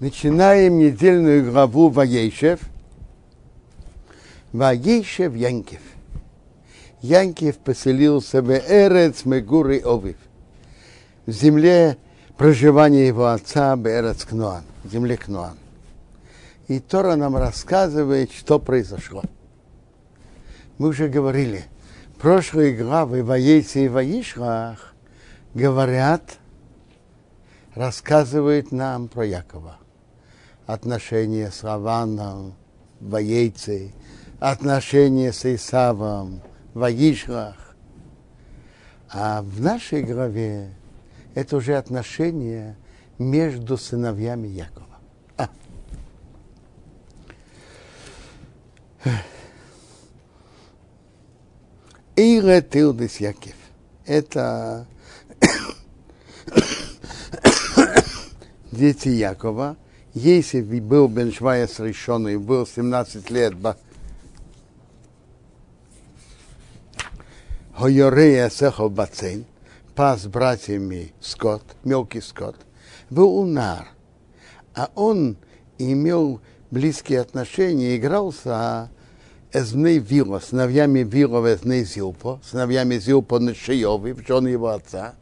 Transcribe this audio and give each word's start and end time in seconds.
Начинаем 0.00 0.78
недельную 0.78 1.50
главу 1.50 1.88
Ваейшев. 1.88 2.60
Ваейшев 4.52 5.34
Янкев. 5.34 5.80
Янкев 7.02 7.58
поселился 7.58 8.40
в 8.40 8.48
Эрец 8.48 9.24
Мегуры 9.24 9.80
Овив. 9.80 10.16
В 11.26 11.32
земле 11.32 11.98
проживания 12.36 13.08
его 13.08 13.26
отца 13.26 13.74
Берец 13.74 14.24
Кнуан, 14.24 14.62
в 14.84 14.92
земле 14.92 15.16
Кнуан. 15.16 15.58
И 16.68 16.78
Тора 16.78 17.16
нам 17.16 17.36
рассказывает, 17.36 18.30
что 18.30 18.60
произошло. 18.60 19.24
Мы 20.78 20.90
уже 20.90 21.08
говорили, 21.08 21.64
прошлые 22.20 22.76
главы 22.76 23.24
Ваейцы 23.24 23.86
и 23.86 23.88
Ваишрах 23.88 24.94
говорят, 25.54 26.38
рассказывают 27.74 28.70
нам 28.70 29.08
про 29.08 29.26
Якова 29.26 29.76
отношения 30.68 31.50
с 31.50 31.64
Раваном, 31.64 32.54
Воейцей, 33.00 33.94
отношения 34.38 35.32
с 35.32 35.46
Исавом, 35.46 36.42
Ваишлах. 36.74 37.74
А 39.10 39.40
в 39.40 39.62
нашей 39.62 40.02
главе 40.02 40.74
это 41.34 41.56
уже 41.56 41.74
отношения 41.74 42.76
между 43.18 43.78
сыновьями 43.78 44.48
Якова. 44.48 44.98
А. 45.38 45.48
Ире 52.14 52.60
Тилдис 52.60 53.20
Яков. 53.20 53.54
Это 54.04 54.86
дети 58.70 59.08
Якова– 59.08 59.78
если 60.14 60.60
бы 60.60 60.80
был 60.80 61.08
Бен 61.08 61.32
Швайес 61.32 61.78
был 62.40 62.66
17 62.66 63.30
лет, 63.30 63.54
Хойорея 67.74 68.50
Сехов 68.50 68.92
Бацин, 68.92 69.44
пас 69.94 70.26
братьями 70.26 71.12
скот, 71.20 71.62
мелкий 71.84 72.20
скот, 72.20 72.56
был 73.08 73.38
унар, 73.38 73.88
а 74.74 74.90
он 74.94 75.36
имел 75.78 76.40
близкие 76.70 77.20
отношения, 77.20 77.96
игрался 77.96 78.90
Эзны 79.52 79.98
Вило, 79.98 80.40
сыновьями 80.40 81.00
Вило 81.00 81.54
Эзны 81.54 81.84
Зилпо, 81.84 82.40
сыновьями 82.42 82.98
Зилпо 82.98 83.38
Нешиови, 83.38 84.14
жен 84.26 84.46
его 84.46 84.68
отца. 84.68 85.14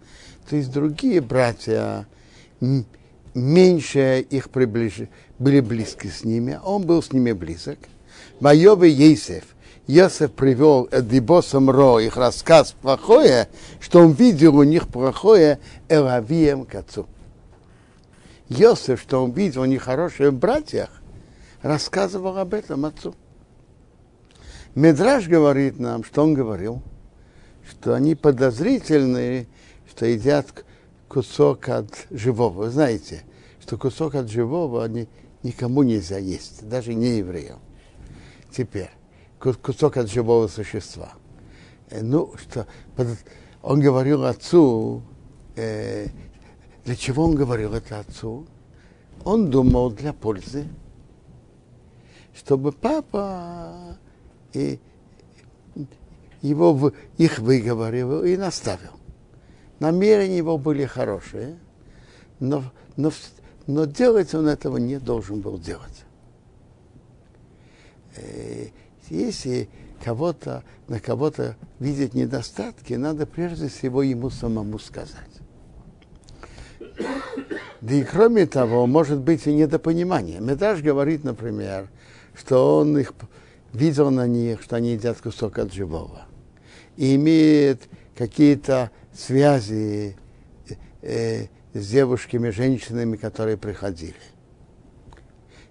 То 0.48 0.56
есть 0.56 0.72
другие 0.72 1.20
братья 1.20 2.06
меньше 3.36 4.26
их 4.30 4.50
приближ... 4.50 5.02
были 5.38 5.60
близки 5.60 6.08
с 6.08 6.24
ними, 6.24 6.58
он 6.64 6.82
был 6.86 7.02
с 7.02 7.12
ними 7.12 7.32
близок. 7.32 7.78
Майовый 8.40 8.90
Ейсев, 8.90 9.44
Йосеф 9.86 10.32
привел 10.32 10.88
Дибосом 10.90 11.70
Ро 11.70 12.00
их 12.00 12.16
рассказ 12.16 12.74
плохое, 12.80 13.48
что 13.78 14.00
он 14.00 14.12
видел 14.12 14.56
у 14.56 14.62
них 14.62 14.88
плохое 14.88 15.60
Элавием 15.88 16.64
к 16.64 16.74
отцу. 16.74 17.06
Йосеф, 18.48 19.00
что 19.00 19.22
он 19.22 19.32
видел 19.32 19.62
у 19.62 19.66
них 19.66 19.82
хороших 19.82 20.32
братьях, 20.32 20.90
рассказывал 21.62 22.38
об 22.38 22.54
этом 22.54 22.86
отцу. 22.86 23.14
Медраж 24.74 25.28
говорит 25.28 25.78
нам, 25.78 26.04
что 26.04 26.22
он 26.22 26.34
говорил, 26.34 26.82
что 27.68 27.94
они 27.94 28.14
подозрительные, 28.14 29.46
что 29.90 30.06
едят 30.06 30.64
кусок 31.08 31.68
от 31.68 32.06
живого. 32.10 32.64
Вы 32.64 32.70
знаете, 32.70 33.22
что 33.60 33.76
кусок 33.76 34.14
от 34.14 34.30
живого 34.30 34.86
ни, 34.86 35.08
никому 35.42 35.82
нельзя 35.82 36.18
есть, 36.18 36.68
даже 36.68 36.94
не 36.94 37.18
евреям. 37.18 37.58
Теперь, 38.50 38.90
кусок 39.38 39.96
от 39.96 40.10
живого 40.10 40.48
существа. 40.48 41.12
Э, 41.90 42.02
ну, 42.02 42.32
что 42.36 42.66
он 43.62 43.80
говорил 43.80 44.24
отцу, 44.24 45.02
э, 45.56 46.08
для 46.84 46.96
чего 46.96 47.24
он 47.24 47.34
говорил 47.34 47.74
это 47.74 48.00
отцу? 48.00 48.46
Он 49.24 49.50
думал 49.50 49.90
для 49.90 50.12
пользы, 50.12 50.68
чтобы 52.34 52.70
папа 52.70 53.98
и 54.52 54.78
его 56.42 56.92
их 57.18 57.38
выговорил 57.38 58.22
и 58.22 58.36
наставил. 58.36 58.92
Намерения 59.78 60.38
его 60.38 60.56
были 60.58 60.86
хорошие, 60.86 61.58
но, 62.40 62.64
но, 62.96 63.12
но 63.66 63.84
делать 63.84 64.34
он 64.34 64.48
этого 64.48 64.78
не 64.78 64.98
должен 64.98 65.40
был 65.40 65.58
делать. 65.58 66.04
Э, 68.16 68.68
если 69.08 69.68
кого-то, 70.02 70.62
на 70.88 70.98
кого-то 71.00 71.56
видеть 71.78 72.14
недостатки, 72.14 72.94
надо 72.94 73.26
прежде 73.26 73.68
всего 73.68 74.02
ему 74.02 74.30
самому 74.30 74.78
сказать. 74.78 75.36
Да 77.80 77.94
и 77.94 78.02
кроме 78.02 78.46
того, 78.46 78.86
может 78.86 79.20
быть 79.20 79.46
и 79.46 79.52
недопонимание. 79.52 80.40
Медаж 80.40 80.80
говорит, 80.80 81.24
например, 81.24 81.88
что 82.34 82.78
он 82.78 82.96
их 82.98 83.12
видел 83.72 84.10
на 84.10 84.26
них, 84.26 84.62
что 84.62 84.76
они 84.76 84.92
едят 84.94 85.20
кусок 85.20 85.58
от 85.58 85.72
живого. 85.72 86.26
И 86.96 87.14
имеет 87.16 87.82
какие-то 88.16 88.90
связи 89.16 90.16
э, 91.02 91.46
с 91.72 91.88
девушками, 91.88 92.50
женщинами, 92.50 93.16
которые 93.16 93.56
приходили. 93.56 94.14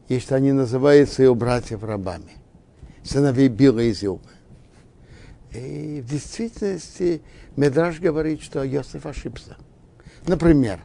И 0.08 0.20
что 0.20 0.36
они 0.36 0.52
называются 0.52 1.24
его 1.24 1.36
братьев 1.36 1.84
рабами, 1.84 2.34
сыновей 3.04 3.48
Била 3.48 3.80
и 3.80 3.94
Зилбы. 3.94 4.30
И 5.52 6.02
в 6.06 6.10
действительности 6.10 7.22
Медраж 7.56 8.00
говорит, 8.00 8.42
что 8.42 8.64
Йосиф 8.64 9.06
ошибся. 9.06 9.58
Например, 10.28 10.82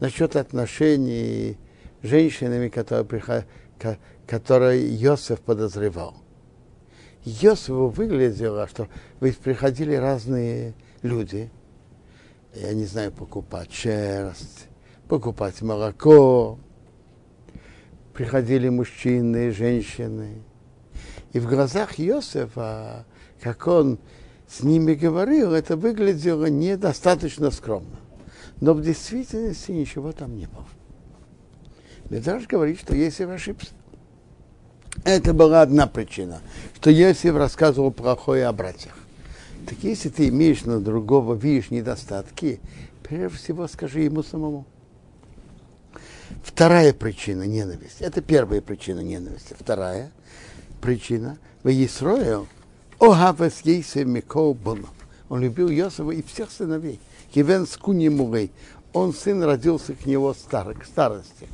насчет 0.00 0.36
отношений 0.36 1.58
с 2.02 2.06
женщинами, 2.06 2.68
которые, 2.68 3.04
приход... 3.04 3.44
которые 4.26 4.94
Йосиф 4.94 5.40
подозревал. 5.40 6.16
Йосифу 7.24 7.88
выглядело, 7.88 8.66
что 8.66 8.88
ведь 9.20 9.38
приходили 9.38 9.94
разные 9.94 10.74
люди– 11.02 11.50
я 12.54 12.74
не 12.74 12.84
знаю, 12.84 13.12
покупать 13.12 13.72
шерсть, 13.72 14.68
покупать 15.08 15.62
молоко. 15.62 16.58
Приходили 18.12 18.68
мужчины 18.68 19.48
и 19.48 19.50
женщины. 19.50 20.42
И 21.32 21.38
в 21.38 21.48
глазах 21.48 21.98
Иосифа, 22.00 23.06
как 23.40 23.66
он 23.66 23.98
с 24.48 24.62
ними 24.62 24.94
говорил, 24.94 25.52
это 25.54 25.76
выглядело 25.76 26.46
недостаточно 26.46 27.50
скромно. 27.50 28.00
Но 28.60 28.74
в 28.74 28.82
действительности 28.82 29.70
ничего 29.70 30.12
там 30.12 30.36
не 30.36 30.46
было. 30.46 30.66
Медраж 32.10 32.46
говорит, 32.46 32.80
что 32.80 32.94
Есиф 32.94 33.28
ошибся. 33.28 33.70
Это 35.04 35.32
была 35.32 35.62
одна 35.62 35.86
причина, 35.86 36.40
что 36.74 36.90
Есиф 36.90 37.36
рассказывал 37.36 37.92
плохое 37.92 38.46
о 38.46 38.52
братьях. 38.52 38.99
Так 39.66 39.78
если 39.82 40.08
ты 40.08 40.28
имеешь 40.28 40.64
на 40.64 40.80
другого, 40.80 41.34
видишь 41.34 41.70
недостатки, 41.70 42.60
прежде 43.02 43.36
всего 43.36 43.68
скажи 43.68 44.00
ему 44.00 44.22
самому. 44.22 44.66
Вторая 46.42 46.92
причина 46.92 47.42
ненависти. 47.42 48.02
Это 48.02 48.20
первая 48.20 48.60
причина 48.60 49.00
ненависти. 49.00 49.54
Вторая 49.58 50.10
причина. 50.80 51.38
В 51.62 51.68
Исроил 51.68 52.46
Огавес 52.98 53.60
Ейсев 53.62 54.06
Микол 54.06 54.54
Бонов. 54.54 54.90
Он 55.28 55.40
любил 55.40 55.68
Йосифа 55.68 56.10
и 56.10 56.22
всех 56.22 56.50
сыновей. 56.50 57.00
Кивен 57.32 57.66
Скуни 57.66 58.08
Мугей. 58.08 58.50
Он 58.92 59.12
сын 59.12 59.42
родился 59.42 59.94
к 59.94 60.06
него 60.06 60.34
стар, 60.34 60.74
к 60.74 60.84
старости. 60.84 61.46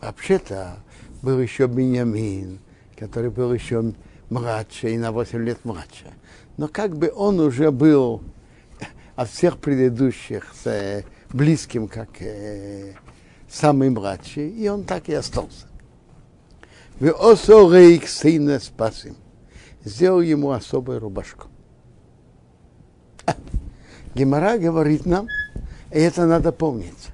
Вообще-то 0.00 0.76
был 1.22 1.40
еще 1.40 1.66
Беньямин, 1.66 2.60
который 2.96 3.30
был 3.30 3.52
еще 3.52 3.92
младше 4.30 4.90
и 4.90 4.98
на 4.98 5.12
8 5.12 5.42
лет 5.42 5.64
младше. 5.64 6.12
Но 6.56 6.68
как 6.68 6.96
бы 6.96 7.12
он 7.14 7.40
уже 7.40 7.70
был 7.70 8.22
от 9.16 9.30
всех 9.30 9.58
предыдущих 9.58 10.54
с, 10.54 10.66
э, 10.66 11.04
близким, 11.30 11.88
как 11.88 12.20
э, 12.20 12.94
самый 13.48 13.90
младший, 13.90 14.50
и 14.50 14.68
он 14.68 14.84
так 14.84 15.08
и 15.08 15.14
остался. 15.14 15.66
Вы 17.00 17.10
осорейк 17.10 18.08
сына 18.08 18.58
спасим. 18.58 19.16
Сделал 19.84 20.20
ему 20.20 20.50
особую 20.50 20.98
рубашку. 20.98 21.48
А, 23.24 23.34
Гемора 24.14 24.58
говорит 24.58 25.06
нам, 25.06 25.28
и 25.92 25.98
это 26.00 26.26
надо 26.26 26.52
помнить, 26.52 27.08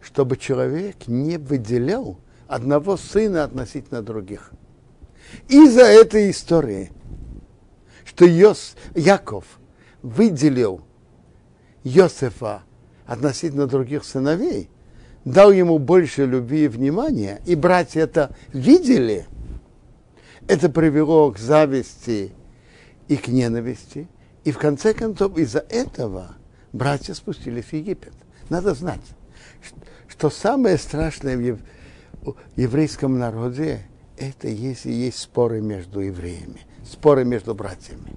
чтобы 0.00 0.36
человек 0.36 1.06
не 1.06 1.38
выделял 1.38 2.18
одного 2.48 2.96
сына 2.96 3.44
относительно 3.44 4.02
других– 4.02 4.50
из-за 5.48 5.82
этой 5.82 6.30
истории, 6.30 6.92
что 8.04 8.24
Йос, 8.24 8.76
Яков 8.94 9.44
выделил 10.02 10.82
Йосефа 11.84 12.62
относительно 13.06 13.66
других 13.66 14.04
сыновей, 14.04 14.70
дал 15.24 15.52
ему 15.52 15.78
больше 15.78 16.24
любви 16.24 16.64
и 16.64 16.68
внимания, 16.68 17.40
и 17.46 17.54
братья 17.54 18.00
это 18.02 18.34
видели, 18.52 19.26
это 20.48 20.68
привело 20.68 21.32
к 21.32 21.38
зависти 21.38 22.32
и 23.08 23.16
к 23.16 23.28
ненависти. 23.28 24.08
И 24.44 24.52
в 24.52 24.58
конце 24.58 24.94
концов 24.94 25.36
из-за 25.36 25.58
этого 25.58 26.36
братья 26.72 27.14
спустились 27.14 27.64
в 27.64 27.72
Египет. 27.72 28.12
Надо 28.48 28.74
знать, 28.74 29.00
что 30.06 30.30
самое 30.30 30.78
страшное 30.78 31.36
в 31.36 31.58
еврейском 32.54 33.18
народе, 33.18 33.82
это 34.16 34.48
если 34.48 34.90
есть 34.90 35.18
споры 35.18 35.60
между 35.60 36.00
евреями, 36.00 36.60
споры 36.84 37.24
между 37.24 37.54
братьями. 37.54 38.14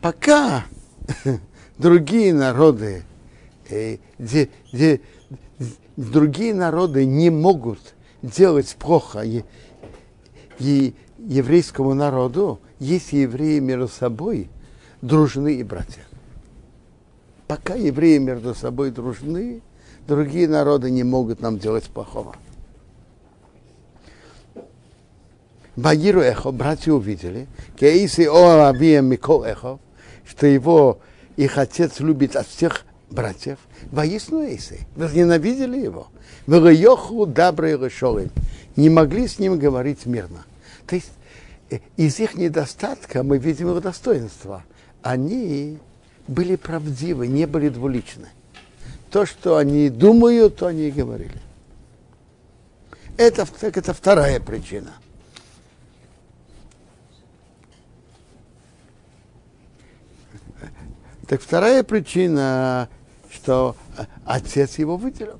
Пока 0.00 0.64
другие 1.78 2.32
народы, 2.34 3.04
э, 3.68 3.98
где, 4.18 4.48
где 4.72 5.00
другие 5.96 6.54
народы 6.54 7.04
не 7.04 7.30
могут 7.30 7.94
делать 8.22 8.76
плохо 8.78 9.20
и, 9.22 9.44
и 10.58 10.94
еврейскому 11.18 11.94
народу, 11.94 12.60
если 12.78 13.18
евреи 13.18 13.58
между 13.58 13.88
собой 13.88 14.48
дружны 15.00 15.54
и 15.54 15.62
братья. 15.62 16.02
Пока 17.46 17.74
евреи 17.74 18.18
между 18.18 18.54
собой 18.54 18.90
дружны, 18.90 19.62
другие 20.06 20.48
народы 20.48 20.90
не 20.90 21.04
могут 21.04 21.40
нам 21.40 21.58
делать 21.58 21.84
плохого. 21.84 22.34
Багиру 25.76 26.20
Эхо, 26.20 26.50
братья 26.50 26.92
увидели, 26.92 27.46
Кейси 27.78 28.22
О 28.22 28.68
Авием 28.68 29.06
Микол 29.06 29.44
Эхо, 29.44 29.78
что 30.26 30.46
его 30.46 30.98
их 31.36 31.56
отец 31.56 32.00
любит 32.00 32.36
от 32.36 32.46
всех 32.46 32.84
братьев, 33.10 33.58
воистину 33.90 34.42
Эйсы, 34.42 34.80
возненавидели 34.96 35.78
его. 35.78 36.08
Вегайоху 36.46 37.26
добрые 37.26 37.78
решолы. 37.78 38.30
Не 38.76 38.90
могли 38.90 39.26
с 39.26 39.38
ним 39.38 39.58
говорить 39.58 40.06
мирно. 40.06 40.44
То 40.86 40.96
есть 40.96 41.12
из 41.96 42.20
их 42.20 42.34
недостатка 42.34 43.22
мы 43.22 43.38
видим 43.38 43.74
их 43.74 43.82
достоинства. 43.82 44.64
Они 45.02 45.78
были 46.28 46.56
правдивы, 46.56 47.28
не 47.28 47.46
были 47.46 47.68
двуличны. 47.70 48.28
То, 49.10 49.26
что 49.26 49.56
они 49.56 49.88
думают, 49.88 50.56
то 50.56 50.66
они 50.66 50.88
и 50.88 50.90
говорили. 50.90 51.40
Это, 53.16 53.46
это 53.60 53.94
вторая 53.94 54.40
причина. 54.40 54.94
Так 61.26 61.40
вторая 61.40 61.82
причина, 61.82 62.88
что 63.30 63.76
отец 64.24 64.78
его 64.78 64.96
выделил. 64.96 65.38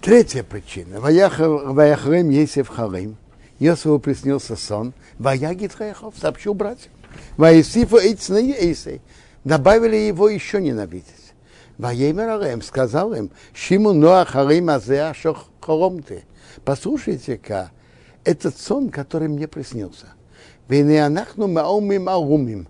Третья 0.00 0.42
причина. 0.42 1.00
Ваяхрем 1.00 2.28
Есев 2.28 2.68
Харим. 2.68 3.16
Йосифу 3.58 3.98
приснился 3.98 4.56
сон. 4.56 4.92
Ваягит 5.18 5.72
Хаяхов 5.72 6.14
сообщил 6.20 6.54
братьям. 6.54 6.92
Ваисифу 7.36 7.96
Эйцны 7.96 8.52
Эйсей. 8.52 9.00
Добавили 9.44 9.96
его 9.96 10.28
еще 10.28 10.60
ненавидеть. 10.60 11.32
Ваеймер 11.78 12.40
Арем 12.40 12.62
сказал 12.62 13.14
им, 13.14 13.30
Шиму 13.52 13.92
Ноа 13.92 14.24
Харим 14.24 14.70
Азеа 14.70 15.14
Хоромты. 15.60 16.24
Послушайте-ка, 16.64 17.72
этот 18.24 18.58
сон, 18.58 18.90
который 18.90 19.28
мне 19.28 19.48
приснился. 19.48 20.06
Венеанахну 20.68 21.48
Маумим 21.48 22.08
Арумим. 22.08 22.68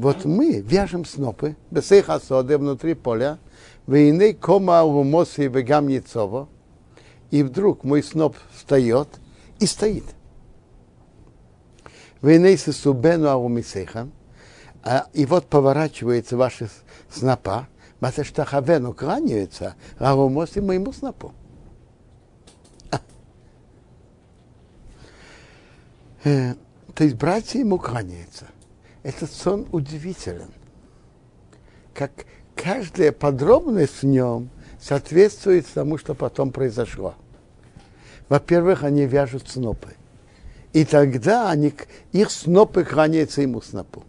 Вот 0.00 0.24
мы 0.24 0.62
вяжем 0.62 1.04
снопы, 1.04 1.56
бесейхасоды 1.70 2.56
внутри 2.56 2.94
поля, 2.94 3.38
войны 3.84 4.32
кома 4.32 4.82
умоси 4.82 5.42
вегамницово, 5.42 6.48
и 7.30 7.42
вдруг 7.42 7.84
мой 7.84 8.02
сноп 8.02 8.34
встает 8.54 9.08
и 9.58 9.66
стоит. 9.66 10.04
Войны 12.22 12.56
субену 12.56 13.28
аумисейхан, 13.28 14.10
и 15.12 15.26
вот 15.26 15.44
поворачивается 15.48 16.38
ваши 16.38 16.70
снопа, 17.10 17.68
Матештахавену 18.00 18.94
кланяются, 18.94 19.74
а 19.98 20.16
умоси 20.16 20.60
моему 20.60 20.94
снопу. 20.94 21.34
То 26.22 26.56
есть 27.04 27.16
братья 27.16 27.58
ему 27.58 27.78
кланяются– 27.78 28.46
этот 29.02 29.30
сон 29.30 29.66
удивителен. 29.72 30.50
Как 31.94 32.12
каждая 32.54 33.12
подробность 33.12 34.02
в 34.02 34.06
нем 34.06 34.50
соответствует 34.80 35.66
тому, 35.66 35.98
что 35.98 36.14
потом 36.14 36.52
произошло. 36.52 37.14
Во-первых, 38.28 38.84
они 38.84 39.06
вяжут 39.06 39.48
снопы. 39.48 39.94
И 40.72 40.84
тогда 40.84 41.50
они, 41.50 41.74
их 42.12 42.30
снопы 42.30 42.84
кланяются 42.84 43.42
ему 43.42 43.60
снопу. 43.60 44.04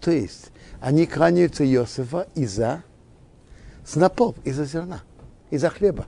То 0.00 0.10
есть 0.10 0.50
они 0.80 1.06
кланяются 1.06 1.64
Иосифа 1.64 2.26
из-за 2.34 2.82
снопов, 3.84 4.36
из-за 4.44 4.64
зерна, 4.64 5.02
из-за 5.50 5.70
хлеба. 5.70 6.06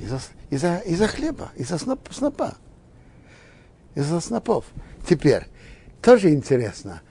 Из-за, 0.00 0.18
из-за, 0.48 0.78
из-за 0.78 1.06
хлеба, 1.06 1.52
из-за 1.56 1.78
сноп, 1.78 2.00
снопа 2.10 2.56
из-за 3.94 4.20
снопов. 4.20 4.64
Теперь, 5.08 5.46
тоже 6.02 6.30
интересно, 6.30 7.02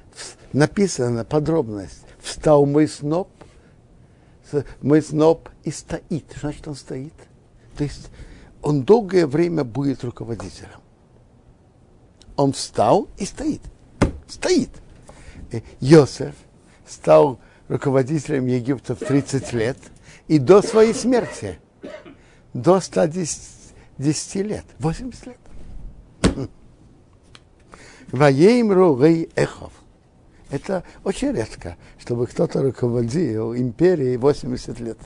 написана 0.53 1.25
подробность. 1.25 2.05
Встал 2.21 2.65
мой 2.65 2.87
сноп, 2.87 3.29
мой 4.81 5.01
сноп 5.01 5.49
и 5.63 5.71
стоит. 5.71 6.25
Значит 6.39 6.67
он 6.67 6.75
стоит? 6.75 7.13
То 7.77 7.83
есть 7.83 8.09
он 8.61 8.83
долгое 8.83 9.25
время 9.25 9.63
будет 9.63 10.03
руководителем. 10.03 10.81
Он 12.35 12.53
встал 12.53 13.07
и 13.17 13.25
стоит. 13.25 13.61
Стоит. 14.27 14.69
Йосеф 15.79 16.35
стал 16.87 17.39
руководителем 17.67 18.47
Египта 18.47 18.95
в 18.95 18.99
30 18.99 19.53
лет 19.53 19.77
и 20.27 20.39
до 20.39 20.61
своей 20.61 20.93
смерти, 20.93 21.59
до 22.53 22.79
110 22.79 24.35
лет, 24.35 24.65
80 24.79 25.27
лет. 25.27 25.38
Ваеймру 28.11 29.01
рей 29.01 29.29
эхов. 29.35 29.71
Это 30.49 30.83
очень 31.03 31.31
редко, 31.31 31.77
чтобы 31.99 32.25
кто-то 32.25 32.63
руководил 32.63 33.55
империей 33.55 34.17
80 34.17 34.79
лет. 34.79 34.97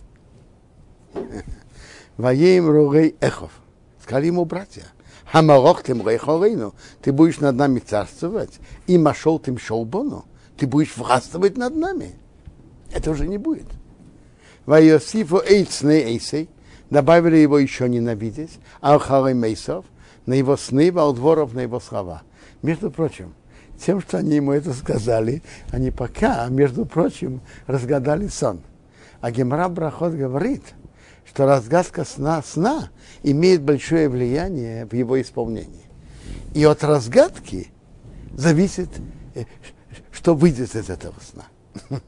Ваеймру 2.18 2.92
рей 2.94 3.16
эхов. 3.20 3.52
Сказали 4.02 4.28
ему 4.28 4.46
братья. 4.46 4.84
Хамарох 5.26 5.84
тем 5.84 6.08
рейхорейну. 6.08 6.74
Ты 7.02 7.12
будешь 7.12 7.40
над 7.40 7.56
нами 7.56 7.80
царствовать. 7.80 8.60
И 8.88 8.98
машел 8.98 9.40
тем 9.40 9.58
шоубону. 9.58 10.26
Ты 10.58 10.68
будешь 10.68 10.96
властвовать 10.96 11.58
над 11.58 11.76
нами. 11.76 12.16
Это 12.92 13.12
уже 13.12 13.28
не 13.28 13.38
будет. 13.38 13.68
Вайосифу 14.66 15.42
эйцне 15.46 16.04
эйсей. 16.04 16.50
Добавили 16.90 17.38
его 17.38 17.58
еще 17.58 17.90
ненавидеть. 17.90 18.60
Алхарей 18.80 19.34
мейсов. 19.34 19.86
На 20.26 20.36
его 20.36 20.56
сны, 20.56 20.92
Валдворов 20.92 21.54
на 21.54 21.62
его 21.62 21.80
слова. 21.80 22.24
Между 22.64 22.90
прочим, 22.90 23.36
тем, 23.78 24.02
что 24.02 24.18
они 24.18 24.38
ему 24.38 24.54
это 24.54 24.74
сказали, 24.74 25.44
они 25.72 25.92
пока, 25.92 26.48
между 26.48 26.86
прочим, 26.86 27.42
разгадали 27.68 28.28
сон. 28.28 28.62
А 29.20 29.32
Гемра 29.32 29.68
Брахот 29.68 30.14
говорит, 30.14 30.64
что 31.26 31.46
разгадка 31.46 32.06
сна, 32.06 32.42
сна 32.42 32.90
имеет 33.22 33.62
большое 33.62 34.08
влияние 34.08 34.86
в 34.86 34.94
его 34.94 35.22
исполнении. 35.22 35.84
И 36.54 36.64
от 36.64 36.86
разгадки 36.86 37.68
зависит, 38.34 38.90
э, 39.36 39.44
что 40.12 40.34
выйдет 40.34 40.74
из 40.74 40.90
этого 40.90 41.16
сна. 41.20 41.46
А 41.90 42.00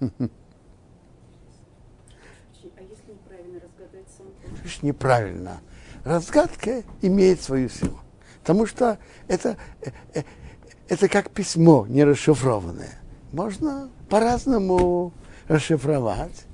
если 2.82 3.12
неправильно 3.12 3.60
разгадать 3.60 4.08
сон? 4.18 4.28
Неправильно. 4.82 5.62
Разгадка 6.06 6.84
имеет 7.02 7.42
свою 7.42 7.68
силу. 7.68 8.00
Потому 8.46 8.68
что 8.68 9.00
это, 9.28 9.58
э, 9.82 9.90
э, 10.14 10.22
это 10.88 11.10
как 11.10 11.32
письмо 11.32 11.88
не 11.90 12.04
расшифрованное. 12.04 13.02
Можно 13.32 13.90
по-разному 14.08 15.14
расшифровать. 15.48 16.46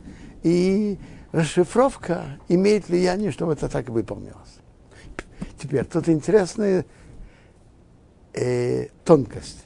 И 0.41 0.97
расшифровка 1.33 2.39
имеет 2.47 2.87
влияние, 2.87 3.33
чтобы 3.33 3.51
это 3.51 3.67
так 3.67 3.89
выполнилось. 3.89 4.61
Теперь 5.61 5.83
тут 5.83 6.07
интересная 6.07 6.85
э, 8.35 8.87
тонкость. 9.03 9.65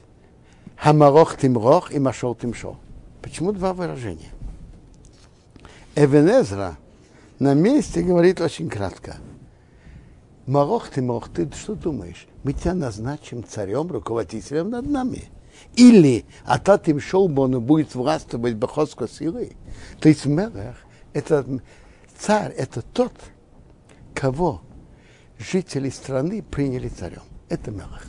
Хамарох 0.76 1.38
тимрох 1.38 1.92
и 1.92 2.00
машол 2.00 2.34
тимшол. 2.34 2.76
Почему 3.22 3.52
два 3.52 3.72
выражения? 3.72 4.32
Эвенезра 5.94 6.76
на 7.38 7.54
месте 7.54 8.02
говорит 8.02 8.40
очень 8.40 8.68
кратко. 8.68 9.14
Марох 10.46 10.90
ты, 10.90 11.02
Марох, 11.02 11.28
ты 11.28 11.50
что 11.50 11.74
думаешь? 11.74 12.26
Мы 12.44 12.52
тебя 12.52 12.74
назначим 12.74 13.44
царем, 13.44 13.88
руководителем 13.88 14.70
над 14.70 14.88
нами. 14.88 15.28
Или 15.74 16.24
а 16.44 16.58
тот 16.58 16.88
им 16.88 17.00
шел 17.00 17.28
бы, 17.28 17.42
он 17.42 17.60
будет 17.62 17.94
властвовать 17.94 18.54
бахоско 18.54 19.08
силы. 19.08 19.56
То 20.00 20.08
есть 20.08 20.26
Мелех, 20.26 20.76
это 21.12 21.44
царь, 22.16 22.52
это 22.52 22.82
тот, 22.82 23.12
кого 24.14 24.62
жители 25.38 25.90
страны 25.90 26.42
приняли 26.42 26.88
царем. 26.88 27.22
Это 27.48 27.70
Мелех. 27.70 28.06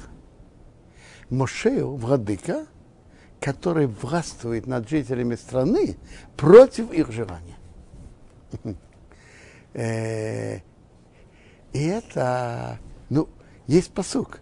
Мошею, 1.30 1.96
владыка, 1.96 2.68
который 3.42 3.88
властвует 3.88 4.68
над 4.68 4.88
жителями 4.88 5.36
страны 5.36 5.98
против 6.36 6.92
их 6.92 7.12
желания. 7.12 7.58
И 11.74 11.86
это, 11.86 12.80
ну, 13.10 13.30
есть 13.68 13.92
посук. 13.92 14.40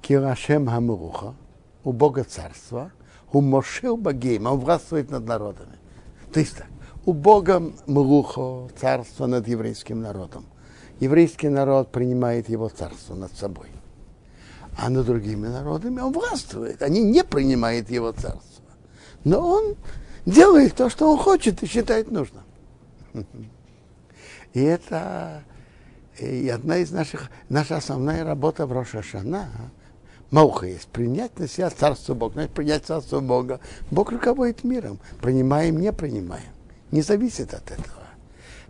Кирашем 0.00 0.66
Хамуруха, 0.66 1.34
у 1.84 1.92
Бога 1.92 2.24
царства, 2.24 2.90
у 3.32 3.40
Мошел 3.40 3.96
Багейм, 3.96 4.46
он 4.46 4.58
властвует 4.58 5.10
над 5.10 5.26
народами. 5.26 5.78
То 6.32 6.40
есть 6.40 6.56
так, 6.56 6.66
у 7.04 7.12
Бога 7.12 7.62
Мурухо, 7.86 8.68
царство 8.78 9.26
над 9.26 9.48
еврейским 9.48 10.00
народом. 10.00 10.46
Еврейский 11.00 11.48
народ 11.48 11.90
принимает 11.90 12.48
его 12.48 12.68
царство 12.68 13.14
над 13.14 13.32
собой. 13.36 13.68
А 14.78 14.90
над 14.90 15.06
другими 15.06 15.48
народами 15.48 16.00
он 16.00 16.12
властвует. 16.12 16.82
Они 16.82 17.02
не 17.02 17.24
принимают 17.24 17.90
его 17.90 18.12
царство. 18.12 18.64
Но 19.24 19.46
он 19.46 19.76
делает 20.26 20.74
то, 20.74 20.90
что 20.90 21.10
он 21.10 21.18
хочет 21.18 21.62
и 21.62 21.66
считает 21.66 22.10
нужным. 22.10 22.44
И 24.52 24.60
это 24.60 25.42
и 26.20 26.48
одна 26.48 26.78
из 26.78 26.90
наших, 26.90 27.30
наша 27.48 27.76
основная 27.76 28.24
работа 28.24 28.66
в 28.66 28.72
Рошашана, 28.72 29.48
Мауха 30.30 30.66
есть, 30.66 30.86
принять 30.88 31.38
на 31.38 31.48
себя 31.48 31.70
Царство 31.70 32.14
Бога, 32.14 32.34
значит, 32.34 32.52
принять 32.52 32.84
Царство 32.84 33.20
Бога. 33.20 33.58
Бог 33.90 34.12
руководит 34.12 34.62
миром, 34.62 35.00
принимаем, 35.20 35.80
не 35.80 35.92
принимаем. 35.92 36.52
Не 36.92 37.02
зависит 37.02 37.52
от 37.54 37.70
этого. 37.70 37.96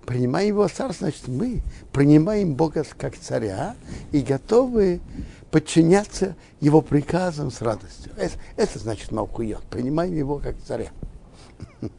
Принимаем 0.07 0.49
его 0.49 0.67
царство, 0.69 1.07
значит, 1.07 1.29
мы 1.29 1.61
принимаем 1.93 2.55
Бога 2.55 2.85
как 2.97 3.17
царя 3.17 3.77
и 4.13 4.21
готовы 4.23 5.01
подчиняться 5.51 6.37
его 6.61 6.81
приказам 6.81 7.51
с 7.51 7.61
радостью. 7.61 8.13
Это, 8.17 8.35
это 8.57 8.79
значит 8.79 9.13
Малкуйот. 9.13 9.63
Принимаем 9.65 10.15
его 10.15 10.39
как 10.39 10.57
царя. 10.67 10.91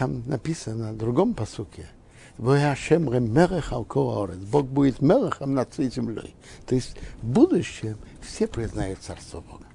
Там 0.00 0.22
написано 0.24 0.94
в 0.94 0.96
другом 0.96 1.34
посуке, 1.34 1.86
Бог 4.46 4.64
будет 4.64 5.02
мелехом 5.02 5.52
над 5.52 5.74
всей 5.74 5.90
землей. 5.90 6.34
То 6.64 6.74
есть 6.74 6.96
в 7.20 7.26
будущем 7.26 7.98
все 8.22 8.46
признают 8.46 9.00
Царство 9.02 9.42
Бога. 9.42 9.66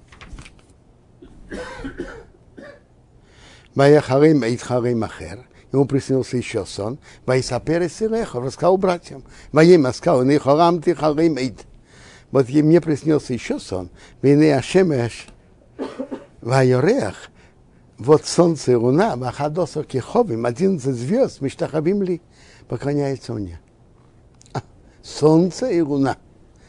Ваяхарим 3.76 4.42
Эйдхарим 4.42 5.04
Ахер. 5.04 5.46
Ему 5.72 5.84
приснился 5.84 6.36
еще 6.36 6.66
сон. 6.66 6.98
Вайсапер 7.24 7.82
и 7.82 7.88
Сирехов 7.88 8.42
рассказал 8.44 8.78
братьям. 8.78 9.22
Ваим 9.52 9.86
сказал, 9.92 10.24
Нихарам 10.24 10.82
Тихарим 10.82 11.36
Эйд. 11.36 11.60
Вот 12.32 12.48
мне 12.48 12.80
приснился 12.80 13.32
еще 13.32 13.60
сон. 13.60 13.90
Вине 14.22 14.56
Ашемеш 14.56 15.28
Вайорех 16.40 17.30
вот 17.98 18.26
солнце 18.26 18.72
и 18.72 18.74
луна, 18.74 19.16
Махадосо 19.16 19.82
Кеховим, 19.82 20.44
11 20.44 20.94
звезд, 20.94 21.40
Миштахабим 21.40 22.02
ли, 22.02 22.20
поклоняются 22.68 23.32
мне. 23.32 23.60
А, 24.52 24.62
солнце 25.02 25.70
и 25.70 25.80
луна, 25.80 26.16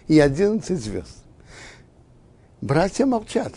и 0.08 0.20
11 0.20 0.80
звезд. 0.80 1.24
Братья 2.62 3.06
молчат. 3.06 3.54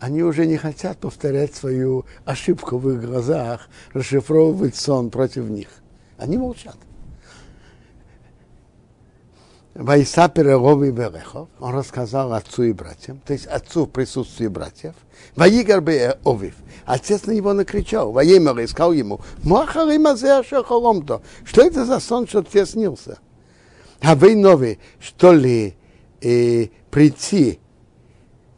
Они 0.00 0.22
уже 0.22 0.46
не 0.46 0.56
хотят 0.56 0.98
повторять 0.98 1.54
свою 1.54 2.04
ошибку 2.24 2.78
в 2.78 2.90
их 2.90 3.02
глазах, 3.02 3.68
расшифровывать 3.92 4.76
сон 4.76 5.10
против 5.10 5.48
них. 5.48 5.68
Они 6.18 6.36
молчат. 6.36 6.76
Вайса 9.74 10.28
Перерови 10.28 10.90
Берехов, 10.90 11.48
он 11.58 11.74
рассказал 11.74 12.32
отцу 12.32 12.62
и 12.62 12.72
братьям, 12.72 13.20
то 13.26 13.32
есть 13.32 13.46
отцу 13.46 13.86
в 13.86 13.90
присутствии 13.90 14.46
братьев, 14.46 14.94
Ваигар 15.34 15.82
Овив, 16.24 16.54
отец 16.84 17.26
на 17.26 17.32
него 17.32 17.52
накричал, 17.52 18.12
Ваемер 18.12 18.56
и 18.60 18.68
сказал 18.68 18.92
ему, 18.92 19.20
Махари 19.42 19.98
Мазеашахоломто, 19.98 21.22
что 21.44 21.62
это 21.62 21.84
за 21.84 21.98
сон, 21.98 22.28
что 22.28 22.44
тебе 22.44 22.66
снился? 22.66 23.18
А 24.00 24.14
вы 24.14 24.36
новый, 24.36 24.78
что 25.00 25.32
ли, 25.32 25.74
э, 26.20 26.68
прийти, 26.92 27.58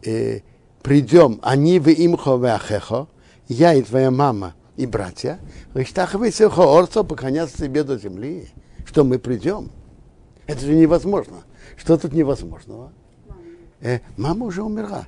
э, 0.05 0.41
придем, 0.83 1.41
они 1.43 1.79
в 1.79 1.89
имхо 1.89 2.37
вахехо, 2.37 3.09
я 3.49 3.73
и 3.73 3.81
твоя 3.81 4.11
мама 4.11 4.55
и 4.77 4.85
братья, 4.85 5.39
вы 5.73 5.87
орцо 5.87 7.05
поклоняться 7.05 7.57
тебе 7.57 7.85
до 7.85 7.97
земли, 7.97 8.49
что 8.85 9.03
мы 9.03 9.19
придем. 9.19 9.71
Это 10.47 10.61
же 10.61 10.75
невозможно. 10.75 11.43
Что 11.77 11.97
тут 11.97 12.13
невозможного? 12.13 12.93
Э, 13.81 14.01
мама 14.17 14.47
уже 14.47 14.63
умерла. 14.63 15.07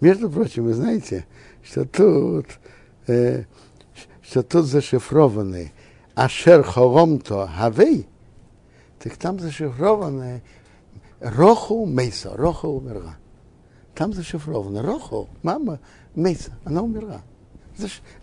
Между 0.00 0.30
прочим, 0.30 0.64
вы 0.64 0.74
знаете, 0.74 1.26
что 1.62 1.84
тут, 1.84 2.46
э, 3.06 3.44
что 4.22 4.42
тут 4.42 4.66
зашифрованы 4.66 5.72
Ашер 6.14 6.62
Хоромто 6.62 7.48
Хавей, 7.48 8.06
так 9.02 9.16
там 9.16 9.38
зашифрованы 9.38 10.42
Роху 11.20 11.86
Мейса. 11.86 12.36
Роха 12.36 12.66
умерла. 12.66 13.16
Там 13.94 14.12
зашифровано 14.12 14.82
Роху, 14.82 15.28
мама 15.42 15.80
Мейса, 16.14 16.52
она 16.64 16.82
умерла. 16.82 17.22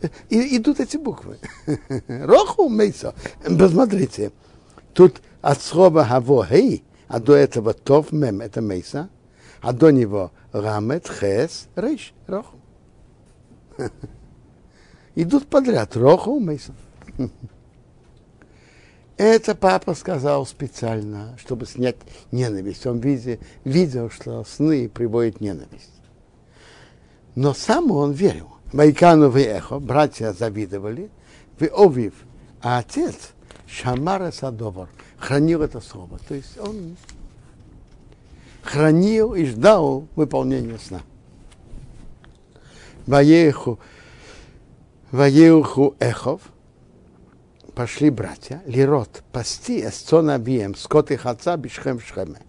Э, 0.02 0.08
и, 0.30 0.58
идут 0.58 0.80
эти 0.80 0.98
буквы. 0.98 1.40
Роху 2.08 2.70
Мейса. 2.70 3.14
Посмотрите, 3.44 4.32
тут 4.94 5.22
от 5.44 5.62
слова 5.62 6.06
хаво 6.06 6.46
хей, 6.46 6.84
а 7.08 7.20
до 7.20 7.36
этого 7.36 7.74
тов 7.74 8.12
мем, 8.12 8.40
это 8.42 8.62
мейса, 8.62 9.10
а 9.62 9.74
до 9.74 9.92
него 9.92 10.32
рамет, 10.54 11.08
хес, 11.08 11.68
рейш, 11.76 12.14
роху. 12.28 12.56
Идут 15.16 15.48
подряд, 15.48 15.98
роху, 15.98 16.40
мейса. 16.40 16.74
Это 19.18 19.54
папа 19.54 19.94
сказал 19.96 20.46
специально, 20.46 21.38
чтобы 21.38 21.66
снять 21.66 21.98
ненависть. 22.32 22.88
Он 22.88 23.00
видел, 23.00 23.38
видел, 23.66 24.10
что 24.10 24.44
сны 24.46 24.90
приводят 24.90 25.42
ненависть. 25.42 25.92
Но 27.36 27.54
сам 27.54 27.92
он 27.92 28.14
верил. 28.14 28.50
Майкану 28.72 29.30
и 29.38 29.42
Эхо, 29.42 29.80
братья 29.80 30.32
завидовали, 30.32 31.12
в 31.60 31.66
Овив, 31.66 32.14
а 32.62 32.80
отец 32.80 33.34
Шамара 33.68 34.32
Садовар– 34.32 34.88
хранил 35.24 35.62
это 35.62 35.80
слово. 35.80 36.20
То 36.28 36.36
есть 36.36 36.58
он 36.60 36.98
хранил 38.62 39.34
и 39.34 39.46
ждал 39.46 40.08
выполнения 40.16 40.78
сна. 40.78 41.02
Ваеху, 43.08 43.80
Ваеху 45.12 45.96
Эхов, 46.00 46.42
пошли 47.74 48.10
братья, 48.10 48.62
Лирот, 48.66 49.24
пасти 49.32 49.86
эсцона 49.86 50.38
бием, 50.38 50.76
скот 50.76 51.12
их 51.12 51.26
отца 51.26 51.58
бишхем 51.58 52.00
шхеме. 52.00 52.40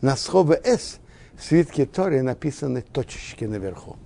На 0.00 0.16
слово 0.16 0.54
эс 0.54 0.98
в 1.36 1.42
свитке 1.42 1.86
Торы 1.86 2.22
написаны 2.22 2.82
точечки 2.82 3.44
наверху. 3.44 3.96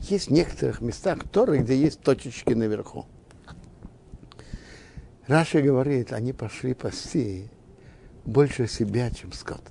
Есть 0.00 0.28
в 0.28 0.32
некоторых 0.32 0.80
местах 0.80 1.18
Торы, 1.30 1.58
где 1.58 1.76
есть 1.76 2.00
точечки 2.00 2.52
наверху. 2.52 3.06
Раша 5.26 5.62
говорит, 5.62 6.12
они 6.12 6.32
пошли 6.32 6.74
пасти 6.74 7.48
больше 8.24 8.66
себя, 8.66 9.10
чем 9.10 9.32
скот. 9.32 9.62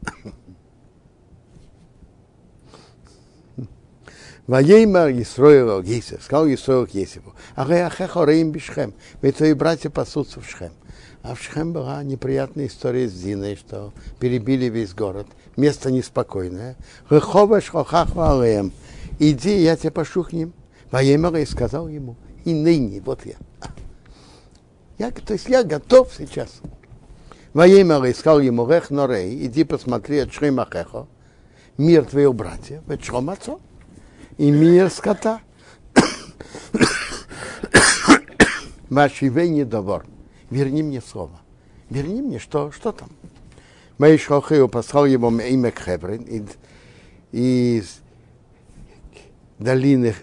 Ваеймар 4.48 5.12
Исроил 5.12 5.82
Гейсев, 5.82 6.22
сказал 6.22 6.48
Исроил 6.48 6.86
Гейсеву, 6.86 7.34
Ахеха 7.56 8.26
Реим 8.26 8.52
Бишхем, 8.52 8.94
ведь 9.22 9.38
твои 9.38 9.54
братья 9.54 9.90
пасутся 9.90 10.42
в 10.42 10.50
Шхем. 10.50 10.74
А 11.22 11.36
в 11.36 11.42
Шхем 11.42 11.72
была 11.72 12.04
неприятная 12.04 12.68
история 12.68 13.08
с 13.08 13.14
Диной, 13.14 13.56
что 13.56 13.94
перебили 14.20 14.66
весь 14.66 14.94
город. 14.94 15.28
Место 15.56 15.90
неспокойное. 15.90 16.76
Рехова 17.10 17.62
Шхохахва 17.62 18.42
Алеем. 18.42 18.74
Иди, 19.20 19.64
я 19.64 19.78
тебя 19.78 19.92
пошлю 19.92 20.26
к 20.26 20.34
ним. 20.34 20.52
Ваемар 20.92 21.38
и 21.38 21.46
сказал 21.46 21.88
ему, 21.88 22.18
и 22.44 22.54
ныне, 22.54 23.00
вот 23.00 23.26
я. 23.26 23.36
я. 24.98 25.12
То 25.12 25.34
есть 25.34 25.48
я 25.48 25.64
готов 25.64 26.14
сейчас. 26.16 26.60
Воемер 27.54 28.10
искал 28.10 28.40
ему 28.40 28.68
рех 28.68 28.90
норей, 28.90 29.46
иди 29.46 29.64
посмотри 29.64 30.20
от 30.20 30.34
Шримахехо, 30.34 31.08
мир 31.78 32.06
твоих 32.06 32.34
братьев, 32.34 32.82
от 32.90 33.04
Шромацо, 33.04 33.60
и 34.38 34.50
мир 34.50 34.90
скота. 34.90 35.42
Машивей 38.90 39.50
недовор. 39.50 40.06
Верни 40.50 40.84
мне 40.84 41.02
слово. 41.02 41.40
Верни 41.90 42.22
мне, 42.22 42.40
что, 42.40 42.72
что 42.72 42.92
там? 42.92 43.10
Мои 44.00 44.18
Шохею 44.18 44.68
послал 44.68 45.06
ему 45.06 45.30
имя 45.30 45.72
Хеврин, 45.72 46.24
и, 46.24 46.44
из 47.32 48.00
долины 49.60 50.16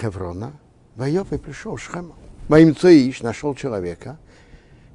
Хеврона, 0.00 0.52
Вайоп 0.96 1.32
и 1.32 1.38
пришел 1.38 1.76
Шхема. 1.76 2.14
Моим 2.48 2.74
Цоиш 2.76 3.22
нашел 3.22 3.54
человека, 3.54 4.18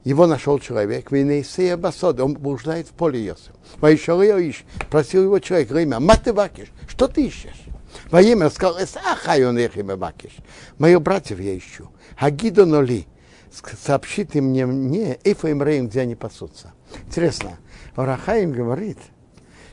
его 0.03 0.27
нашел 0.27 0.59
человек, 0.59 1.11
Венесея 1.11 1.77
Басод, 1.77 2.19
он 2.19 2.33
блуждает 2.33 2.87
в 2.87 2.91
поле 2.91 3.23
Йосиф. 3.23 3.51
Вайшал 3.77 4.21
Иш, 4.21 4.63
просил 4.89 5.23
его 5.23 5.39
человек, 5.39 5.71
Рима, 5.71 5.99
маты 5.99 6.33
вакиш, 6.33 6.69
что 6.87 7.07
ты 7.07 7.27
ищешь? 7.27 7.65
Во 8.11 8.21
имя 8.21 8.49
сказал, 8.49 8.77
ахай 9.05 9.43
он 9.45 9.57
их 9.57 9.75
имя 9.77 9.95
вакиш. 9.95 10.31
Моих 10.77 11.01
братьев 11.01 11.39
я 11.39 11.57
ищу. 11.57 11.89
Хагидо 12.17 12.65
ноли, 12.65 13.07
сообщите 13.51 14.41
мне, 14.41 14.65
мне, 14.65 15.19
Эфаим 15.23 15.63
Рейм, 15.63 15.87
где 15.87 16.01
они 16.01 16.15
пасутся. 16.15 16.73
Интересно, 17.07 17.57
Орахаим 17.95 18.51
говорит, 18.51 18.97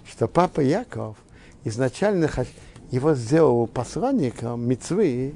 что 0.08 0.28
папа 0.28 0.60
Яков 0.60 1.16
изначально 1.64 2.28
его 2.90 3.14
сделал 3.14 3.66
посланником 3.66 4.66
мецвы 4.68 5.34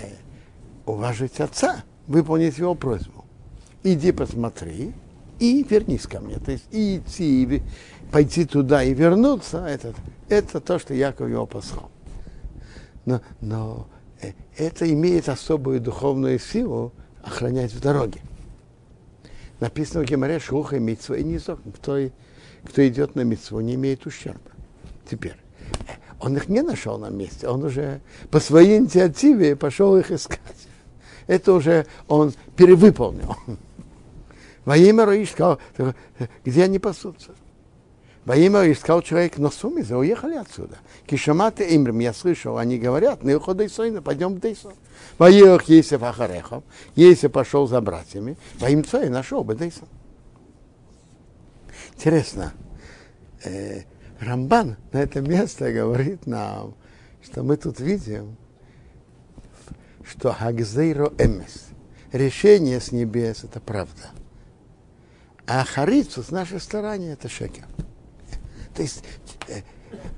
э, 0.00 0.04
уважить 0.86 1.40
отца, 1.40 1.84
выполнить 2.06 2.58
его 2.58 2.74
просьбу. 2.74 3.21
Иди 3.82 4.12
посмотри 4.12 4.92
и 5.38 5.64
вернись 5.68 6.06
ко 6.06 6.20
мне. 6.20 6.38
То 6.38 6.52
есть 6.52 6.64
и 6.70 6.98
идти, 6.98 7.62
пойти 8.12 8.44
туда 8.44 8.84
и 8.84 8.94
вернуться, 8.94 9.66
это, 9.66 9.94
это 10.28 10.60
то, 10.60 10.78
что 10.78 10.94
Яков 10.94 11.28
его 11.28 11.46
послал. 11.46 11.90
Но, 13.04 13.20
но 13.40 13.88
э, 14.20 14.32
это 14.56 14.90
имеет 14.92 15.28
особую 15.28 15.80
духовную 15.80 16.38
силу 16.38 16.92
охранять 17.24 17.72
в 17.72 17.80
дороге. 17.80 18.20
Написано 19.58 20.04
в 20.04 20.06
Геморе 20.06 20.38
Шуха 20.38 20.78
Митсва 20.78 21.16
и 21.16 21.24
Низок. 21.24 21.60
Кто, 21.76 21.98
кто 22.64 22.86
идет 22.86 23.16
на 23.16 23.22
Митсву, 23.22 23.60
не 23.60 23.74
имеет 23.74 24.06
ущерба. 24.06 24.40
Теперь, 25.10 25.36
он 26.20 26.36
их 26.36 26.48
не 26.48 26.62
нашел 26.62 26.98
на 26.98 27.10
месте, 27.10 27.48
он 27.48 27.64
уже 27.64 28.00
по 28.30 28.38
своей 28.38 28.78
инициативе 28.78 29.56
пошел 29.56 29.96
их 29.96 30.12
искать. 30.12 30.40
Это 31.26 31.52
уже 31.52 31.86
он 32.08 32.32
перевыполнил. 32.56 33.36
Во 34.64 34.76
имя 34.76 35.04
Раиш 35.04 35.34
где 36.44 36.64
они 36.64 36.78
пасутся? 36.78 37.32
Во 38.24 38.36
имя 38.36 38.60
Раиш 38.60 38.78
сказал 38.78 39.02
человек, 39.02 39.38
но 39.38 39.50
сумиза, 39.50 39.98
уехали 39.98 40.36
отсюда. 40.36 40.78
Кишаматы 41.06 41.74
имрим, 41.74 41.98
я 41.98 42.12
слышал, 42.12 42.58
они 42.58 42.78
говорят, 42.78 43.24
не 43.24 43.34
уходи 43.34 43.66
сойна, 43.68 44.00
пойдем 44.00 44.34
в 44.34 44.38
Дейсон. 44.38 44.74
Воех 45.18 45.64
Есев 45.64 46.02
Ахарехов, 46.02 46.62
Есев 46.94 47.32
пошел 47.32 47.66
за 47.66 47.80
братьями, 47.80 48.36
во 48.60 48.70
имя 48.70 48.84
Цой 48.84 49.08
нашел 49.08 49.42
бы 49.42 49.56
Дейсон. 49.56 49.88
Интересно, 51.94 52.52
э, 53.44 53.82
Рамбан 54.20 54.76
на 54.92 54.98
это 54.98 55.20
место 55.20 55.72
говорит 55.72 56.26
нам, 56.26 56.74
что 57.22 57.42
мы 57.42 57.56
тут 57.56 57.80
видим, 57.80 58.36
что 60.04 60.32
Хагзейро 60.32 61.12
Эмес, 61.18 61.66
решение 62.12 62.80
с 62.80 62.92
небес– 62.92 63.42
это 63.44 63.58
правда. 63.58 64.10
А 65.46 65.64
Харицу 65.64 66.22
с 66.22 66.30
нашей 66.30 66.60
стороны– 66.60 67.04
это 67.12 67.28
шекер. 67.28 67.64
То 68.74 68.82
есть 68.82 69.02
э, 69.48 69.62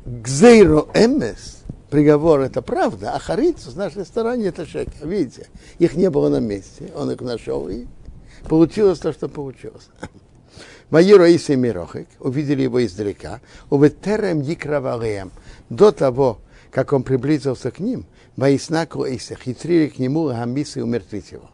Гзейро 0.04 0.86
Эмес, 0.94 1.64
приговор– 1.90 2.40
это 2.42 2.62
правда, 2.62 3.14
а 3.14 3.18
Харицу 3.18 3.70
с 3.70 3.74
нашей 3.74 4.04
стороны– 4.04 4.42
это 4.44 4.66
шекер. 4.66 5.06
Видите, 5.06 5.48
их 5.78 5.94
не 5.94 6.10
было 6.10 6.28
на 6.28 6.40
месте, 6.40 6.92
он 6.94 7.10
их 7.10 7.20
нашел, 7.20 7.68
и 7.68 7.86
получилось 8.48 8.98
то, 8.98 9.12
что 9.12 9.28
получилось. 9.28 9.88
Ваиро 10.90 11.28
Иса 11.28 11.56
Мирохик, 11.56 12.08
увидели 12.20 12.62
его 12.62 12.84
издалека, 12.84 13.40
уветерем 13.70 14.42
Дикравалеем, 14.42 15.32
до 15.70 15.90
того, 15.90 16.38
как 16.70 16.92
он 16.92 17.02
приблизился 17.02 17.70
к 17.70 17.78
ним, 17.78 18.06
Ваиснаку 18.36 19.04
Иса, 19.04 19.36
хитрили 19.36 19.88
к 19.88 19.98
нему 19.98 20.26
Гамисы 20.26 20.82
умертвить 20.82 21.32
его. 21.32 21.50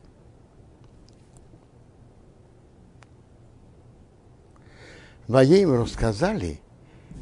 Воим 5.31 5.81
рассказали, 5.81 6.61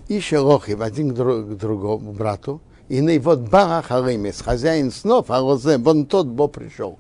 и 0.09 0.19
Шелохи 0.19 0.71
в 0.73 0.81
один 0.81 1.15
к 1.15 1.59
другому 1.59 2.15
брату, 2.15 2.63
и 2.89 3.03
на 3.03 3.21
вот 3.21 3.41
Бара 3.41 3.83
Харимес, 3.83 4.41
хозяин 4.41 4.91
снов, 4.91 5.31
а 5.31 5.41
Розе, 5.41 5.77
вон 5.77 6.07
тот 6.07 6.27
Бо 6.27 6.49
пришел. 6.49 6.99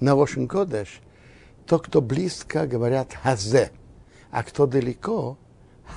На 0.00 0.12
Рошен 0.12 0.46
Кодеш, 0.46 1.00
то, 1.64 1.78
кто 1.78 2.02
близко, 2.02 2.66
говорят 2.66 3.14
Хазе, 3.14 3.70
а 4.30 4.42
кто 4.42 4.66
далеко, 4.66 5.38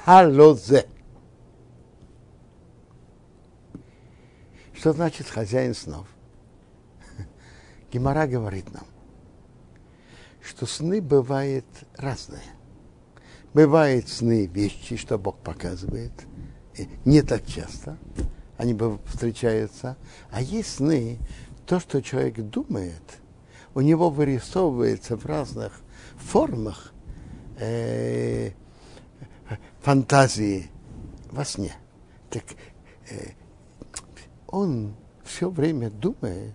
Халозе. 0.06 0.88
Что 4.74 4.94
значит 4.94 5.28
хозяин 5.28 5.76
снов? 5.76 6.08
Гимара 7.92 8.28
говорит 8.28 8.74
нам, 8.74 8.86
что 10.42 10.66
сны 10.66 11.02
бывают 11.02 11.66
разные. 11.98 12.63
Бывают 13.54 14.10
сны 14.10 14.48
вещи, 14.48 14.98
что 14.98 15.18
Бог 15.18 15.38
показывает, 15.38 16.12
не 17.06 17.22
так 17.22 17.46
часто, 17.46 17.98
они 18.58 18.78
встречаются. 19.06 19.96
А 20.32 20.42
есть 20.42 20.76
сны, 20.76 21.20
то, 21.66 21.80
что 21.80 22.02
человек 22.02 22.38
думает, 22.38 23.02
у 23.76 23.82
него 23.82 24.10
вырисовывается 24.10 25.18
в 25.18 25.26
разных 25.26 25.80
формах 26.18 26.94
э, 27.58 28.52
фантазии 29.82 30.70
во 31.32 31.46
сне. 31.46 31.74
Так 32.30 32.44
э, 33.10 33.32
он 34.48 34.96
все 35.24 35.50
время 35.50 35.90
думает 35.90 36.54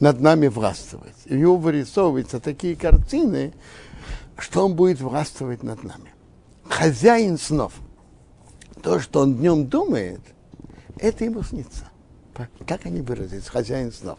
над 0.00 0.20
нами 0.20 0.48
властвовать. 0.48 1.16
И 1.24 1.34
у 1.34 1.38
него 1.38 1.56
вырисовываются 1.56 2.40
такие 2.40 2.76
картины, 2.76 3.52
что 4.38 4.64
он 4.64 4.74
будет 4.74 5.00
властвовать 5.00 5.62
над 5.62 5.82
нами. 5.82 6.12
Хозяин 6.68 7.38
снов. 7.38 7.72
То, 8.82 9.00
что 9.00 9.20
он 9.20 9.36
днем 9.36 9.66
думает, 9.66 10.20
это 10.98 11.24
ему 11.24 11.42
снится. 11.42 11.88
Как 12.66 12.84
они 12.86 13.00
выразились? 13.00 13.48
Хозяин 13.48 13.92
снов. 13.92 14.18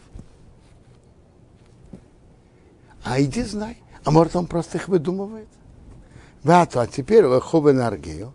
А 3.04 3.20
иди 3.20 3.42
знай. 3.42 3.78
А 4.04 4.10
может, 4.10 4.36
он 4.36 4.46
просто 4.46 4.78
их 4.78 4.88
выдумывает? 4.88 5.48
Вату, 6.42 6.80
а 6.80 6.86
теперь 6.86 7.24
Леховен 7.24 7.80
Аргею. 7.80 8.32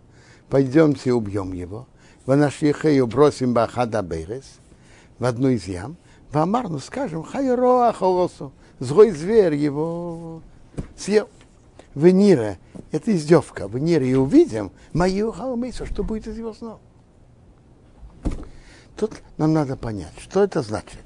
Пойдемте 0.48 1.12
убьем 1.12 1.52
его. 1.52 1.86
В 2.26 2.34
нашихею 2.34 3.06
бросим 3.06 3.52
Бахада 3.52 4.02
Бейрес 4.02 4.44
в 5.18 5.24
одну 5.24 5.48
из 5.48 5.66
ям. 5.66 5.96
В 6.30 6.38
Амарну 6.38 6.78
скажем, 6.78 7.22
хайроа 7.22 7.92
холосу. 7.92 8.52
Злой 8.80 9.10
зверь 9.10 9.54
его 9.54 10.42
съел. 10.96 11.28
В 11.94 12.08
Нире, 12.08 12.58
это 12.90 13.14
издевка, 13.14 13.68
в 13.68 13.78
Нире 13.78 14.10
и 14.10 14.14
увидим 14.14 14.72
мою 14.92 15.30
халмейсу, 15.32 15.86
что 15.86 16.02
будет 16.02 16.26
из 16.26 16.36
его 16.36 16.52
снов. 16.52 16.80
Тут 18.96 19.12
нам 19.36 19.52
надо 19.52 19.76
понять, 19.76 20.14
что 20.18 20.42
это 20.42 20.62
значит. 20.62 21.02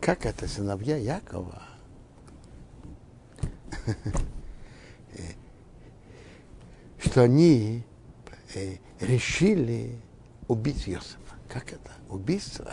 Как 0.00 0.26
это 0.26 0.46
сыновья 0.48 0.96
Якова 0.96 1.62
что 6.98 7.22
они 7.22 7.82
э, 8.54 8.76
решили 9.00 9.98
убить 10.48 10.88
Иосифа. 10.88 11.16
Как 11.48 11.72
это? 11.72 11.90
Убийство. 12.08 12.70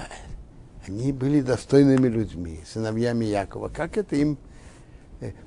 Они 0.87 1.11
были 1.13 1.41
достойными 1.41 2.07
людьми, 2.07 2.59
сыновьями 2.65 3.25
Якова. 3.25 3.69
Как 3.69 3.97
это 3.97 4.15
им 4.15 4.37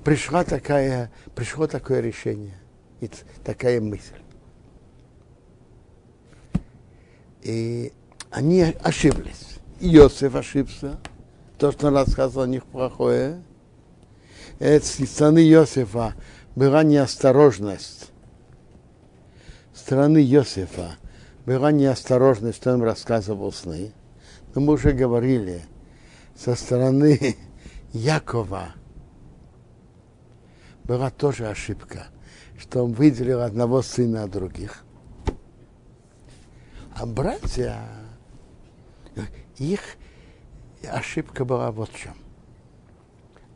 пришла 0.04 0.44
такая, 0.44 1.10
пришло 1.34 1.66
такое 1.66 2.00
решение, 2.00 2.54
и 3.00 3.10
такая 3.44 3.80
мысль? 3.80 4.14
И 7.42 7.92
они 8.30 8.62
ошиблись. 8.82 9.58
Иосиф 9.80 10.34
ошибся. 10.34 10.98
То, 11.58 11.72
что 11.72 11.88
он 11.88 11.94
рассказывал 11.94 12.44
о 12.44 12.48
них 12.48 12.64
плохое. 12.64 13.42
Это 14.58 14.84
с 14.84 15.04
стороны 15.06 15.38
Иосифа 15.38 16.14
была 16.54 16.82
неосторожность 16.82 18.10
стороны 19.86 20.18
Иосифа 20.18 20.96
была 21.44 21.70
неосторожность, 21.70 22.58
что 22.58 22.74
он 22.74 22.82
рассказывал 22.82 23.52
сны. 23.52 23.92
Но 24.52 24.60
мы 24.60 24.72
уже 24.72 24.90
говорили, 24.90 25.62
со 26.34 26.56
стороны 26.56 27.36
Якова 27.92 28.74
была 30.86 31.10
тоже 31.10 31.48
ошибка, 31.48 32.06
что 32.58 32.84
он 32.84 32.92
выделил 32.92 33.42
одного 33.42 33.82
сына 33.82 34.24
от 34.24 34.30
других. 34.30 34.84
А 36.94 37.04
братья, 37.04 37.80
их 39.58 39.80
ошибка 40.88 41.44
была 41.44 41.70
вот 41.70 41.90
в 41.90 41.98
чем. 41.98 42.14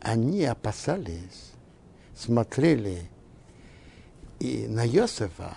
Они 0.00 0.44
опасались, 0.44 1.52
смотрели 2.14 3.10
и 4.40 4.66
на 4.68 4.86
Иосифа, 4.86 5.56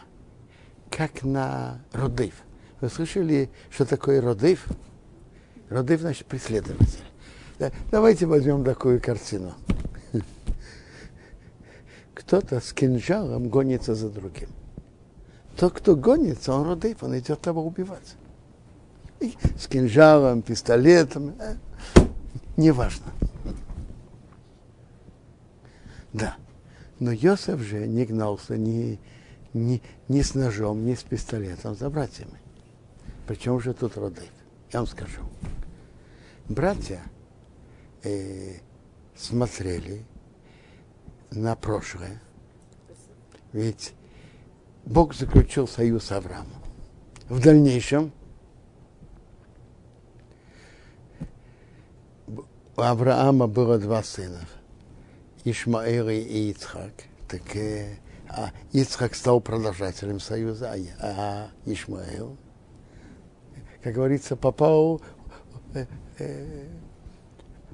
как 0.89 1.23
на 1.23 1.81
Рудыв. 1.93 2.33
Вы 2.81 2.89
слышали, 2.89 3.49
что 3.69 3.85
такое 3.85 4.21
родыв? 4.21 4.67
Родыв 5.69 6.01
значит 6.01 6.27
преследователь. 6.27 6.99
Давайте 7.89 8.25
возьмем 8.25 8.63
такую 8.63 9.01
картину. 9.01 9.53
Кто-то 12.13 12.59
с 12.59 12.73
кинжалом 12.73 13.49
гонится 13.49 13.95
за 13.95 14.09
другим. 14.09 14.49
Тот, 15.57 15.73
кто 15.73 15.95
гонится, 15.95 16.53
он 16.53 16.67
родыв, 16.67 17.03
он 17.03 17.17
идет 17.17 17.41
того 17.41 17.65
убивать. 17.65 18.15
И 19.19 19.35
с 19.57 19.67
кинжалом, 19.67 20.41
пистолетом, 20.41 21.35
э, 21.39 21.55
неважно. 22.57 23.11
Да. 26.11 26.35
Но 26.99 27.11
Йосеф 27.11 27.59
же 27.59 27.87
не 27.87 28.05
гнался 28.05 28.57
ни, 28.57 28.99
ни, 29.53 29.81
ни 30.07 30.21
с 30.21 30.35
ножом, 30.35 30.85
ни 30.85 30.93
с 30.93 31.03
пистолетом 31.03 31.75
за 31.75 31.89
братьями. 31.89 32.39
Причем 33.27 33.59
же 33.59 33.73
тут 33.73 33.97
родыв? 33.97 34.29
Я 34.71 34.79
вам 34.79 34.87
скажу. 34.87 35.21
Братья 36.49 37.01
э, 38.03 38.57
смотрели 39.15 40.03
на 41.35 41.55
прошлое. 41.55 42.21
Ведь 43.51 43.93
Бог 44.85 45.13
заключил 45.13 45.67
союз 45.67 46.05
с 46.05 46.11
Авраамом. 46.11 46.61
В 47.29 47.41
дальнейшем 47.41 48.11
у 52.27 52.81
Авраама 52.81 53.47
было 53.47 53.77
два 53.77 54.03
сына, 54.03 54.41
Ишмаэл 55.43 56.09
и 56.09 56.49
Ицхак. 56.51 56.91
Так 57.27 57.55
э, 57.55 57.97
а 58.27 58.51
Ицхак 58.71 59.15
стал 59.15 59.41
продолжателем 59.41 60.19
союза, 60.19 60.73
а, 60.73 60.77
а 60.99 61.47
Ишмаэл, 61.65 62.35
как 63.81 63.93
говорится, 63.93 64.35
попал, 64.35 65.01
э, 65.73 65.85
э, 66.19 66.67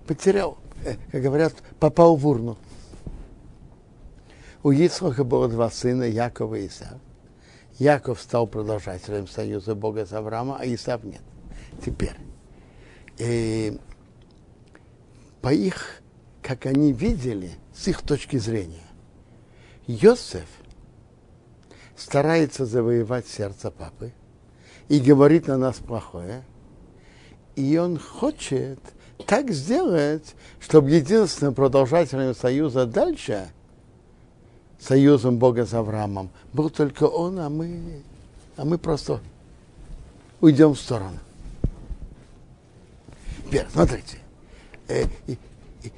потерял, 0.05 0.57
э, 0.83 0.95
как 1.11 1.21
говорят, 1.21 1.53
попал 1.79 2.15
в 2.15 2.27
урну. 2.27 2.57
У 4.61 4.71
Ицхака 4.71 5.23
было 5.23 5.47
два 5.47 5.69
сына, 5.69 6.03
Якова 6.03 6.55
и 6.55 6.67
Исав. 6.67 6.99
Яков 7.77 8.19
стал 8.19 8.45
продолжателем 8.45 9.27
союза 9.27 9.73
Бога 9.73 10.05
с 10.05 10.11
Авраама, 10.11 10.57
а 10.59 10.65
Исав 10.65 11.03
нет. 11.05 11.21
Теперь, 11.85 12.17
э, 13.17 13.77
по 15.41 15.53
их, 15.53 16.01
как 16.41 16.65
они 16.65 16.91
видели, 16.91 17.51
с 17.73 17.87
их 17.87 18.01
точки 18.01 18.35
зрения, 18.35 18.83
Йосеф 19.87 20.49
старается 21.95 22.65
завоевать 22.65 23.27
сердце 23.27 23.71
папы 23.71 24.11
и 24.89 24.99
говорит 24.99 25.47
на 25.47 25.57
нас 25.57 25.77
плохое, 25.77 26.43
и 27.55 27.77
он 27.77 27.97
хочет 27.97 28.79
так 29.25 29.51
сделать, 29.51 30.35
чтобы 30.59 30.91
единственным 30.91 31.53
продолжателем 31.53 32.35
союза 32.35 32.85
дальше– 32.85 33.47
союзом 34.79 35.37
Бога 35.37 35.65
с 35.65 35.73
Авраамом. 35.73 36.29
Был 36.53 36.69
только 36.69 37.03
он, 37.03 37.39
а 37.39 37.49
мы, 37.49 38.01
а 38.55 38.65
мы 38.65 38.77
просто 38.77 39.19
уйдем 40.41 40.73
в 40.73 40.79
сторону. 40.79 41.17
Теперь, 43.45 43.65
смотрите. 43.71 44.17
Э, 44.87 45.05
и, 45.27 45.37
и, 45.83 45.91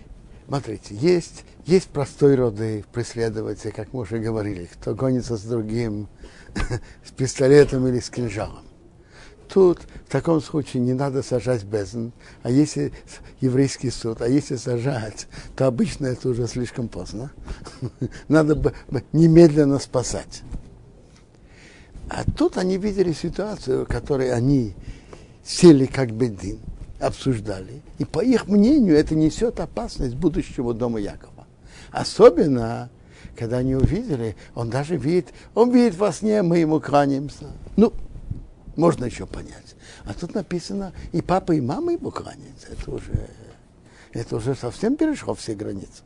смотрите, 0.48 0.96
есть, 0.96 1.44
есть 1.66 1.90
простой 1.90 2.36
роды 2.36 2.86
преследователя, 2.92 3.72
как 3.72 3.94
мы 3.94 4.02
уже 4.02 4.20
говорили, 4.20 4.66
кто 4.66 4.96
гонится 4.96 5.38
с 5.38 5.44
другим, 5.44 6.08
с 7.06 7.12
пистолетом 7.12 7.88
или 7.88 8.00
с 8.00 8.10
кинжалом. 8.10 8.64
Тут 9.54 9.80
в 10.08 10.12
таком 10.12 10.40
случае 10.40 10.82
не 10.82 10.94
надо 10.94 11.22
сажать 11.24 11.66
бездн, 11.66 12.10
а 12.42 12.50
если 12.50 12.94
еврейский 13.42 13.90
суд, 13.90 14.22
а 14.22 14.30
если 14.30 14.56
сажать, 14.56 15.28
то 15.58 15.68
обычно 15.68 16.06
это 16.06 16.30
уже 16.30 16.48
слишком 16.48 16.88
поздно. 16.88 17.32
Надо 18.30 18.56
бы 18.56 18.74
немедленно 19.12 19.80
спасать. 19.80 20.44
А 22.08 22.24
тут 22.38 22.58
они 22.58 22.78
видели 22.78 23.12
ситуацию, 23.12 23.84
в 23.84 23.90
которой 23.90 24.32
они 24.32 24.74
сели 25.44 25.86
как 25.86 26.14
бедин, 26.14 26.60
обсуждали. 27.02 27.82
И 28.00 28.06
по 28.06 28.24
их 28.24 28.48
мнению 28.48 28.96
это 28.96 29.16
несет 29.16 29.60
опасность 29.60 30.16
будущего 30.16 30.74
дома 30.74 31.00
Якова. 31.00 31.46
Особенно, 31.92 32.90
когда 33.38 33.58
они 33.58 33.76
увидели, 33.76 34.38
он 34.56 34.70
даже 34.70 34.96
видит, 34.96 35.34
он 35.56 35.72
видит 35.72 35.98
во 35.98 36.14
сне, 36.14 36.42
мы 36.42 36.60
ему 36.60 36.80
кланяемся. 36.80 37.48
Ну, 37.76 37.92
можно 38.82 39.06
еще 39.06 39.28
понять. 39.28 39.76
А 40.06 40.14
тут 40.16 40.34
написано, 40.34 40.92
и 41.12 41.22
папа, 41.22 41.52
и 41.52 41.62
мама 41.62 41.94
ему 41.94 42.10
кланяются. 42.10 42.68
Это 42.72 42.90
уже, 42.90 43.30
это 44.12 44.36
уже 44.38 44.56
совсем 44.56 44.98
перешло 44.98 45.36
все 45.36 45.54
границы. 45.54 46.02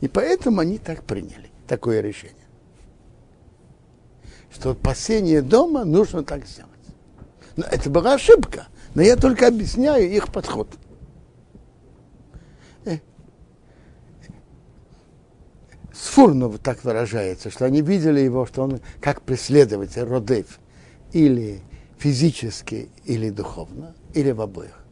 И 0.00 0.08
поэтому 0.08 0.60
они 0.60 0.78
так 0.78 1.04
приняли 1.04 1.48
такое 1.68 2.00
решение. 2.00 2.34
Что 4.52 4.74
спасение 4.74 5.42
дома 5.42 5.84
нужно 5.84 6.24
так 6.24 6.44
сделать. 6.44 6.72
Но 7.54 7.64
это 7.64 7.88
была 7.88 8.14
ошибка. 8.14 8.66
Но 8.96 9.02
я 9.02 9.14
только 9.14 9.46
объясняю 9.46 10.10
их 10.10 10.32
подход. 10.32 10.68
Э, 12.84 12.98
Сфурнов 15.94 16.58
так 16.58 16.82
выражается, 16.82 17.48
что 17.50 17.64
они 17.64 17.80
видели 17.80 18.18
его, 18.18 18.44
что 18.44 18.62
он 18.62 18.80
как 19.00 19.22
преследователь 19.22 20.02
Родев 20.02 20.58
или 21.12 21.60
физически, 21.98 22.88
или 23.04 23.30
духовно, 23.30 23.94
или 24.14 24.30
в 24.30 24.40
обоих. 24.40 24.84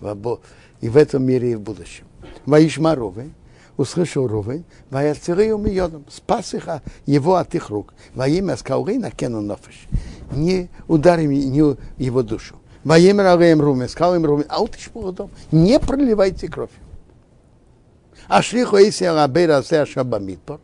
В 0.00 0.06
обо... 0.06 0.40
И 0.80 0.88
в 0.88 0.96
этом 0.96 1.24
мире, 1.24 1.52
и 1.52 1.54
в 1.54 1.60
будущем. 1.60 2.04
Ваишма 2.44 2.94
Рувен, 2.94 3.34
услышал 3.76 4.26
Рувен, 4.26 4.64
Ваяцерию 4.90 5.58
Миодом, 5.58 6.04
спас 6.08 6.54
их 6.54 6.68
его 7.06 7.36
от 7.36 7.54
их 7.54 7.70
рук. 7.70 7.94
Во 8.14 8.28
имя 8.28 8.56
Скаурина 8.56 9.10
Кену 9.10 9.40
Нофеш. 9.40 9.86
Не 10.32 10.68
ударим 10.88 11.30
не 11.30 11.76
его 11.98 12.22
душу. 12.22 12.56
Во 12.84 12.98
имя 12.98 13.24
Равеем 13.24 13.60
Румен, 13.60 13.88
сказал 13.88 14.14
им 14.14 14.24
Румен, 14.24 14.46
а 14.48 14.64
не 15.50 15.80
проливайте 15.80 16.48
кровь. 16.48 16.70
А 18.28 18.42
шлиху 18.42 18.76
Иси 18.76 19.04
Арабейра 19.04 19.62
Сеаша 19.62 20.04
Бамидбор, 20.04 20.60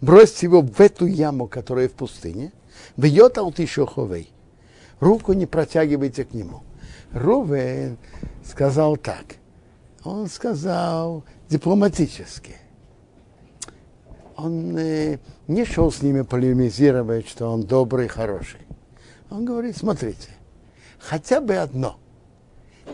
бросьте 0.00 0.46
его 0.46 0.62
в 0.62 0.80
эту 0.80 1.06
яму, 1.06 1.46
которая 1.48 1.88
в 1.88 1.92
пустыне, 1.92 2.52
Бьет 3.00 3.38
алтишоховей. 3.38 4.30
Руку 5.00 5.32
не 5.32 5.46
протягивайте 5.46 6.24
к 6.24 6.34
нему. 6.34 6.62
Рувен 7.14 7.96
сказал 8.44 8.98
так. 8.98 9.36
Он 10.04 10.28
сказал 10.28 11.24
дипломатически. 11.48 12.56
Он 14.36 14.76
э, 14.76 15.18
не 15.48 15.64
шел 15.64 15.90
с 15.90 16.02
ними 16.02 16.20
полемизировать, 16.20 17.26
что 17.26 17.48
он 17.50 17.62
добрый, 17.62 18.06
хороший. 18.06 18.60
Он 19.30 19.46
говорит, 19.46 19.78
смотрите, 19.78 20.28
хотя 20.98 21.40
бы 21.40 21.56
одно. 21.56 21.98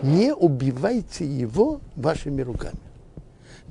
Не 0.03 0.33
убивайте 0.33 1.27
его 1.27 1.81
вашими 1.97 2.43
руками. 2.43 2.79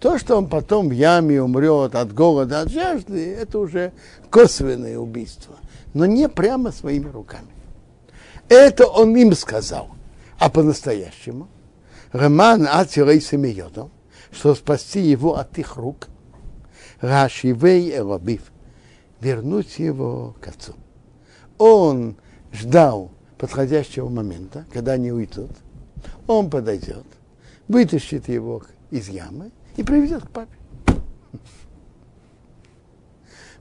То, 0.02 0.18
что 0.18 0.36
он 0.36 0.50
потом 0.50 0.90
в 0.90 0.92
яме 0.92 1.42
умрет 1.42 1.96
от 1.96 2.14
голода, 2.14 2.62
от 2.62 2.72
жажды, 2.72 3.34
это 3.36 3.60
уже 3.60 3.94
косвенное 4.30 4.98
убийство 4.98 5.56
но 5.96 6.06
не 6.06 6.30
прямо 6.30 6.72
своими 6.72 7.10
руками. 7.10 7.48
Это 8.50 8.86
он 8.86 9.16
им 9.16 9.34
сказал. 9.34 9.90
А 10.38 10.50
по-настоящему, 10.50 11.48
Роман 12.12 12.68
Ацирей 12.70 13.22
Семиотом, 13.22 13.90
что 14.32 14.54
спасти 14.54 15.00
его 15.00 15.38
от 15.38 15.58
их 15.58 15.78
рук, 15.78 16.10
Рашивей 17.00 17.96
Элобив, 17.98 18.52
вернуть 19.22 19.80
его 19.80 20.36
к 20.42 20.50
отцу. 20.50 20.76
Он 21.58 22.18
ждал 22.52 23.12
подходящего 23.38 24.10
момента, 24.10 24.66
когда 24.74 24.94
они 24.94 25.14
уйдут. 25.14 25.52
Он 26.28 26.50
подойдет, 26.50 27.06
вытащит 27.70 28.28
его 28.28 28.64
из 28.92 29.08
ямы 29.08 29.52
и 29.78 29.84
приведет 29.84 30.24
к 30.24 30.30
папе. 30.30 30.58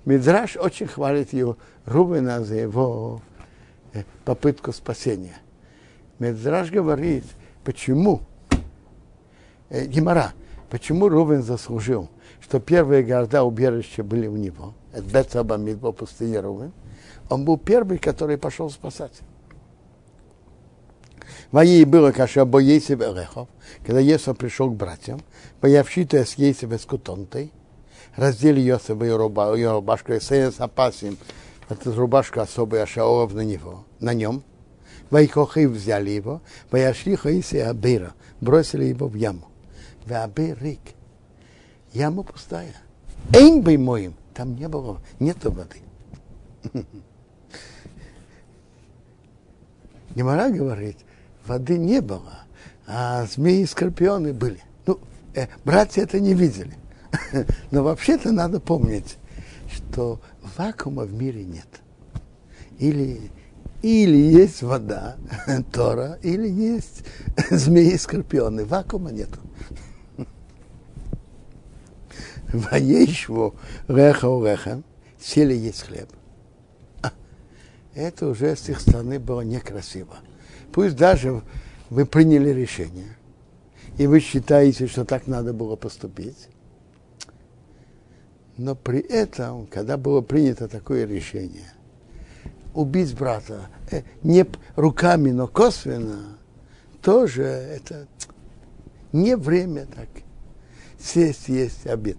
Мидраш 0.05 0.57
очень 0.57 0.87
хвалит 0.87 1.33
его 1.33 1.57
Рубина 1.87 2.43
за 2.43 2.55
его 2.57 3.21
э, 3.93 4.05
попытку 4.25 4.73
спасения. 4.73 5.37
Медраж 6.19 6.71
говорит, 6.71 7.25
почему, 7.65 8.23
э, 9.69 9.87
Гимара, 9.87 10.33
почему 10.71 11.09
Рубин 11.09 11.43
заслужил, 11.43 12.09
что 12.41 12.61
первые 12.61 13.03
города 13.03 13.45
убежища 13.45 14.03
были 14.03 14.27
у 14.27 14.37
него. 14.37 14.75
Это 14.93 15.03
Бетсаба 15.03 15.57
Мидбо, 15.57 15.93
пустыня 15.93 16.41
Рубин. 16.41 16.73
Он 17.29 17.45
был 17.45 17.59
первый, 17.59 17.99
который 17.99 18.39
пошел 18.39 18.71
спасать. 18.71 19.21
Воей 21.51 21.85
было 21.85 22.11
каша 22.13 22.45
бо 22.45 22.59
Ейсев 22.59 23.01
Элехов, 23.01 23.49
когда 23.85 24.01
Есов 24.01 24.37
пришел 24.37 24.71
к 24.71 24.75
братьям, 24.75 25.21
появшито 25.61 26.25
с 26.25 26.35
Ейсев 26.35 26.73
с 26.73 26.85
Кутонтой, 26.85 27.53
раздели 28.17 28.61
Йосефа 28.61 29.05
и 29.05 29.11
рубашку, 29.65 30.13
и 30.13 30.21
с 30.21 30.61
опасием 30.61 31.17
эта 31.69 31.93
рубашка 31.93 32.43
особая 32.43 32.87
Шаоров 32.87 33.35
на 33.35 33.41
него, 33.41 33.85
на 34.01 34.15
нем. 34.15 34.43
Вайкохи 35.11 35.67
взяли 35.67 36.11
его, 36.11 36.41
Ваяшли 36.71 37.15
Хаиси 37.17 37.57
Абира, 37.57 38.15
бросили 38.41 38.85
его 38.85 39.07
в 39.07 39.15
яму. 39.15 39.49
В 40.07 40.13
Абирик. 40.13 40.81
Яма 41.93 42.23
пустая. 42.23 42.75
Эйн 43.33 43.63
бы 43.63 43.79
моим. 43.79 44.15
Там 44.35 44.57
не 44.57 44.69
было, 44.69 45.01
нету 45.21 45.53
воды. 45.53 45.79
Немара 50.15 50.51
говорит, 50.51 50.99
воды 51.47 51.79
не 51.79 52.01
было, 52.01 52.45
а 52.87 53.25
змеи 53.27 53.63
и 53.63 53.67
скорпионы 53.67 54.33
были. 54.33 54.61
Ну, 54.87 54.99
э, 55.35 55.47
братья 55.65 56.03
это 56.03 56.21
не 56.21 56.35
видели. 56.35 56.75
Но 57.71 57.85
вообще-то 57.85 58.33
надо 58.33 58.61
помнить, 58.61 59.17
что 59.73 60.21
вакуума 60.57 61.05
в 61.05 61.13
мире 61.13 61.45
нет. 61.45 61.69
Или, 62.79 63.31
или 63.83 64.17
есть 64.17 64.63
вода, 64.63 65.17
Тора, 65.73 66.19
или 66.23 66.49
есть 66.49 67.05
змеи 67.51 67.93
и 67.93 67.99
скорпионы. 67.99 68.65
Вакуума 68.65 69.11
нету. 69.11 69.41
Воещву 72.53 73.57
реха 73.89 74.29
у 74.29 74.45
реха, 74.45 74.83
сели 75.21 75.55
есть 75.55 75.83
хлеб. 75.83 76.09
А, 77.03 77.13
это 77.95 78.29
уже 78.29 78.55
с 78.55 78.69
их 78.69 78.81
стороны 78.81 79.19
было 79.19 79.41
некрасиво. 79.41 80.17
Пусть 80.73 80.97
даже 80.97 81.43
вы 81.91 82.07
приняли 82.07 82.51
решение, 82.51 83.17
и 83.99 84.07
вы 84.07 84.21
считаете, 84.21 84.87
что 84.87 85.05
так 85.05 85.27
надо 85.27 85.53
было 85.53 85.75
поступить, 85.75 86.49
но 88.57 88.75
при 88.75 89.01
этом, 89.01 89.67
когда 89.67 89.97
было 89.97 90.21
принято 90.21 90.69
такое 90.69 91.07
решение, 91.07 91.73
убить 92.73 93.17
брата 93.17 93.69
э, 93.91 94.03
не 94.23 94.47
руками, 94.77 95.31
но 95.31 95.47
косвенно, 95.47 96.39
тоже 97.03 97.43
это 97.43 98.07
не 99.13 99.37
время 99.37 99.87
так. 99.87 100.09
Сесть, 100.99 101.49
есть 101.49 101.87
обед. 101.87 102.17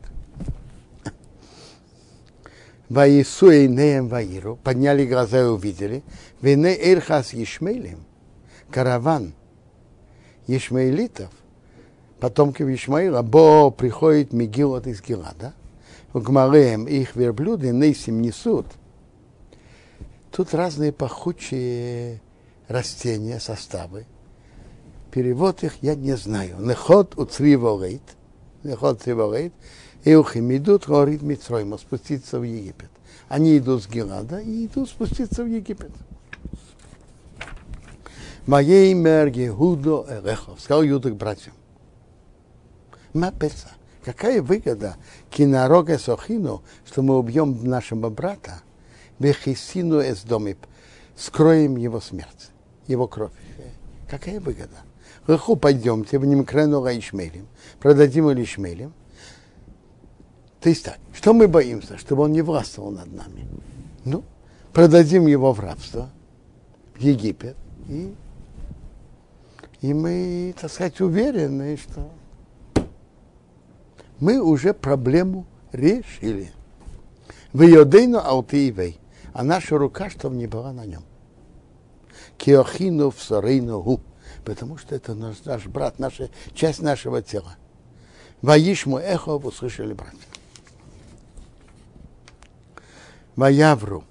Ваису 2.89 3.49
Эйнеем 3.49 4.07
Ваиру, 4.07 4.59
подняли 4.63 5.05
глаза 5.05 5.41
и 5.41 5.45
увидели, 5.45 6.03
Вене 6.41 6.75
Эрхас 6.75 7.33
Ишмейлем, 7.33 8.05
караван 8.69 9.33
Ишмаилитов, 10.45 11.31
потомков 12.19 12.67
Ишмаила, 12.69 13.23
Бо 13.23 13.71
приходит 13.71 14.33
Мегилот 14.33 14.85
из 14.85 15.01
Гилада, 15.01 15.53
Гмареем 16.19 16.85
их 16.85 17.17
верблюды 17.17 17.71
нейсим 17.71 18.21
несут. 18.21 18.65
Тут 20.31 20.53
разные 20.53 20.93
пахучие 20.93 22.21
растения, 22.69 23.39
составы. 23.39 24.05
Перевод 25.11 25.63
их 25.63 25.75
я 25.81 25.95
не 25.95 26.15
знаю. 26.15 26.57
Неход 26.59 27.17
у 27.17 27.25
цриволейт, 27.25 28.01
неход 28.63 29.01
цриволейт, 29.01 29.53
Эухим 30.05 30.55
идут, 30.55 30.87
говорит 30.87 31.21
Митсройма, 31.21 31.77
спуститься 31.77 32.39
в 32.39 32.43
Египет. 32.43 32.91
Они 33.27 33.57
идут 33.57 33.83
с 33.83 33.87
Гелада 33.87 34.39
и 34.39 34.67
идут 34.67 34.89
спуститься 34.89 35.43
в 35.43 35.47
Египет. 35.47 35.91
Моей 38.45 38.93
мерги 38.93 39.49
Гудо 39.49 40.05
Элехов, 40.07 40.61
сказал 40.61 40.83
Юда 40.83 41.09
к 41.09 41.15
братьям. 41.17 41.55
Мапеца. 43.13 43.74
Какая 44.05 44.39
выгода 44.43 44.97
кинорога 45.31 45.97
Сохину, 45.97 46.61
что 46.85 47.01
мы 47.01 47.17
убьем 47.17 47.63
нашего 47.63 48.11
брата, 48.11 48.61
Бехисину 49.17 49.99
из 49.99 50.21
доме, 50.21 50.57
скроем 51.17 51.75
его 51.75 51.99
смерть, 51.99 52.51
его 52.85 53.07
кровь. 53.07 53.31
Какая 54.07 54.39
выгода? 54.39 54.77
Леху 55.27 55.55
пойдемте, 55.55 56.19
в 56.19 56.25
нем 56.25 56.45
крену 56.45 56.85
Ишмелем, 56.85 57.47
продадим 57.79 58.29
его 58.29 58.43
Ишмелем, 58.43 58.93
то 60.61 60.69
есть 60.69 60.85
так, 60.85 60.99
что 61.11 61.33
мы 61.33 61.47
боимся? 61.47 61.97
Чтобы 61.97 62.23
он 62.23 62.31
не 62.31 62.43
властвовал 62.43 62.91
над 62.91 63.11
нами. 63.11 63.47
Ну, 64.03 64.23
продадим 64.71 65.25
его 65.25 65.51
в 65.51 65.59
рабство, 65.59 66.11
в 66.93 66.99
Египет, 66.99 67.55
и, 67.87 68.13
и 69.81 69.93
мы, 69.95 70.53
так 70.59 70.71
сказать, 70.71 71.01
уверены, 71.01 71.75
что 71.77 72.11
мы 74.19 74.41
уже 74.41 74.73
проблему 74.73 75.45
решили. 75.71 76.51
В 77.53 77.61
Йодейну 77.61 78.19
Алтиевей, 78.19 78.99
а 79.33 79.43
наша 79.43 79.77
рука, 79.77 80.09
чтобы 80.09 80.35
не 80.35 80.47
была 80.47 80.73
на 80.73 80.85
нем. 80.85 81.03
Киохину 82.37 83.11
в 83.11 83.21
Сарейну 83.21 84.01
потому 84.43 84.77
что 84.77 84.95
это 84.95 85.15
наш, 85.15 85.43
наш 85.45 85.65
брат, 85.65 85.99
наша, 85.99 86.29
часть 86.53 86.81
нашего 86.81 87.21
тела. 87.21 87.55
Ваишму 88.41 88.97
эхо 88.97 89.31
услышали 89.31 89.93
братья. 89.93 90.19
Ваявру 93.35 94.03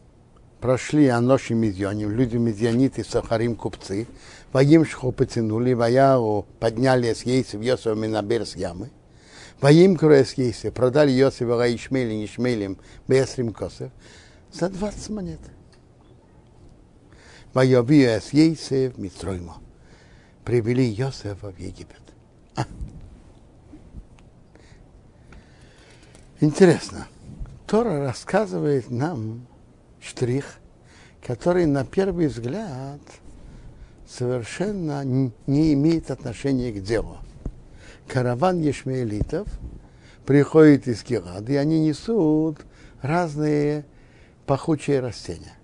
прошли 0.60 1.08
Аноши 1.08 1.54
Медьоним, 1.54 2.10
люди 2.10 2.36
Медьяниты, 2.36 3.04
Сахарим, 3.04 3.54
купцы, 3.54 4.06
Ваимшху 4.52 5.12
потянули, 5.12 5.72
Ваяру 5.72 6.46
подняли 6.60 7.12
с 7.12 7.22
Ейсев, 7.22 7.62
Йосифа 7.62 7.94
Минабер 7.94 8.46
с 8.46 8.56
ямы, 8.56 8.90
С 9.64 10.34
Ейсев, 10.34 10.74
продали 10.74 11.10
Йосифа 11.10 11.74
Ишмелем, 11.74 12.22
Ишмелем, 12.22 12.76
Бесрим 13.08 13.50
Косов, 13.54 13.90
за 14.52 14.68
20 14.68 15.08
монет. 15.08 15.40
Вайовию 17.54 18.20
с 18.20 18.34
Ейсев, 18.34 18.98
Мистроймо. 18.98 19.56
Привели 20.44 20.84
Йосифа 20.84 21.50
в 21.50 21.58
Египет. 21.58 22.02
А. 22.56 22.66
Интересно. 26.40 27.08
Тора 27.66 28.00
рассказывает 28.00 28.90
нам 28.90 29.46
штрих, 29.98 30.58
который 31.26 31.64
на 31.64 31.86
первый 31.86 32.26
взгляд 32.26 33.00
совершенно 34.06 35.02
не 35.04 35.72
имеет 35.72 36.10
отношения 36.10 36.70
к 36.70 36.82
делу. 36.82 37.16
Караван 38.08 38.60
ешмеэлитов 38.60 39.48
приходит 40.26 40.88
из 40.88 41.04
Гелада, 41.04 41.52
и 41.52 41.56
они 41.56 41.86
несут 41.86 42.64
разные 43.02 43.84
пахучие 44.46 45.00
растения. 45.00 45.54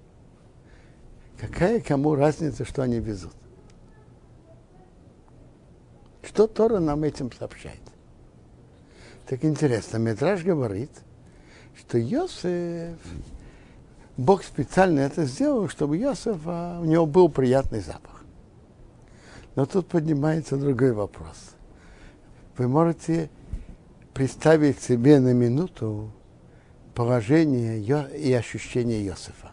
Какая 1.39 1.81
кому 1.81 2.15
разница, 2.15 2.65
что 2.65 2.83
они 2.83 2.99
везут? 2.99 3.35
Что 6.23 6.47
Тора 6.47 6.81
нам 6.81 7.03
этим 7.05 7.33
сообщает? 7.33 7.81
Так 9.27 9.45
интересно, 9.45 9.99
Метраж 9.99 10.43
говорит– 10.43 10.91
что 11.81 11.99
Йосеф, 11.99 12.99
Бог 14.17 14.45
специально 14.45 15.01
это 15.01 15.25
сделал, 15.25 15.69
чтобы 15.69 15.97
Йосеф, 15.97 16.47
у 16.47 16.85
него 16.85 17.07
был 17.07 17.29
приятный 17.29 17.81
запах. 17.81 18.25
Но 19.57 19.67
тут 19.67 19.89
поднимается 19.89 20.57
другой 20.57 20.93
вопрос. 20.93 21.50
Вы 22.61 22.69
можете 22.69 23.31
представить 24.13 24.83
себе 24.83 25.19
на 25.19 25.33
минуту 25.33 26.13
положение 26.95 27.81
и 27.81 28.33
ощущение 28.35 29.03
Йосефа, 29.03 29.53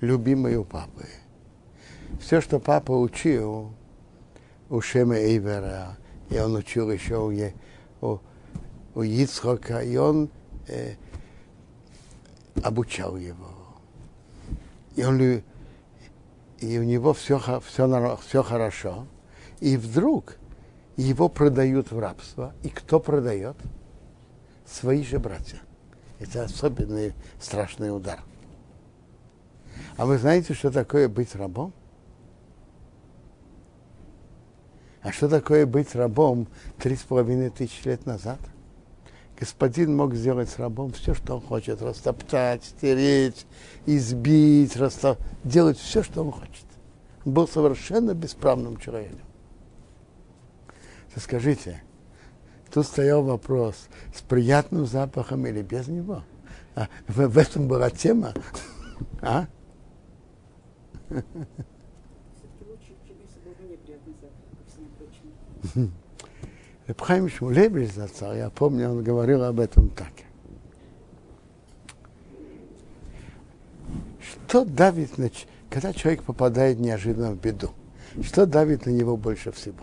любимый 0.00 0.56
у 0.56 0.64
папы. 0.64 1.06
Все, 2.20 2.40
что 2.40 2.58
папа 2.58 2.90
учил 2.90 3.72
у 4.70 4.80
Шема 4.80 5.18
Эйвера, 5.18 5.98
и 6.30 6.38
он 6.40 6.56
учил 6.56 6.90
еще 6.90 7.18
у, 8.00 8.04
у, 8.04 8.18
у 8.96 9.02
Ицхока, 9.02 9.78
и 9.78 9.96
он 9.96 10.30
э, 10.66 10.96
обучал 12.60 13.16
его. 13.18 13.54
И, 14.96 15.04
он, 15.04 15.20
и 16.58 16.76
у 16.76 16.82
него 16.82 17.12
все, 17.12 17.38
все, 17.64 18.18
все 18.20 18.42
хорошо. 18.42 19.06
И 19.60 19.76
вдруг 19.76 20.39
его 21.00 21.28
продают 21.28 21.90
в 21.90 21.98
рабство. 21.98 22.54
И 22.62 22.68
кто 22.68 23.00
продает? 23.00 23.56
Свои 24.66 25.02
же 25.02 25.18
братья. 25.18 25.60
Это 26.18 26.44
особенный 26.44 27.14
страшный 27.40 27.94
удар. 27.94 28.20
А 29.96 30.06
вы 30.06 30.18
знаете, 30.18 30.54
что 30.54 30.70
такое 30.70 31.08
быть 31.08 31.34
рабом? 31.34 31.72
А 35.02 35.12
что 35.12 35.28
такое 35.28 35.66
быть 35.66 35.94
рабом 35.94 36.46
три 36.78 36.96
с 36.96 37.02
половиной 37.02 37.50
тысячи 37.50 37.88
лет 37.88 38.04
назад? 38.04 38.38
господин 39.40 39.96
мог 39.96 40.14
сделать 40.14 40.50
с 40.50 40.58
рабом 40.58 40.92
все, 40.92 41.14
что 41.14 41.36
он 41.36 41.40
хочет, 41.40 41.80
растоптать, 41.80 42.62
стереть, 42.62 43.46
избить, 43.86 44.76
растоп... 44.76 45.18
делать 45.42 45.78
все, 45.78 46.02
что 46.02 46.20
он 46.22 46.30
хочет. 46.30 46.66
Он 47.24 47.32
был 47.32 47.48
совершенно 47.48 48.14
бесправным 48.14 48.76
человеком. 48.76 49.29
Скажите, 51.16 51.82
тут 52.72 52.86
стоял 52.86 53.22
вопрос, 53.22 53.88
с 54.14 54.20
приятным 54.20 54.86
запахом 54.86 55.46
или 55.46 55.62
без 55.62 55.88
него? 55.88 56.22
А 56.74 56.88
в, 57.08 57.26
в 57.26 57.38
этом 57.38 57.68
была 57.68 57.90
тема. 57.90 58.34
А? 59.22 59.46
Рабхайм 66.86 67.28
Шмулевич 67.28 67.92
зацал, 67.92 68.34
я 68.34 68.50
помню, 68.50 68.90
он 68.90 69.02
говорил 69.02 69.44
об 69.44 69.58
этом 69.60 69.88
так. 69.90 70.12
Что 74.20 74.64
давит, 74.64 75.16
на, 75.16 75.30
когда 75.70 75.92
человек 75.92 76.24
попадает 76.24 76.78
неожиданно 76.78 77.32
в 77.32 77.40
беду? 77.40 77.70
Что 78.22 78.44
давит 78.44 78.86
на 78.86 78.90
него 78.90 79.16
больше 79.16 79.50
всего? 79.52 79.78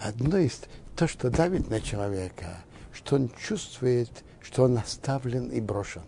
Одно 0.00 0.38
из 0.38 0.62
то, 0.96 1.08
что 1.08 1.30
давит 1.30 1.70
на 1.70 1.80
человека, 1.80 2.58
что 2.92 3.16
он 3.16 3.30
чувствует, 3.30 4.10
что 4.40 4.64
он 4.64 4.78
оставлен 4.78 5.48
и 5.48 5.60
брошен. 5.60 6.02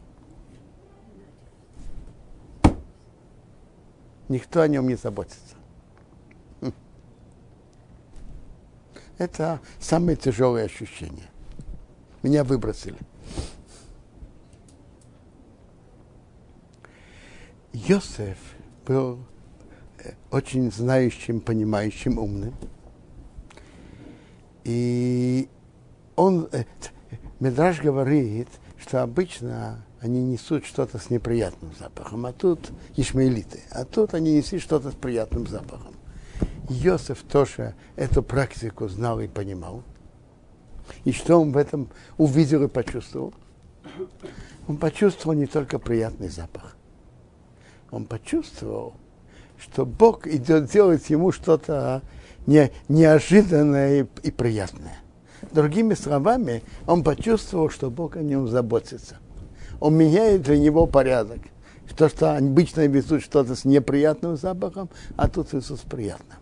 Никто 4.29 4.61
о 4.61 4.69
нем 4.69 4.89
не 4.89 4.95
заботится. 4.95 5.57
Хм. 6.61 6.73
Это 9.19 9.61
самое 9.81 10.17
тяжелое 10.17 10.67
ощущение. 10.67 11.29
Меня 12.23 12.45
выбросили. 12.45 12.99
Йосеф 17.73 18.39
был 18.87 19.19
э, 19.99 20.13
очень 20.31 20.71
знающим, 20.71 21.41
понимающим, 21.41 22.19
умным. 22.19 22.55
И 24.65 25.49
он, 26.17 26.49
э, 26.53 26.65
Медраж 27.39 27.81
говорит, 27.81 28.49
что 28.79 29.03
обычно 29.03 29.85
они 30.01 30.23
несут 30.23 30.65
что-то 30.65 30.99
с 30.99 31.11
неприятным 31.11 31.73
запахом, 31.79 32.27
а 32.27 32.33
тут 32.33 32.71
ишмаилиты, 32.97 33.61
а 33.71 33.85
тут 33.85 34.15
они 34.15 34.35
несли 34.35 34.59
что-то 34.59 34.91
с 34.91 34.95
приятным 34.95 35.47
запахом. 35.47 35.95
Иосиф 36.69 37.23
тоже 37.23 37.75
эту 37.97 38.23
практику 38.23 38.89
знал 38.89 39.21
и 39.21 39.29
понимал. 39.29 39.83
И 41.05 41.13
что 41.13 41.41
он 41.41 41.53
в 41.53 41.57
этом 41.57 41.89
увидел 42.17 42.63
и 42.65 42.69
почувствовал? 42.69 43.35
Он 44.69 44.77
почувствовал 44.77 45.37
не 45.37 45.47
только 45.47 45.79
приятный 45.79 46.29
запах. 46.29 46.77
Он 47.91 48.05
почувствовал, 48.05 48.95
что 49.59 49.85
Бог 49.85 50.27
идет 50.27 50.71
делать 50.71 51.11
ему 51.11 51.33
что-то 51.33 52.03
не, 52.51 52.73
неожиданное 52.89 54.03
и, 54.03 54.07
и 54.25 54.31
приятное. 54.33 54.99
Другими 55.53 55.95
словами, 55.95 56.65
он 56.87 57.05
почувствовал, 57.05 57.71
что 57.71 57.91
Бог 57.91 58.17
о 58.17 58.23
нем 58.23 58.49
заботится. 58.49 59.19
Он 59.79 59.95
меняет 59.95 60.43
для 60.43 60.59
него 60.59 60.87
порядок. 60.87 61.39
То, 61.97 62.09
что 62.09 62.37
обычно 62.37 62.87
везут 62.87 63.23
что-то 63.23 63.55
с 63.55 63.65
неприятным 63.65 64.37
запахом, 64.37 64.91
а 65.17 65.29
тут 65.29 65.53
везут 65.53 65.79
с 65.79 65.83
приятным. 65.83 66.39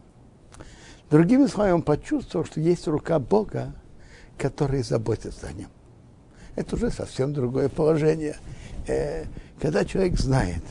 Другими 1.10 1.46
словами, 1.46 1.72
он 1.72 1.82
почувствовал, 1.82 2.46
что 2.46 2.60
есть 2.60 2.86
рука 2.86 3.18
Бога, 3.18 3.74
который 4.38 4.82
заботится 4.82 5.48
о 5.48 5.52
нем. 5.52 5.68
Это 6.54 6.76
уже 6.76 6.90
совсем 6.90 7.34
другое 7.34 7.68
положение. 7.68 8.36
Э, 8.86 9.24
когда 9.60 9.84
человек 9.84 10.18
знает, 10.18 10.62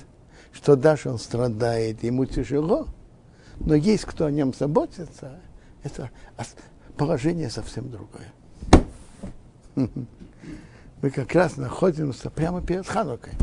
что 0.51 0.75
даже 0.75 1.09
он 1.09 1.19
страдает, 1.19 2.03
ему 2.03 2.25
тяжело, 2.25 2.87
но 3.59 3.75
есть 3.75 4.05
кто 4.05 4.25
о 4.25 4.31
нем 4.31 4.53
заботится, 4.53 5.39
это 5.83 6.09
положение 6.97 7.49
совсем 7.49 7.89
другое. 7.89 8.31
Мы 11.01 11.11
как 11.11 11.33
раз 11.33 11.57
находимся 11.57 12.29
прямо 12.29 12.61
перед 12.61 12.87
Ханукой. 12.87 13.33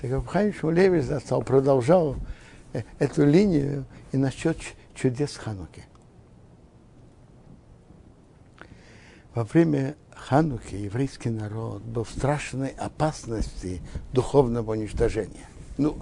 Так 0.00 0.10
как 0.10 0.28
Хайм 0.28 0.52
Шмулевич 0.52 1.04
застал, 1.04 1.42
продолжал 1.42 2.16
э, 2.72 2.82
эту 2.98 3.26
линию 3.26 3.84
и 4.12 4.16
насчет 4.16 4.56
чудес 4.94 5.36
Хануки. 5.36 5.84
Во 9.34 9.44
время 9.44 9.96
Хануки 10.14 10.74
еврейский 10.74 11.28
народ 11.28 11.82
был 11.82 12.04
в 12.04 12.10
страшной 12.10 12.68
опасности 12.70 13.82
духовного 14.12 14.72
уничтожения. 14.72 15.46
Ну, 15.78 15.98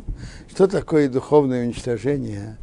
что 0.48 0.68
такое 0.68 1.08
духовное 1.08 1.64
уничтожение, 1.64 2.58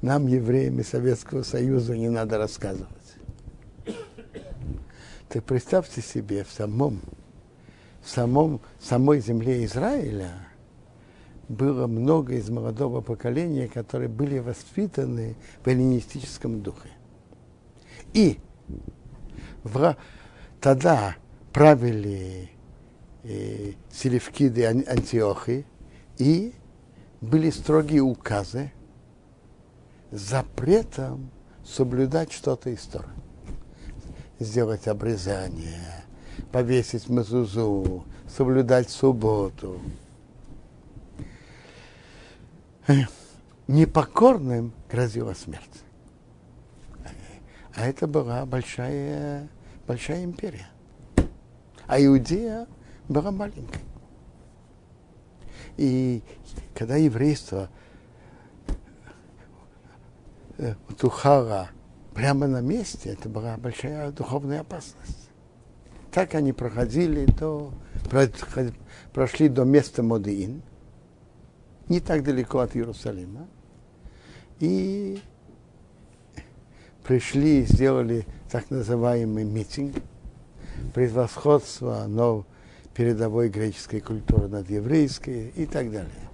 нам, 0.00 0.26
евреям 0.26 0.82
Советского 0.82 1.42
Союза, 1.42 1.96
не 1.96 2.08
надо 2.08 2.38
рассказывать. 2.38 2.88
Так 5.28 5.44
представьте 5.44 6.00
себе, 6.00 6.44
в 6.44 6.50
самом, 6.50 7.00
в 8.02 8.08
самом, 8.08 8.60
самой 8.80 9.20
земле 9.20 9.64
Израиля 9.64 10.30
было 11.48 11.86
много 11.86 12.34
из 12.34 12.48
молодого 12.48 13.02
поколения, 13.02 13.68
которые 13.68 14.08
были 14.08 14.38
воспитаны 14.38 15.36
в 15.64 15.68
эллинистическом 15.68 16.62
духе. 16.62 16.88
И 18.14 18.38
в, 19.64 19.96
тогда 20.60 21.16
правили 21.52 22.50
э, 23.22 23.72
селевкиды 23.92 24.64
Антиохи, 24.64 25.66
и 26.18 26.54
были 27.20 27.50
строгие 27.50 28.02
указы 28.02 28.72
запретом 30.10 31.30
соблюдать 31.64 32.32
что-то 32.32 32.70
из 32.70 32.82
Торы. 32.82 33.08
Сделать 34.38 34.86
обрезание, 34.88 36.04
повесить 36.52 37.08
мазузу, 37.08 38.04
соблюдать 38.28 38.90
субботу. 38.90 39.80
Непокорным 43.66 44.72
грозила 44.90 45.34
смерть. 45.34 45.82
А 47.74 47.86
это 47.86 48.06
была 48.06 48.44
большая, 48.44 49.48
большая 49.86 50.24
империя. 50.24 50.68
А 51.86 52.00
Иудея 52.00 52.68
была 53.08 53.30
маленькой. 53.30 53.80
И 55.76 56.22
когда 56.74 56.96
еврейство 56.96 57.68
э, 60.58 60.74
тухало 60.98 61.70
прямо 62.14 62.46
на 62.46 62.60
месте, 62.60 63.10
это 63.10 63.28
была 63.28 63.56
большая 63.56 64.12
духовная 64.12 64.60
опасность. 64.60 65.30
Так 66.12 66.34
они 66.34 66.52
проходили 66.52 67.26
до, 67.26 67.72
прошли 69.12 69.48
до 69.48 69.64
места 69.64 70.02
Модеин, 70.02 70.62
не 71.88 72.00
так 72.00 72.22
далеко 72.22 72.60
от 72.60 72.76
Иерусалима, 72.76 73.48
и 74.60 75.20
пришли, 77.02 77.64
сделали 77.64 78.26
так 78.48 78.70
называемый 78.70 79.42
митинг, 79.42 79.96
превосходство 80.94 82.04
но 82.06 82.46
передовой 82.94 83.48
греческой 83.48 84.00
культуры 84.00 84.48
над 84.48 84.70
еврейской 84.70 85.48
и 85.56 85.66
так 85.66 85.90
далее. 85.90 86.30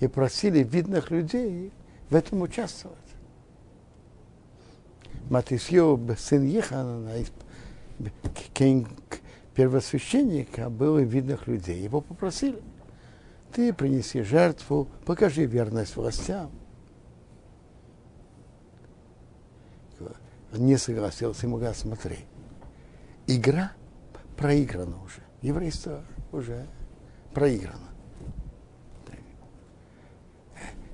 И 0.00 0.08
просили 0.08 0.62
видных 0.62 1.10
людей 1.10 1.72
в 2.10 2.14
этом 2.14 2.42
участвовать. 2.42 2.98
Матисьев, 5.30 5.98
сын 6.18 6.44
Ехана, 6.44 7.12
первосвященника, 9.54 10.68
был 10.68 10.98
видных 10.98 11.46
людей. 11.46 11.82
Его 11.82 12.00
попросили, 12.00 12.60
ты 13.52 13.72
принеси 13.72 14.22
жертву, 14.22 14.88
покажи 15.04 15.46
верность 15.46 15.96
властям. 15.96 16.50
Не 20.52 20.76
согласился, 20.78 21.46
ему 21.46 21.56
говорят, 21.56 21.76
смотри, 21.76 22.18
игра 23.26 23.72
проиграна 24.36 24.96
уже 25.02 25.25
еврейство 25.46 26.02
уже 26.32 26.66
проиграно. 27.32 27.88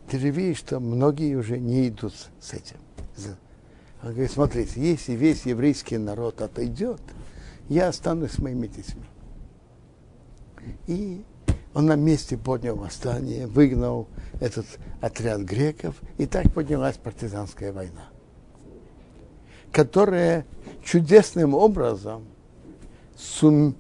Ты 0.09 0.19
же 0.19 0.29
видишь, 0.29 0.59
что 0.59 0.79
многие 0.79 1.37
уже 1.37 1.59
не 1.59 1.89
идут 1.89 2.13
с 2.39 2.53
этим. 2.53 2.77
Он 4.03 4.11
говорит, 4.11 4.31
смотрите, 4.31 4.81
если 4.81 5.13
весь 5.13 5.47
еврейский 5.47 5.97
народ 5.97 6.43
отойдет, 6.43 7.01
я 7.69 7.89
останусь 7.89 8.33
с 8.33 8.39
моими 8.39 8.67
детьми. 8.67 9.05
И 10.87 11.25
он 11.73 11.87
на 11.87 11.97
месте 11.97 12.37
поднял 12.37 12.77
восстание, 12.77 13.47
выгнал 13.47 14.09
этот 14.41 14.67
отряд 15.01 15.41
греков, 15.43 15.95
и 16.19 16.27
так 16.27 16.53
поднялась 16.53 16.97
партизанская 16.99 17.73
война, 17.73 18.11
которая 19.71 20.45
чудесным 20.85 21.55
образом 21.55 22.27
сум, 23.17 23.77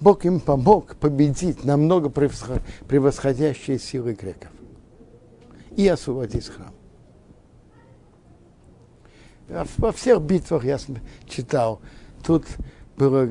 Бог 0.00 0.24
им 0.24 0.38
помог 0.40 0.96
победить 0.96 1.64
намного 1.64 2.08
превосходящие 2.08 3.78
силы 3.78 4.14
греков 4.14 4.50
и 5.76 5.88
освободить 5.88 6.46
храм. 6.48 6.72
Во 9.78 9.92
всех 9.92 10.20
битвах 10.22 10.64
я 10.64 10.78
читал, 11.26 11.80
тут 12.24 12.44
было 12.96 13.30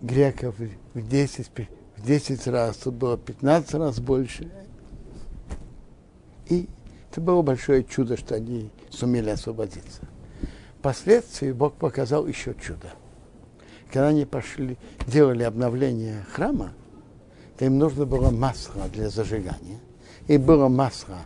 греков 0.00 0.56
в 0.94 1.08
10, 1.08 1.50
в 1.96 2.06
10 2.06 2.46
раз, 2.48 2.76
тут 2.78 2.94
было 2.94 3.16
15 3.18 3.74
раз 3.74 4.00
больше. 4.00 4.50
И 6.48 6.68
это 7.10 7.20
было 7.20 7.42
большое 7.42 7.84
чудо, 7.84 8.16
что 8.16 8.34
они 8.34 8.70
сумели 8.90 9.30
освободиться. 9.30 10.02
Впоследствии 10.78 11.52
Бог 11.52 11.74
показал 11.74 12.26
еще 12.26 12.54
чудо. 12.54 12.92
Когда 13.94 14.08
они 14.08 14.24
пошли, 14.24 14.76
делали 15.06 15.44
обновление 15.44 16.24
храма, 16.32 16.72
то 17.56 17.64
им 17.64 17.78
нужно 17.78 18.04
было 18.06 18.30
масло 18.30 18.88
для 18.88 19.08
зажигания. 19.08 19.78
И 20.26 20.36
было 20.36 20.66
масло 20.66 21.18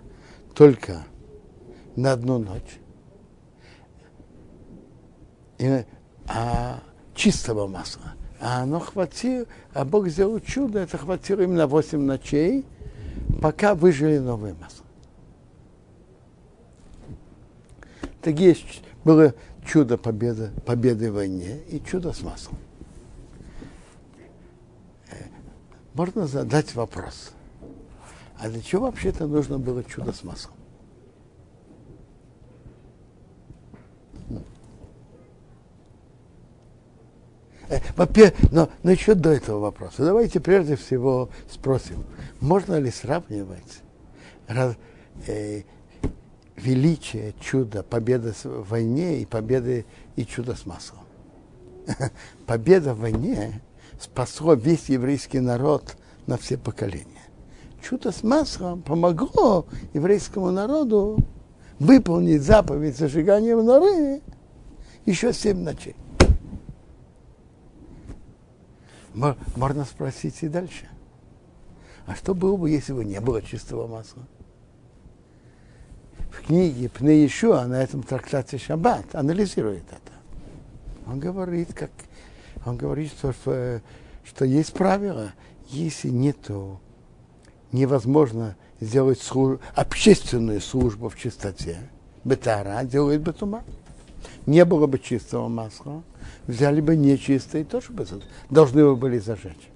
только 0.55 1.07
на 1.97 2.13
одну 2.13 2.37
ночь. 2.39 2.79
И, 5.57 5.83
а 6.27 6.83
чистого 7.15 7.67
масла. 7.69 8.13
А 8.39 8.65
оно 8.65 8.81
хватило, 8.81 9.47
а 9.73 9.87
Бог 9.87 10.09
сделал 10.09 10.39
чудо, 10.39 10.81
это 10.81 10.99
хватило 10.99 11.41
им 11.41 11.55
на 11.55 11.67
8 11.67 11.99
ночей, 11.99 12.67
пока 13.41 13.75
выжили 13.75 14.19
новое 14.19 14.55
масло. 14.61 14.85
Так 18.21 18.39
есть, 18.39 18.83
было 19.05 19.33
чудо 19.65 19.99
победы, 19.99 20.51
победы 20.65 21.11
в 21.11 21.15
войне 21.15 21.61
и 21.69 21.81
чудо 21.81 22.13
с 22.13 22.23
маслом. 22.23 22.59
Э, 25.11 25.17
можно 25.95 26.27
задать 26.27 26.75
вопрос. 26.75 27.33
А 28.39 28.49
для 28.49 28.63
чего 28.63 28.87
вообще-то 28.87 29.27
нужно 29.27 29.59
было 29.59 29.83
чудо 29.85 30.13
с 30.13 30.23
маслом? 30.23 30.55
Э, 37.69 37.81
во-первых, 37.97 38.35
но, 38.51 38.69
но 38.83 38.91
еще 38.91 39.15
до 39.15 39.31
этого 39.31 39.61
вопроса. 39.61 40.05
Давайте 40.05 40.41
прежде 40.41 40.77
всего 40.77 41.29
спросим, 41.51 42.05
можно 42.41 42.79
ли 42.79 42.91
сравнивать 42.91 43.83
раз, 44.47 44.77
э, 45.27 45.63
величие 46.59 47.35
чуда, 47.41 47.83
победы 47.83 48.33
в 48.45 48.69
войне 48.69 49.21
и 49.21 49.27
победы 49.27 49.87
и 50.17 50.25
чудо 50.25 50.55
с 50.55 50.67
маслом. 50.67 51.05
Победа 52.47 52.95
в 52.95 53.01
войне 53.01 53.63
спасло 53.99 54.55
весь 54.55 54.89
еврейский 54.89 55.41
народ 55.41 55.97
на 56.27 56.37
все 56.37 56.59
поколения. 56.59 57.07
Чудо 57.83 58.13
с 58.13 58.23
маслом 58.23 58.83
помогло 58.83 59.67
еврейскому 59.95 60.51
народу 60.51 61.19
выполнить 61.79 62.43
заповедь 62.43 62.99
зажигания 62.99 63.57
в 63.57 63.63
норы 63.63 64.21
еще 65.07 65.33
семь 65.33 65.63
ночей. 65.63 65.97
Можно 69.15 69.85
спросить 69.85 70.43
и 70.43 70.49
дальше. 70.49 70.89
А 72.07 72.15
что 72.15 72.35
было 72.35 72.57
бы, 72.57 72.71
если 72.71 72.93
бы 72.93 73.05
не 73.05 73.21
было 73.21 73.43
чистого 73.43 73.87
масла? 73.87 74.23
В 76.39 76.47
книге 76.47 76.89
Пне 76.89 77.27
Ишуа 77.27 77.67
на 77.67 77.83
этом 77.83 78.03
трактате 78.03 78.59
Шаббат 78.59 79.15
анализирует 79.15 79.85
это. 79.89 80.13
Он 81.07 81.19
говорит, 81.19 81.75
как, 81.75 81.91
он 82.65 82.77
говорит, 82.77 83.11
что, 83.13 83.35
что 84.25 84.45
есть 84.45 84.73
правило, 84.73 85.33
если 85.69 86.09
нету, 86.09 86.81
невозможно 87.73 88.57
сделать 88.81 89.21
служ, 89.21 89.59
общественную 89.75 90.61
службу 90.61 91.09
в 91.09 91.17
чистоте, 91.17 91.79
бетара 92.25 92.85
делает 92.85 93.21
бетума. 93.21 93.65
Не 94.47 94.65
было 94.65 94.87
бы 94.87 94.99
чистого 94.99 95.49
масла, 95.49 96.03
взяли 96.47 96.81
бы 96.81 96.97
нечистое, 96.97 97.65
тоже 97.65 97.93
бы 97.93 98.07
должны 98.49 98.85
бы 98.85 98.97
были 98.97 99.19
зажечь. 99.19 99.69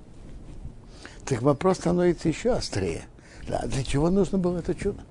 Так 1.24 1.42
вопрос 1.42 1.78
становится 1.78 2.28
еще 2.28 2.52
острее. 2.52 3.02
Для 3.46 3.84
чего 3.84 4.10
нужно 4.10 4.38
было 4.38 4.58
это 4.58 4.74
чудо? 4.74 5.02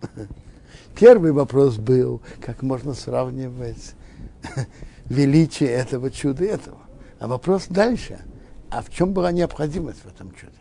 Первый 0.98 1.32
вопрос 1.32 1.76
был, 1.76 2.22
как 2.40 2.62
можно 2.62 2.94
сравнивать 2.94 3.94
величие 5.06 5.70
этого 5.70 6.10
чуда 6.10 6.44
и 6.44 6.48
этого. 6.48 6.78
А 7.18 7.28
вопрос 7.28 7.66
дальше, 7.68 8.20
а 8.70 8.82
в 8.82 8.90
чем 8.90 9.12
была 9.12 9.32
необходимость 9.32 10.00
в 10.02 10.06
этом 10.06 10.32
чуде? 10.32 10.52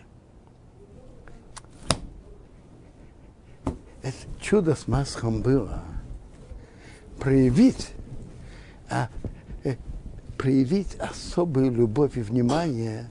Это 4.02 4.16
чудо 4.40 4.76
с 4.76 4.88
Масхом 4.88 5.42
было 5.42 5.84
проявить, 7.20 7.90
а, 8.90 9.10
э, 9.64 9.76
проявить 10.38 10.96
особую 10.96 11.72
любовь 11.72 12.18
и 12.18 12.22
внимание 12.22 13.10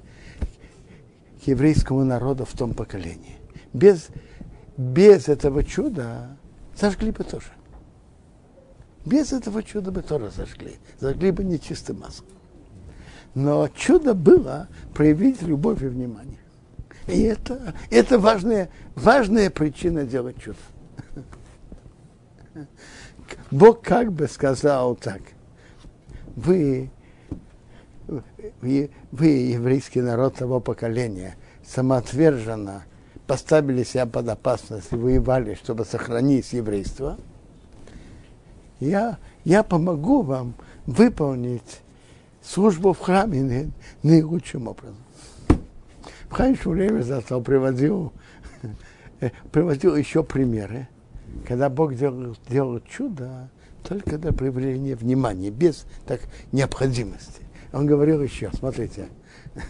к 1.42 1.48
еврейскому 1.48 2.04
народу 2.04 2.44
в 2.44 2.52
том 2.56 2.74
поколении. 2.74 3.36
Без, 3.72 4.08
без 4.76 5.28
этого 5.28 5.62
чуда 5.64 6.36
Зажгли 6.76 7.10
бы 7.10 7.24
тоже. 7.24 7.48
Без 9.04 9.32
этого 9.32 9.62
чуда 9.62 9.90
бы 9.90 10.02
тоже 10.02 10.30
зажгли. 10.30 10.76
Зажгли 10.98 11.30
бы 11.30 11.44
нечистым 11.44 12.00
маслом. 12.00 12.28
Но 13.34 13.68
чудо 13.68 14.14
было 14.14 14.68
проявить 14.94 15.42
любовь 15.42 15.82
и 15.82 15.86
внимание. 15.86 16.38
И 17.06 17.20
это, 17.22 17.74
это 17.90 18.18
важная, 18.18 18.70
важная 18.94 19.50
причина 19.50 20.04
делать 20.04 20.40
чудо. 20.42 20.58
Бог 23.50 23.82
как 23.82 24.12
бы 24.12 24.26
сказал 24.26 24.96
так. 24.96 25.20
Вы, 26.36 26.90
вы, 28.60 28.90
вы 29.12 29.26
еврейский 29.26 30.00
народ 30.00 30.36
того 30.36 30.60
поколения, 30.60 31.36
самоотверженно 31.64 32.84
поставили 33.26 33.82
себя 33.82 34.06
под 34.06 34.28
опасность 34.28 34.92
и 34.92 34.96
воевали, 34.96 35.54
чтобы 35.54 35.84
сохранить 35.84 36.52
еврейство, 36.52 37.18
я, 38.80 39.18
я 39.44 39.62
помогу 39.62 40.22
вам 40.22 40.54
выполнить 40.86 41.80
службу 42.42 42.92
в 42.92 42.98
храме 42.98 43.70
наилучшим 44.02 44.68
образом. 44.68 44.96
В 46.28 46.38
раньше 46.38 46.68
время 46.68 47.02
застал 47.02 47.40
приводил, 47.40 48.12
приводил 49.52 49.96
еще 49.96 50.22
примеры, 50.22 50.88
когда 51.46 51.70
Бог 51.70 51.94
делал, 51.94 52.36
делал 52.48 52.80
чудо 52.80 53.48
только 53.82 54.18
для 54.18 54.32
проявления 54.32 54.96
внимания, 54.96 55.50
без 55.50 55.86
так, 56.06 56.20
необходимости. 56.52 57.42
Он 57.72 57.86
говорил 57.86 58.22
еще, 58.22 58.50
смотрите, 58.52 59.08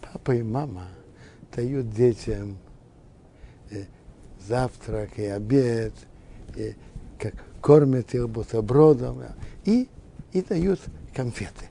папа 0.00 0.32
и 0.32 0.42
мама 0.42 0.84
дают 1.54 1.90
детям 1.90 2.58
завтрак 4.46 5.18
и 5.18 5.24
обед, 5.24 5.92
и 6.56 6.74
как 7.18 7.34
кормят 7.60 8.14
их 8.14 8.28
бутербродом 8.28 9.22
и, 9.64 9.88
и 10.32 10.42
дают 10.42 10.80
конфеты. 11.14 11.66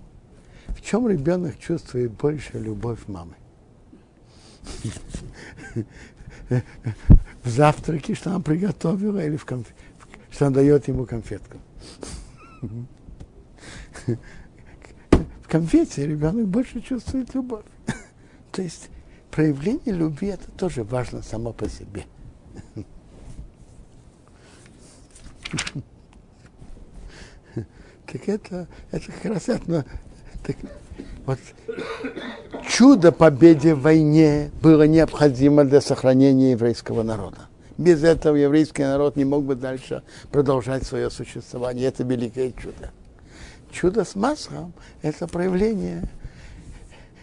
В 0.69 0.81
чем 0.81 1.07
ребенок 1.07 1.59
чувствует 1.59 2.11
больше 2.11 2.57
любовь 2.59 3.07
мамы? 3.07 3.35
В 7.43 7.49
завтраке, 7.49 8.15
что 8.15 8.31
она 8.31 8.39
приготовила, 8.39 9.23
или 9.23 9.35
в 9.37 9.45
конф... 9.45 9.67
что 10.31 10.47
она 10.47 10.55
дает 10.55 10.87
ему 10.87 11.05
конфетку. 11.05 11.57
В 15.09 15.47
конфете 15.47 16.07
ребенок 16.07 16.47
больше 16.47 16.81
чувствует 16.81 17.33
любовь. 17.35 17.65
То 18.51 18.61
есть 18.61 18.89
проявление 19.31 19.93
любви 19.93 20.29
это 20.29 20.49
тоже 20.51 20.83
важно 20.83 21.21
само 21.21 21.53
по 21.53 21.69
себе. 21.69 22.05
Так 28.13 28.27
это, 28.27 28.67
это 28.91 29.11
как 29.11 29.25
раз 29.25 29.49
это, 29.49 29.85
так, 30.45 30.57
вот, 31.25 31.39
чудо 32.69 33.11
победе 33.11 33.73
в 33.73 33.81
войне 33.81 34.51
было 34.61 34.83
необходимо 34.83 35.63
для 35.63 35.81
сохранения 35.81 36.51
еврейского 36.51 37.01
народа. 37.01 37.47
Без 37.77 38.03
этого 38.03 38.35
еврейский 38.35 38.83
народ 38.83 39.15
не 39.15 39.25
мог 39.25 39.45
бы 39.45 39.55
дальше 39.55 40.03
продолжать 40.31 40.83
свое 40.83 41.09
существование. 41.09 41.87
Это 41.87 42.03
великое 42.03 42.51
чудо. 42.51 42.91
Чудо 43.71 44.03
с 44.03 44.15
маслом– 44.15 44.73
это 45.01 45.27
проявление 45.27 46.03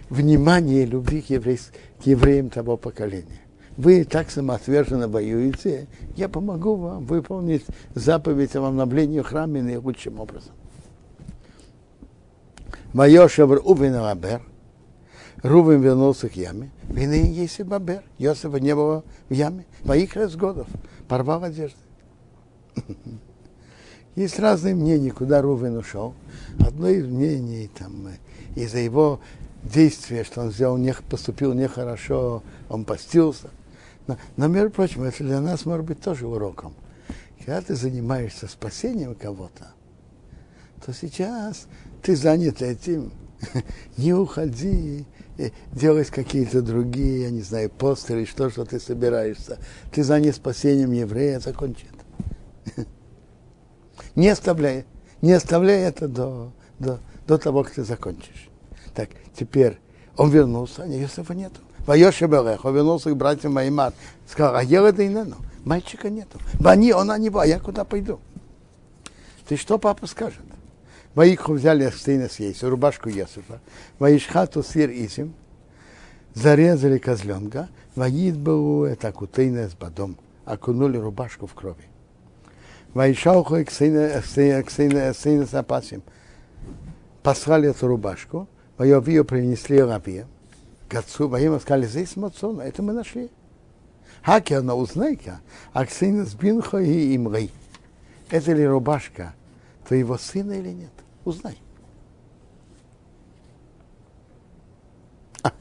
внимания 0.09 0.83
и 0.83 0.87
любви 0.87 1.22
к, 1.22 1.31
еврей, 1.31 1.61
к 2.03 2.07
евреям 2.07 2.51
того 2.51 2.76
поколения 2.76 3.41
вы 3.81 4.05
так 4.05 4.31
самоотверженно 4.31 5.09
воюете, 5.09 5.87
я 6.14 6.28
помогу 6.28 6.76
вам 6.76 7.07
выполнить 7.07 7.64
заповедь 7.95 8.55
о 8.55 8.66
обновлении 8.66 9.22
храма 9.22 9.62
наилучшим 9.62 10.20
образом. 10.20 10.53
Майошев 12.93 13.51
Рувен 13.51 13.95
Абер, 13.95 14.43
Рувен 15.43 15.81
вернулся 15.81 16.28
к 16.28 16.37
яме, 16.37 16.70
вины 16.89 17.33
есть 17.33 17.61
и 17.61 17.62
Бабер, 17.62 18.03
Йосифа 18.18 18.61
не 18.61 18.74
было 18.74 19.03
в 19.31 19.33
яме, 19.33 19.64
моих 19.85 20.14
раз 20.14 20.37
годов, 20.37 20.66
порвал 21.09 21.45
одежды. 21.45 21.78
Есть 24.16 24.39
разные 24.39 24.74
мнения, 24.74 25.12
куда 25.12 25.41
Рувен 25.41 25.76
ушел. 25.76 26.14
Одно 26.59 26.89
из 26.89 27.07
мнений, 27.07 27.70
там, 27.78 28.09
из-за 28.57 28.78
его 28.78 29.20
действия, 29.62 30.24
что 30.24 30.43
он 30.43 30.51
сделал, 30.51 30.76
не, 30.76 30.93
поступил 31.09 31.55
нехорошо, 31.55 32.43
он 32.68 32.85
постился. 32.85 33.49
Но, 34.36 34.48
между 34.48 34.70
прочим, 34.70 35.02
это 35.02 35.22
для 35.24 35.40
нас 35.40 35.66
может 35.66 35.84
быть 35.84 36.00
тоже 36.00 36.26
уроком. 36.26 36.74
Когда 37.38 37.61
ты 37.62 37.74
занимаешься 37.74 38.48
спасением 38.48 39.14
кого-то, 39.14 39.72
то 40.84 40.92
сейчас 40.92 41.66
ты 42.02 42.16
занят 42.16 42.62
этим, 42.62 43.12
не 43.96 44.12
уходи, 44.12 45.06
э, 45.38 45.50
делать 45.72 46.08
какие-то 46.08 46.62
другие, 46.62 47.22
я 47.22 47.30
не 47.30 47.42
знаю, 47.42 47.70
постеры, 47.70 48.26
что, 48.26 48.50
что 48.50 48.64
ты 48.64 48.78
собираешься. 48.78 49.58
Ты 49.92 50.04
занят 50.04 50.36
спасением 50.36 50.92
еврея, 50.92 51.40
закончи 51.40 51.86
это. 51.86 52.86
Не 54.14 54.28
оставляй, 54.28 54.86
не 55.22 55.32
оставляй 55.32 55.82
это 55.82 56.08
до, 56.08 56.52
до, 56.78 57.00
до 57.26 57.38
того, 57.38 57.62
как 57.62 57.74
ты 57.74 57.84
закончишь. 57.84 58.48
Так, 58.94 59.11
теперь 59.38 59.78
он 60.16 60.30
вернулся, 60.30 60.82
а 60.82 60.88
Иосифа 60.88 61.34
нету. 61.34 61.61
Вайоши 61.87 62.26
Белех, 62.26 62.64
он 62.64 62.74
вернулся 62.74 63.11
к 63.11 63.16
братьям 63.16 63.55
Маймар. 63.55 63.93
Сказал, 64.26 64.57
а 64.57 64.62
ела 64.62 64.93
да 64.93 65.03
и 65.03 65.09
Мальчика 65.64 66.09
нету. 66.09 66.39
Бани, 66.59 66.93
он, 66.93 67.11
а 67.11 67.18
не 67.18 67.28
а 67.28 67.45
я 67.45 67.59
куда 67.59 67.85
пойду? 67.85 68.18
Ты 69.47 69.57
что 69.57 69.78
папа 69.78 70.07
скажет? 70.07 70.41
Ваикху 71.14 71.55
взяли 71.55 71.91
сына 71.91 72.28
съесть, 72.28 72.62
рубашку 72.62 73.09
Йосифа. 73.09 73.61
Ваишхату 73.99 74.62
сир 74.62 74.91
Исим, 74.91 75.35
зарезали 76.35 76.99
козленка. 76.99 77.68
Ваид 77.97 78.39
был 78.39 78.85
это 78.85 79.11
кутейна 79.12 79.68
с 79.68 79.74
бадом. 79.74 80.16
Окунули 80.45 80.97
рубашку 80.97 81.47
в 81.47 81.55
крови. 81.55 81.85
Ваишауху 82.95 83.64
к 83.64 83.70
сына 83.70 84.22
с 85.47 85.55
опасим. 85.55 86.03
Послали 87.22 87.70
эту 87.70 87.89
рубашку. 87.89 88.49
Ваевию 88.78 89.24
принесли 89.24 89.83
рабе. 89.83 90.26
К 90.91 90.97
отцу, 90.97 91.28
воим 91.28 91.59
сказали, 91.61 91.86
здесь 91.86 92.16
мацона, 92.16 92.62
это 92.62 92.82
мы 92.82 92.93
нашли. 92.93 93.30
Хакер 94.24 94.61
на 94.61 94.74
узнайка, 94.74 95.41
а 95.72 95.86
к 95.86 95.91
сыну 95.93 96.26
с 96.26 96.34
бинхо 96.34 96.78
и 96.78 97.14
имрей. 97.14 97.53
Это 98.28 98.53
ли 98.53 98.66
рубашка 98.66 99.34
твоего 99.86 100.18
сына 100.18 100.53
или 100.53 100.70
нет? 100.70 100.91
Узнай. 101.24 101.57
А. 105.45 105.53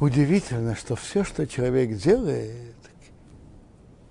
Удивительно, 0.00 0.74
что 0.74 0.96
все, 0.96 1.22
что 1.22 1.46
человек 1.46 1.96
делает, 1.96 2.74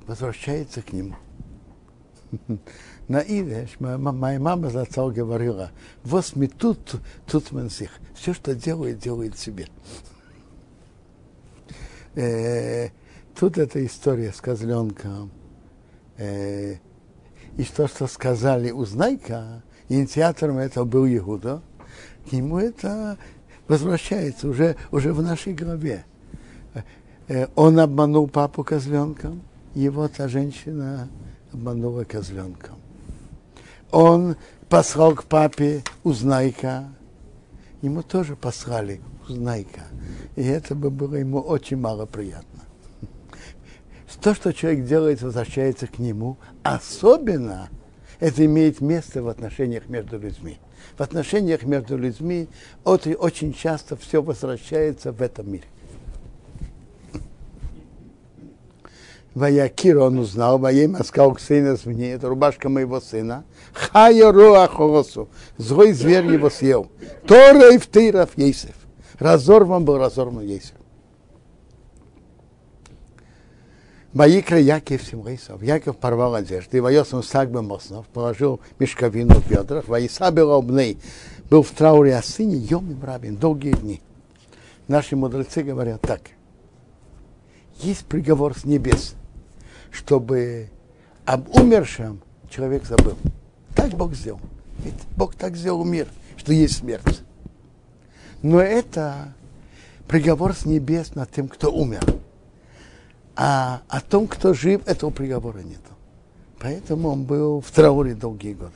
возвращается 0.08 0.82
к 0.82 0.94
нему. 0.94 1.18
На 3.10 3.24
идеш, 3.24 3.80
моя 3.80 4.40
мама 4.40 4.70
за 4.70 4.84
отца 4.84 5.10
говорила, 5.10 5.72
вот 6.04 6.32
мы 6.36 6.48
тут, 6.48 7.02
мансих. 7.52 7.90
Все, 8.14 8.36
что 8.36 8.54
делает, 8.54 9.00
делает 9.00 9.36
себе. 9.36 9.68
Э, 12.14 12.90
тут 13.38 13.58
эта 13.58 13.84
история 13.84 14.32
с 14.32 14.40
козленком 14.40 15.32
э, 16.18 16.76
и 17.58 17.64
то, 17.64 17.88
что 17.88 18.06
сказали 18.06 18.70
узнайка, 18.70 19.64
инициатором 19.88 20.60
этого 20.60 20.86
был 20.86 21.08
Иуда, 21.08 21.64
к 22.30 22.32
нему 22.32 22.60
это 22.60 23.18
возвращается 23.68 24.48
уже, 24.48 24.76
уже 24.92 25.14
в 25.14 25.24
нашей 25.24 25.54
голове. 25.54 26.06
Э, 27.28 27.48
он 27.56 27.80
обманул 27.80 28.28
папу 28.28 28.64
козленком, 28.64 29.42
его 29.74 30.08
та 30.08 30.28
женщина 30.28 31.08
обманула 31.52 32.04
козленком. 32.04 32.79
Он 33.92 34.36
послал 34.70 35.16
к 35.16 35.24
папе 35.26 35.84
узнайка, 36.04 36.86
ему 37.82 38.04
тоже 38.04 38.36
послали 38.36 39.02
узнайка. 39.28 39.82
И 40.36 40.44
это 40.44 40.76
бы 40.76 40.90
было 40.90 41.16
ему 41.16 41.40
очень 41.40 41.78
мало 41.78 42.06
приятно 42.06 42.60
то, 44.22 44.36
что 44.36 44.54
человек 44.54 44.86
делает, 44.86 45.22
возвращается 45.22 45.88
к 45.88 46.00
нему. 46.00 46.38
Особенно 46.64 47.70
это 48.20 48.46
имеет 48.46 48.82
место 48.82 49.24
в 49.24 49.30
отношениях 49.30 49.88
между 49.88 50.20
людьми. 50.20 50.58
В 50.98 51.02
отношениях 51.02 51.64
между 51.64 51.98
людьми 51.98 52.48
очень 52.84 53.54
часто 53.54 53.96
все 53.96 54.22
возвращается 54.22 55.12
в 55.12 55.22
этом 55.22 55.52
мире. 55.52 55.66
Ваякир 59.36 60.00
он 60.00 60.20
узнал, 60.20 60.58
Ваема 60.58 61.04
сказал 61.04 61.34
к 61.34 61.40
сыну 61.40 61.78
мне, 61.86 62.14
это 62.14 62.30
рубашка 62.30 62.68
моего 62.68 63.00
сына. 63.00 63.44
Хая 63.74 64.32
руа 64.32 64.68
холосу, 64.68 65.30
злой 65.58 65.94
зверь 65.94 66.26
его 66.26 66.50
съел. 66.50 66.92
Тора 67.28 67.74
и 67.74 67.78
втыров 67.78 68.32
Ейсев. 68.38 68.76
Разорван 69.20 69.86
был 69.86 69.98
разорван 69.98 70.46
Ейсев. 70.46 70.76
Ваикра 74.14 74.60
Яков 74.60 75.04
Симрейсов. 75.04 75.62
Яков 75.62 75.98
порвал 75.98 76.34
одежды, 76.34 76.82
Вайосом 76.82 77.22
сак 77.22 77.52
Моснов, 77.52 78.08
положил 78.08 78.60
мешковину 78.80 79.36
в 79.36 79.48
бедрах, 79.48 79.88
Ваисабил 79.88 80.52
обней, 80.54 80.98
был 81.52 81.62
в 81.62 81.70
трауре 81.70 82.16
о 82.16 82.24
сыне, 82.24 82.56
Йом 82.56 82.90
им 82.92 83.04
рабин, 83.04 83.36
долгие 83.36 83.74
дни. 83.74 84.02
Наши 84.88 85.16
мудрецы 85.16 85.62
говорят 85.62 86.02
так. 86.02 86.22
Есть 87.80 88.06
приговор 88.06 88.58
с 88.58 88.66
небес, 88.66 89.16
чтобы 89.90 90.70
об 91.26 91.50
умершем 91.56 92.22
человек 92.50 92.86
забыл. 92.86 93.16
Так 93.74 93.92
Бог 93.92 94.14
сделал. 94.14 94.42
Ведь 94.80 94.96
Бог 95.16 95.36
так 95.36 95.56
сделал 95.56 95.86
мир, 95.86 96.08
что 96.36 96.52
есть 96.52 96.78
смерть. 96.78 97.22
Но 98.42 98.60
это 98.60 99.34
приговор 100.08 100.54
с 100.54 100.66
небес 100.66 101.16
над 101.16 101.32
тем, 101.32 101.48
кто 101.48 101.72
умер. 101.72 102.02
А 103.36 103.82
о 103.88 104.02
том, 104.02 104.28
кто 104.28 104.54
жив, 104.54 104.86
этого 104.86 105.10
приговора 105.10 105.60
нет. 105.60 105.82
Поэтому 106.60 107.10
он 107.10 107.24
был 107.24 107.62
в 107.62 107.72
трауре 107.72 108.14
долгие 108.14 108.54
годы. 108.54 108.74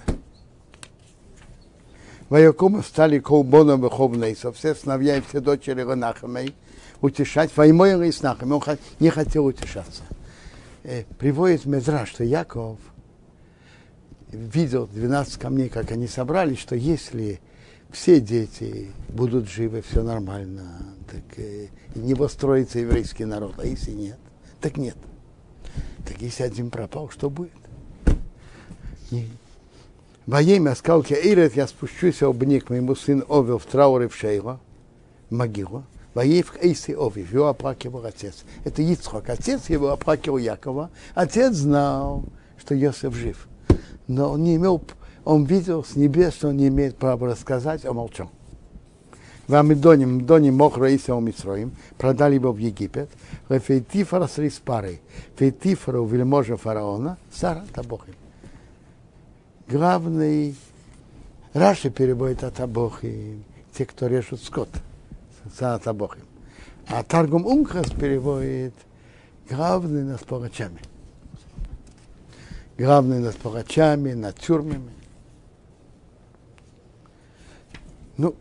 Ваякумы 2.29 2.81
встали 2.81 3.19
колбоном 3.19 3.85
и 3.85 4.35
со 4.35 4.53
все 4.53 4.73
сыновья 4.73 5.17
и 5.17 5.21
все 5.21 5.41
дочери 5.41 5.81
Ранахамей 5.81 6.55
утешать. 7.03 7.55
Ваймой 7.55 8.07
и 8.07 8.11
снахами. 8.11 8.53
Он 8.53 8.61
не 8.99 9.09
хотел 9.09 9.45
утешаться. 9.45 10.03
Э, 10.83 11.03
приводит 11.19 11.65
Медра, 11.65 12.05
что 12.05 12.23
Яков 12.23 12.79
видел 14.31 14.87
12 14.87 15.37
камней, 15.37 15.69
как 15.69 15.91
они 15.91 16.07
собрались, 16.07 16.59
что 16.59 16.75
если 16.75 17.39
все 17.91 18.19
дети 18.19 18.89
будут 19.09 19.47
живы, 19.47 19.83
все 19.87 20.01
нормально, 20.01 20.95
так 21.09 21.37
э, 21.37 21.67
не 21.93 22.15
построится 22.15 22.79
еврейский 22.79 23.25
народ, 23.25 23.55
а 23.59 23.65
если 23.65 23.91
нет, 23.91 24.17
так 24.59 24.77
нет. 24.77 24.97
Так 26.05 26.21
если 26.21 26.43
один 26.43 26.71
пропал, 26.71 27.09
что 27.09 27.29
будет? 27.29 27.51
Во 30.25 30.41
имя 30.41 30.73
сказал 30.73 31.03
Ирет, 31.03 31.55
я 31.55 31.67
спущусь 31.67 32.23
обник 32.23 32.69
моему 32.69 32.95
сыну 32.95 33.25
Овел 33.29 33.59
в 33.59 33.65
трауре 33.65 34.07
в 34.07 34.15
Шейла, 34.15 34.59
в 35.29 35.35
могилу. 35.35 35.83
Воев 36.13 36.53
Эйси 36.61 36.91
Овив, 36.91 37.33
его 37.33 37.47
оплакивал 37.47 38.05
отец. 38.05 38.43
Это 38.63 38.81
Ицхок, 38.81 39.29
отец 39.29 39.69
его 39.69 39.89
оплакивал 39.89 40.37
Якова. 40.37 40.91
Отец 41.15 41.53
знал, 41.55 42.23
что 42.57 42.75
Йосиф 42.75 43.15
жив. 43.15 43.47
Но 44.07 44.31
он 44.31 44.43
не 44.43 44.55
имел, 44.55 44.81
он 45.25 45.45
видел 45.45 45.83
с 45.83 45.95
небес, 45.95 46.33
что 46.33 46.49
он 46.49 46.57
не 46.57 46.67
имеет 46.67 46.97
права 46.97 47.27
рассказать, 47.27 47.85
а 47.85 47.93
молчал. 47.93 48.29
В 49.47 49.55
Амидоне, 49.55 50.05
Мдоне 50.05 50.51
Мохра 50.51 50.89
и 50.89 50.97
Митроим, 50.97 51.73
продали 51.97 52.35
его 52.35 52.53
в 52.53 52.57
Египет, 52.57 53.09
Фейтифара 53.49 54.27
с 54.27 54.37
Риспарой, 54.37 55.01
Фейтифара 55.35 55.99
у 55.99 56.05
вельможа 56.05 56.55
фараона, 56.55 57.17
Сара 57.31 57.65
Табохим. 57.73 58.15
Главный 59.67 60.55
Раши 61.53 61.89
переводит 61.89 62.43
от 62.43 62.55
Табохим, 62.55 63.43
те, 63.77 63.85
кто 63.85 64.07
режут 64.07 64.41
скот, 64.41 64.69
Табохим. 65.59 66.25
А 66.87 67.03
Таргум 67.03 67.45
Умхас 67.45 67.89
переводит 67.91 68.73
главный 69.49 70.03
над 70.03 70.25
палачами. 70.25 70.79
Главный 72.77 73.19
над 73.19 73.35
палачами, 73.37 74.13
над 74.13 74.37
тюрьмами. 74.39 74.91
Ну, 78.17 78.35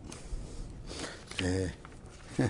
э, 1.39 1.69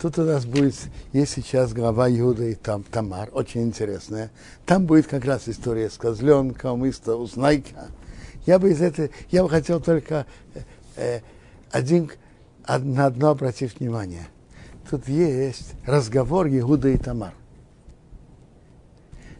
Тут 0.00 0.18
у 0.18 0.24
нас 0.24 0.44
будет, 0.44 0.74
есть 1.12 1.32
сейчас 1.32 1.72
глава 1.72 2.10
Иуда 2.10 2.44
и 2.44 2.54
там 2.54 2.82
Тамар, 2.82 3.30
очень 3.32 3.62
интересная. 3.62 4.30
Там 4.66 4.86
будет 4.86 5.06
как 5.06 5.24
раз 5.24 5.48
история 5.48 5.88
с 5.88 5.96
козленком, 5.96 6.88
история 6.88 7.18
узнайка. 7.18 7.88
Я 8.44 8.58
бы 8.58 8.70
из 8.70 8.82
этого, 8.82 9.08
я 9.30 9.42
бы 9.42 9.48
хотел 9.48 9.80
только 9.80 10.26
э, 10.54 10.60
э 10.96 11.20
один, 11.70 12.10
на 12.66 13.06
одно 13.06 13.30
обратить 13.30 13.78
внимание. 13.78 14.28
Тут 14.88 15.08
есть 15.08 15.74
разговор 15.86 16.46
Иуда 16.48 16.88
и 16.88 16.96
Тамар. 16.96 17.34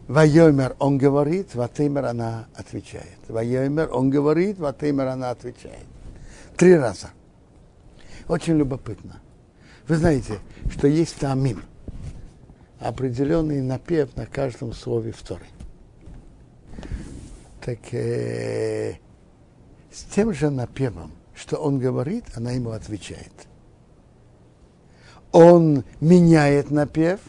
Вайомер 0.07 0.75
он 0.79 0.97
говорит, 0.97 1.55
Ватеймер 1.55 2.05
она 2.05 2.47
отвечает. 2.55 3.17
Вайомер 3.27 3.89
он 3.91 4.09
говорит, 4.09 4.59
Ватеймер 4.59 5.07
она 5.07 5.31
отвечает. 5.31 5.85
Три 6.55 6.75
раза. 6.75 7.09
Очень 8.27 8.57
любопытно. 8.57 9.19
Вы 9.87 9.97
знаете, 9.97 10.39
что 10.69 10.87
есть 10.87 11.15
тамим, 11.17 11.63
определенный 12.79 13.61
напев 13.61 14.15
на 14.15 14.25
каждом 14.25 14.73
слове 14.73 15.11
второй. 15.11 15.47
Так 17.63 17.79
э, 17.93 18.95
с 19.91 20.03
тем 20.03 20.33
же 20.33 20.49
напевом, 20.49 21.11
что 21.35 21.57
он 21.57 21.79
говорит, 21.79 22.25
она 22.35 22.51
ему 22.51 22.71
отвечает. 22.71 23.47
Он 25.31 25.83
меняет 25.99 26.71
напев 26.71 27.19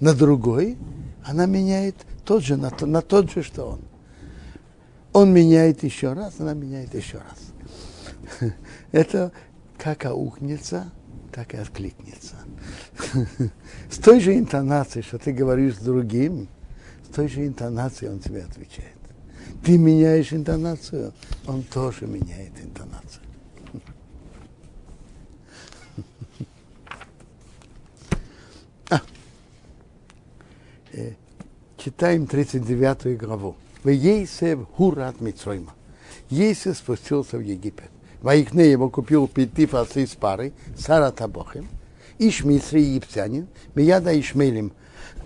на 0.00 0.14
другой, 0.14 0.76
она 1.24 1.46
меняет 1.46 1.94
тот 2.24 2.42
же, 2.42 2.56
на, 2.56 2.70
на 2.80 3.02
тот 3.02 3.30
же, 3.30 3.42
что 3.42 3.66
он. 3.66 3.80
Он 5.12 5.32
меняет 5.32 5.82
еще 5.82 6.12
раз, 6.12 6.34
она 6.38 6.54
меняет 6.54 6.94
еще 6.94 7.18
раз. 7.18 8.52
Это 8.92 9.32
как 9.78 10.04
аукнется, 10.06 10.90
так 11.32 11.54
и 11.54 11.56
откликнется. 11.56 12.36
С 13.90 13.98
той 13.98 14.20
же 14.20 14.36
интонацией, 14.36 15.04
что 15.04 15.18
ты 15.18 15.32
говоришь 15.32 15.76
с 15.76 15.78
другим, 15.78 16.48
с 17.08 17.14
той 17.14 17.28
же 17.28 17.46
интонацией 17.46 18.12
он 18.12 18.20
тебе 18.20 18.42
отвечает. 18.42 18.99
Ты 19.64 19.76
меняешь 19.76 20.32
интонацию, 20.32 21.12
он 21.46 21.62
тоже 21.62 22.06
меняет 22.06 22.52
интонацию. 22.60 23.22
А. 28.88 29.00
Э, 30.92 31.12
читаем 31.76 32.26
39 32.26 33.18
главу. 33.18 33.56
Ейсев 33.84 34.66
Хурат 34.76 35.20
Мицройма. 35.20 35.74
Ейсев 36.30 36.76
спустился 36.76 37.36
в 37.36 37.40
Египет. 37.40 37.90
Ваикне 38.22 38.70
его 38.70 38.90
купил 38.90 39.28
Петиф 39.28 39.74
отцы 39.74 40.06
с 40.06 40.14
парой, 40.14 40.52
Сара 40.76 41.10
Табохим, 41.10 41.68
Иш 42.18 42.44
Митри 42.44 42.82
египтянин, 42.82 43.48
Мияда 43.74 44.18
Ишмелим, 44.18 44.72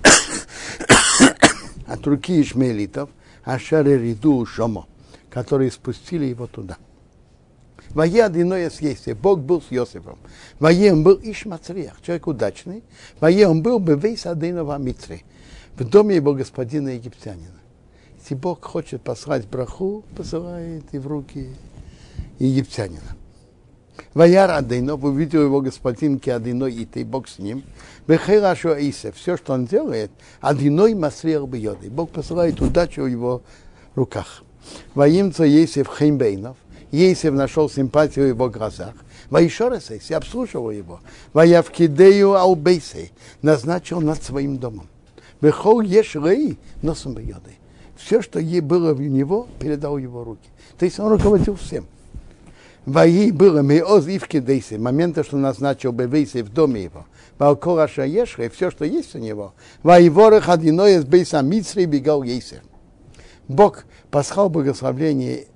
от 1.86 2.06
руки 2.06 2.40
Ишмелитов, 2.40 3.10
Ашаре 3.44 3.98
Риду 3.98 4.44
Шомо, 4.46 4.86
которые 5.30 5.70
спустили 5.70 6.24
его 6.24 6.46
туда. 6.46 6.78
Вае 7.90 8.24
одиное 8.24 8.70
с 8.70 8.80
Ейсе, 8.80 9.14
Бог 9.14 9.40
был 9.40 9.62
с 9.62 9.70
Йосифом. 9.70 10.18
Вае 10.58 10.92
он 10.92 11.02
был 11.04 11.18
Ишмацриях, 11.22 12.00
человек 12.02 12.26
удачный. 12.26 12.82
Вае 13.20 13.46
он 13.46 13.62
был 13.62 13.78
бы 13.78 13.94
весь 13.94 14.26
Адынова 14.26 14.78
Митри, 14.78 15.24
в 15.76 15.84
доме 15.84 16.16
его 16.16 16.32
господина 16.32 16.88
египтянина. 16.88 17.60
Если 18.18 18.34
Бог 18.34 18.64
хочет 18.64 19.02
послать 19.02 19.46
браху, 19.46 20.02
посылает 20.16 20.84
и 20.92 20.98
в 20.98 21.06
руки 21.06 21.50
египтянина. 22.38 23.16
Ваяр 24.14 24.50
Адейнов 24.50 25.02
увидел 25.04 25.42
его 25.42 25.60
господин 25.60 26.18
Киадиной 26.18 26.72
и 26.72 26.84
ты, 26.84 27.04
Бог 27.04 27.28
с 27.28 27.38
ним. 27.38 27.64
Бехерашо 28.06 28.74
Исе, 28.78 29.12
все, 29.12 29.36
что 29.36 29.52
он 29.52 29.66
делает, 29.66 30.10
Адиной 30.40 30.94
Масриах 30.94 31.46
Бьоды. 31.46 31.90
Бог 31.90 32.10
посылает 32.10 32.60
удачу 32.60 33.02
в 33.02 33.06
его 33.06 33.42
руках. 33.94 34.42
Воимца 34.94 35.44
Есев 35.44 35.88
Хеймбейнов. 35.88 36.56
Есев 36.90 37.34
нашел 37.34 37.68
симпатию 37.68 38.26
в 38.26 38.28
его 38.28 38.48
глазах. 38.48 38.94
Ваишоресейс, 39.30 40.10
и 40.10 40.14
обслуживал 40.14 40.70
его. 40.70 41.00
Ваявкидею 41.32 42.34
Аубейсей, 42.34 43.12
назначил 43.42 44.00
над 44.00 44.22
своим 44.22 44.58
домом. 44.58 44.88
Бехол 45.40 45.80
Ешрей, 45.80 46.58
носом 46.82 47.14
Бьоды. 47.14 47.56
Все, 47.96 48.22
что 48.22 48.38
ей 48.38 48.60
было 48.60 48.94
в 48.94 49.00
него, 49.00 49.48
передал 49.58 49.98
его 49.98 50.24
руки. 50.24 50.48
То 50.78 50.84
есть 50.84 51.00
он 51.00 51.10
руководил 51.10 51.56
всем. 51.56 51.86
Ваи 52.86 53.30
было 53.30 53.60
меоз 53.60 54.06
ивки 54.06 54.40
дейси, 54.40 54.74
момента, 54.74 55.24
что 55.24 55.38
назначил 55.38 55.92
бевейси 55.92 56.42
в 56.42 56.52
доме 56.52 56.84
его. 56.84 57.06
Балкора 57.38 57.88
шаешха, 57.88 58.48
все, 58.50 58.70
что 58.70 58.84
есть 58.84 59.14
у 59.14 59.18
него. 59.18 59.54
Ваи 59.82 60.08
ворох 60.08 60.50
одиной 60.50 60.96
из 60.96 61.04
бейса 61.04 61.40
митсри 61.40 61.86
бегал 61.86 62.22
ейсер. 62.22 62.62
Бог 63.48 63.84
пасхал 64.10 64.50
благословление 64.50 65.46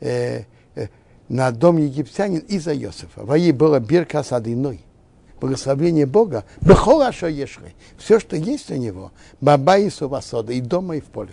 э, 0.00 0.42
э, 0.74 0.88
на 1.28 1.50
дом 1.50 1.78
египтянин 1.78 2.40
из-за 2.40 2.76
Иосифа. 2.76 3.24
Ваи 3.24 3.52
было 3.52 3.80
бирка 3.80 4.22
с 4.22 4.32
одиной. 4.32 4.82
Благословение 5.40 6.04
Бога. 6.04 6.44
Бехола 6.60 7.10
шаешха, 7.10 7.70
все, 7.96 8.20
что 8.20 8.36
есть 8.36 8.70
у 8.70 8.74
него. 8.74 9.12
Баба 9.40 9.78
и 9.78 9.88
сувасода, 9.88 10.52
и 10.52 10.60
дома, 10.60 10.96
и 10.96 11.00
в 11.00 11.06
поле. 11.06 11.32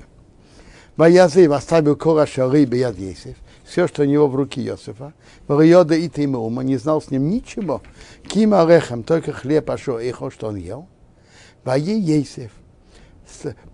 Ваязы 0.95 1.45
оставил 1.47 1.97
кора 1.97 2.25
шары 2.25 2.63
бияд 2.63 2.97
Есев 2.97 3.35
все, 3.67 3.87
что 3.87 4.03
у 4.03 4.05
него 4.05 4.27
в 4.27 4.35
руке 4.35 4.61
Иосифа. 4.61 5.13
Варьода 5.47 5.93
и 5.93 6.07
Тимума 6.07 6.63
не 6.63 6.77
знал 6.77 7.01
с 7.01 7.11
ним 7.11 7.29
ничего. 7.29 7.81
Кима 8.23 8.65
Рехам, 8.65 9.03
только 9.03 9.33
хлеб, 9.33 9.69
ашо 9.69 9.99
эхо, 9.99 10.31
что 10.31 10.47
он 10.47 10.55
ел. 10.55 10.87
Вае 11.65 11.99
Ейсев. 11.99 12.51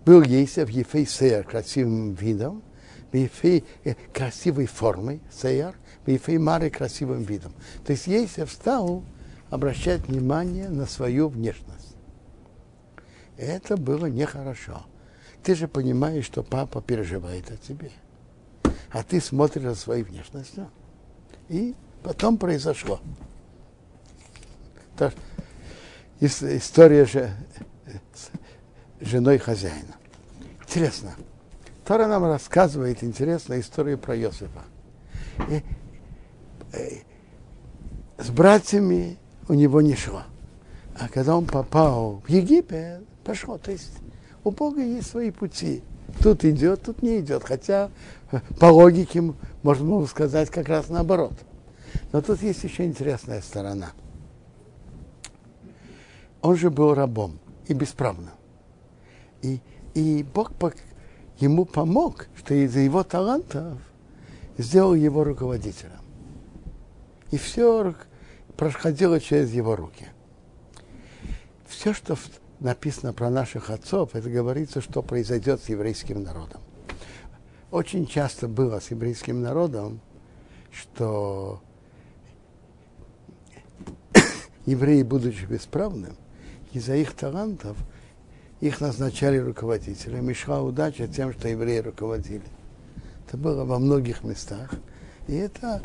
Был 0.04 0.22
Ейсев 0.22 0.68
Ефей 0.68 1.06
Сеяр 1.06 1.44
красивым 1.44 2.14
видом, 2.14 2.64
Ефей 3.12 3.64
э, 3.84 3.94
красивой 4.12 4.66
формой, 4.66 5.20
Сеяр, 5.30 5.76
Ефей 6.06 6.38
Мары 6.38 6.70
красивым 6.70 7.22
видом. 7.22 7.52
То 7.86 7.92
есть 7.92 8.08
Ейсев 8.08 8.50
стал 8.50 9.04
обращать 9.48 10.08
внимание 10.08 10.68
на 10.68 10.86
свою 10.86 11.28
внешность. 11.28 11.94
Это 13.36 13.76
было 13.76 14.06
нехорошо. 14.06 14.82
Ты 15.44 15.54
же 15.54 15.68
понимаешь, 15.68 16.24
что 16.24 16.42
папа 16.42 16.82
переживает 16.82 17.48
о 17.52 17.56
тебе 17.56 17.92
а 18.90 19.02
ты 19.02 19.20
смотришь 19.20 19.64
на 19.64 19.74
свою 19.74 20.04
внешность. 20.04 20.54
И 21.48 21.74
потом 22.02 22.38
произошло. 22.38 23.00
То, 24.96 25.12
история 26.20 27.04
же 27.04 27.30
с 28.14 28.30
женой 29.00 29.38
хозяина. 29.38 29.96
Интересно. 30.62 31.14
Тора 31.84 32.06
нам 32.06 32.24
рассказывает 32.24 33.04
интересную 33.04 33.60
историю 33.60 33.98
про 33.98 34.16
Иосифа. 34.16 34.62
И, 35.48 35.56
и, 35.56 35.62
э, 36.72 38.22
с 38.22 38.30
братьями 38.30 39.18
у 39.48 39.54
него 39.54 39.80
не 39.80 39.94
шло. 39.94 40.22
А 40.98 41.08
когда 41.08 41.36
он 41.36 41.46
попал 41.46 42.22
в 42.26 42.30
Египет, 42.30 43.04
пошло. 43.24 43.58
То 43.58 43.72
есть 43.72 43.92
у 44.44 44.50
Бога 44.50 44.82
есть 44.82 45.10
свои 45.10 45.30
пути. 45.30 45.82
Тут 46.22 46.44
идет, 46.44 46.82
тут 46.82 47.02
не 47.02 47.20
идет. 47.20 47.44
Хотя 47.44 47.90
по 48.58 48.66
логике 48.66 49.34
можно 49.62 50.06
сказать 50.06 50.50
как 50.50 50.68
раз 50.68 50.88
наоборот. 50.88 51.34
Но 52.12 52.20
тут 52.20 52.42
есть 52.42 52.64
еще 52.64 52.84
интересная 52.84 53.40
сторона. 53.40 53.92
Он 56.42 56.56
же 56.56 56.70
был 56.70 56.94
рабом 56.94 57.38
и 57.66 57.74
бесправным. 57.74 58.34
И, 59.42 59.60
и 59.94 60.22
Бог 60.22 60.52
ему 61.38 61.64
помог, 61.64 62.26
что 62.36 62.54
из-за 62.54 62.80
его 62.80 63.02
талантов 63.02 63.78
сделал 64.58 64.94
его 64.94 65.24
руководителем. 65.24 66.00
И 67.30 67.38
все 67.38 67.94
происходило 68.56 69.20
через 69.20 69.52
его 69.52 69.74
руки. 69.74 70.06
Все, 71.66 71.92
что 71.92 72.16
написано 72.64 73.12
про 73.12 73.30
наших 73.30 73.70
отцов, 73.70 74.16
это 74.16 74.28
говорится, 74.28 74.80
что 74.80 75.02
произойдет 75.02 75.62
с 75.62 75.68
еврейским 75.68 76.24
народом 76.24 76.60
очень 77.74 78.06
часто 78.06 78.46
было 78.46 78.78
с 78.78 78.92
еврейским 78.92 79.42
народом, 79.42 80.00
что 80.70 81.60
евреи, 84.64 85.02
будучи 85.02 85.44
бесправным, 85.44 86.16
из-за 86.72 86.94
их 86.94 87.14
талантов 87.14 87.76
их 88.60 88.80
назначали 88.80 89.38
руководителями. 89.38 90.30
И 90.30 90.34
шла 90.34 90.62
удача 90.62 91.08
тем, 91.08 91.32
что 91.32 91.48
евреи 91.48 91.78
руководили. 91.78 92.44
Это 93.26 93.36
было 93.36 93.64
во 93.64 93.80
многих 93.80 94.22
местах. 94.22 94.70
И 95.26 95.34
это, 95.34 95.82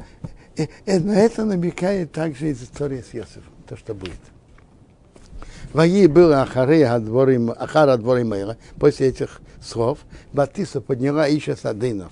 и, 0.58 0.70
и 0.86 1.00
на 1.00 1.14
это 1.14 1.44
намекает 1.44 2.12
также 2.12 2.52
из 2.52 2.62
истории 2.62 3.02
с 3.02 3.16
Йосифом, 3.16 3.54
то, 3.68 3.76
что 3.76 3.96
будет. 3.96 4.22
Ваи 5.74 6.08
было 6.08 6.42
Ахары 6.42 6.82
Ахара 6.84 7.98
Дворим 7.98 8.56
после 8.80 9.08
этих 9.08 9.42
слов, 9.62 10.00
Батиса 10.34 10.82
подняла 10.82 11.30
Иша 11.30 11.56
Садынов, 11.56 12.12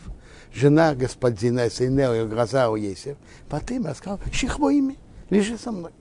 жена 0.53 0.93
господина 0.93 1.69
Сейнео 1.69 2.13
и 2.13 2.27
глаза 2.27 2.69
у 2.69 2.75
Есев, 2.75 3.17
потом 3.49 3.93
сказал, 3.95 4.19
шихво 4.31 4.71
имя, 4.71 4.95
лежи 5.29 5.57
со 5.57 5.71
мной. 5.71 5.91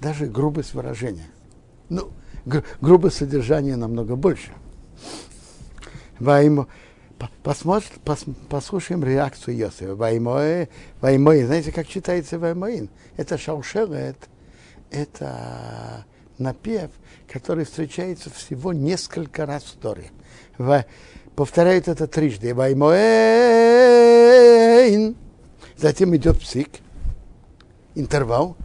Даже 0.00 0.26
грубость 0.26 0.74
выражения. 0.74 1.28
Ну, 1.88 2.10
гру- 2.44 2.64
грубость 2.82 3.16
содержания 3.16 3.76
намного 3.76 4.16
больше. 4.16 4.52
Ваимо, 6.18 6.68
посмотр, 7.42 7.86
пос, 8.04 8.24
послушаем 8.50 9.02
реакцию 9.02 9.56
Йосифа. 9.56 9.94
Ваймое, 9.94 10.68
ваймое, 11.00 11.46
знаете, 11.46 11.72
как 11.72 11.88
читается 11.88 12.38
ваймоин? 12.38 12.90
Это 13.16 13.38
шаушелет, 13.38 14.28
это 14.94 16.06
напев, 16.38 16.90
который 17.28 17.64
встречается 17.64 18.30
всего 18.30 18.72
несколько 18.72 19.44
раз 19.46 19.64
в 19.64 19.74
Торе. 19.76 20.12
В, 20.56 20.86
повторяют 21.34 21.88
это 21.88 22.06
трижды. 22.06 22.54
Ваймоэйн. 22.54 22.94
Затем 25.76 26.14
идет 26.16 26.38
псик, 26.40 26.68
интервал. 27.94 28.56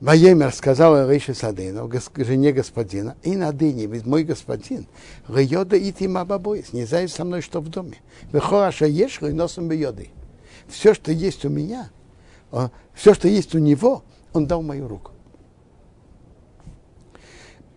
Ваемер 0.00 0.52
сказал 0.52 1.08
Рейше 1.08 1.32
Садыну, 1.32 1.90
жене 2.16 2.52
господина, 2.52 3.16
и 3.22 3.36
на 3.36 3.52
дыне, 3.52 3.86
ведь 3.86 4.04
мой 4.04 4.22
господин, 4.22 4.86
Рейода 5.28 5.76
и 5.76 5.90
Тима 5.92 6.26
Бабоис, 6.26 6.74
не 6.74 6.84
знает 6.84 7.10
со 7.10 7.24
мной, 7.24 7.40
что 7.40 7.62
в 7.62 7.70
доме. 7.70 8.02
Вехораша 8.30 8.84
ешь, 8.84 9.22
носом 9.22 9.70
йоды. 9.70 10.10
Все, 10.68 10.92
что 10.92 11.10
есть 11.10 11.46
у 11.46 11.48
меня, 11.48 11.88
все, 12.94 13.14
что 13.14 13.28
есть 13.28 13.54
у 13.54 13.58
него, 13.58 14.02
он 14.32 14.46
дал 14.46 14.62
мою 14.62 14.88
руку. 14.88 15.10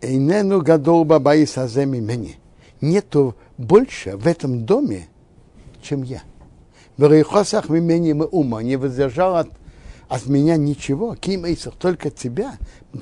Эйнену 0.01 0.61
гадол 0.61 1.05
бабаи 1.05 1.45
саземи 1.45 1.99
мени. 1.99 2.37
Нету 2.81 3.35
больше 3.57 4.15
в 4.15 4.27
этом 4.27 4.65
доме, 4.65 5.07
чем 5.81 6.03
я. 6.03 6.21
В 6.97 7.11
рейхосах 7.11 7.69
мимени 7.69 8.13
мы 8.13 8.25
ума 8.25 8.63
не 8.63 8.75
воздержал 8.75 9.35
от, 9.35 9.49
от 10.07 10.25
меня 10.25 10.57
ничего, 10.57 11.15
ким 11.15 11.45
Исах, 11.45 11.75
только 11.75 12.09
тебя, 12.09 12.57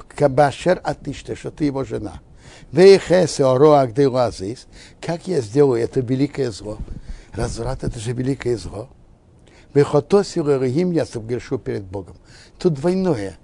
кабашер 0.09 0.81
атиште, 0.83 1.35
что 1.35 1.51
ты 1.51 1.65
его 1.65 1.83
жена. 1.83 2.21
Как 5.01 5.27
я 5.27 5.41
сделаю 5.41 5.81
это 5.81 5.99
великое 6.01 6.51
зло? 6.51 6.77
Разврат 7.33 7.83
это 7.83 7.99
же 7.99 8.11
великое 8.11 8.57
зло. 8.57 8.89
Я 10.91 11.05
согрешу 11.05 11.59
перед 11.59 11.83
Богом. 11.83 12.15
Тут 12.57 12.75
двойное. 12.75 13.37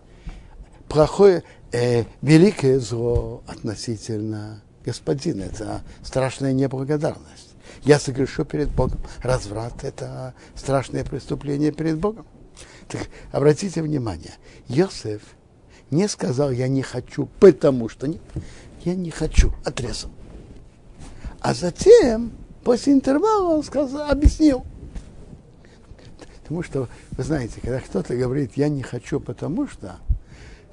Плохое, 0.87 1.43
э, 1.71 2.05
великое 2.21 2.79
зло 2.79 3.43
относительно 3.47 4.61
господина. 4.85 5.43
Это 5.43 5.81
страшная 6.03 6.53
неблагодарность 6.53 7.51
я 7.83 7.99
согрешу 7.99 8.45
перед 8.45 8.69
Богом. 8.69 8.99
Разврат– 9.21 9.73
это 9.83 10.33
страшное 10.55 11.03
преступление 11.03 11.71
перед 11.71 11.97
Богом. 11.97 12.25
Так 12.87 13.07
обратите 13.31 13.81
внимание, 13.81 14.33
Йосеф 14.67 15.21
не 15.89 16.07
сказал, 16.07 16.51
я 16.51 16.67
не 16.67 16.81
хочу, 16.81 17.27
потому 17.39 17.89
что 17.89 18.07
нет. 18.07 18.21
Я 18.83 18.95
не 18.95 19.11
хочу, 19.11 19.53
отрезал. 19.65 20.11
А 21.39 21.53
затем, 21.53 22.31
после 22.63 22.93
интервала, 22.93 23.55
он 23.55 23.63
сказал, 23.63 24.09
объяснил. 24.09 24.65
Потому 26.51 26.63
что, 26.63 26.89
вы 27.11 27.23
знаете, 27.23 27.61
когда 27.61 27.79
кто-то 27.79 28.13
говорит, 28.13 28.57
я 28.57 28.67
не 28.67 28.81
хочу, 28.83 29.21
потому 29.21 29.69
что, 29.69 30.01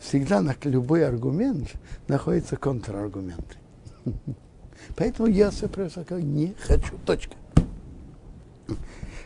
всегда 0.00 0.40
на 0.40 0.56
любой 0.64 1.06
аргумент 1.06 1.70
находится 2.08 2.56
контраргумент. 2.56 3.56
Поэтому 4.96 5.28
я 5.28 5.52
сказал, 5.52 6.18
не 6.18 6.56
хочу. 6.58 6.98
Точка. 7.06 7.36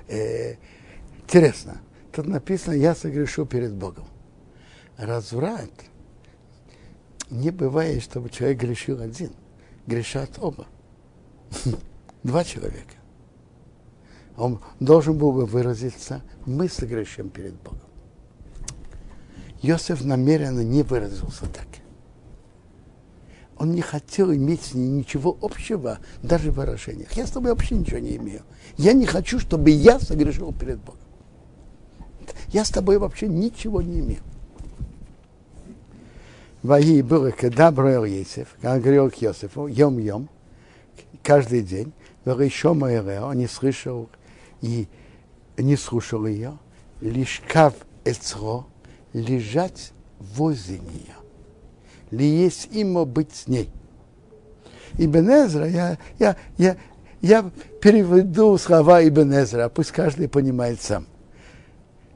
Э, 0.08 0.56
интересно. 1.22 1.80
Тут 2.12 2.26
написано, 2.26 2.74
я 2.74 2.94
согрешу 2.94 3.46
перед 3.46 3.72
Богом. 3.72 4.04
Разврат 4.98 5.70
не 7.30 7.50
бывает, 7.50 8.02
чтобы 8.02 8.28
человек 8.28 8.60
грешил 8.60 9.00
один. 9.00 9.32
Грешат 9.86 10.32
оба. 10.38 10.66
Два 12.22 12.44
человека. 12.44 13.01
Он 14.36 14.60
должен 14.80 15.16
был 15.18 15.32
бы 15.32 15.46
выразиться, 15.46 16.22
мы 16.46 16.68
согрешим 16.68 17.28
перед 17.28 17.54
Богом. 17.54 17.80
Йосиф 19.60 20.04
намеренно 20.04 20.60
не 20.60 20.82
выразился 20.82 21.46
так 21.46 21.66
он 23.62 23.70
не 23.70 23.80
хотел 23.80 24.34
иметь 24.34 24.62
с 24.62 24.74
ней 24.74 24.88
ничего 24.88 25.38
общего, 25.40 26.00
даже 26.20 26.50
в 26.50 26.56
выражениях. 26.56 27.12
Я 27.12 27.28
с 27.28 27.30
тобой 27.30 27.52
вообще 27.52 27.76
ничего 27.76 28.00
не 28.00 28.16
имею. 28.16 28.42
Я 28.76 28.92
не 28.92 29.06
хочу, 29.06 29.38
чтобы 29.38 29.70
я 29.70 30.00
согрешил 30.00 30.52
перед 30.52 30.80
Богом. 30.80 31.00
Я 32.48 32.64
с 32.64 32.70
тобой 32.70 32.98
вообще 32.98 33.28
ничего 33.28 33.80
не 33.80 34.00
имею. 34.00 34.20
Ваи 36.64 37.02
было, 37.02 37.30
когда 37.30 37.70
броил 37.70 38.04
Есев, 38.04 38.48
когда 38.60 38.80
говорил 38.80 39.10
к 39.10 39.22
Йосифу, 39.22 39.68
йом-йом, 39.68 40.28
каждый 41.22 41.62
день, 41.62 41.92
еще 42.24 42.70
он 42.70 43.36
не 43.36 43.46
слышал 43.46 44.08
и 44.62 44.88
не 45.58 45.76
слушал 45.76 46.26
ее, 46.26 46.58
лишь 47.00 47.42
кав 47.46 47.74
эцро, 48.04 48.66
лежать 49.12 49.92
возле 50.18 50.78
нее 50.78 51.22
ли 52.12 52.26
есть 52.26 52.68
имо 52.70 53.04
быть 53.04 53.34
с 53.34 53.48
ней. 53.48 53.68
Ибн 54.98 55.30
Эзра, 55.30 55.68
я, 55.68 55.98
я, 56.18 56.36
я, 56.58 56.76
я 57.22 57.50
переведу 57.80 58.56
слова 58.58 59.02
Ибн 59.06 59.32
Эзра, 59.32 59.68
пусть 59.68 59.90
каждый 59.90 60.28
понимает 60.28 60.80
сам. 60.80 61.06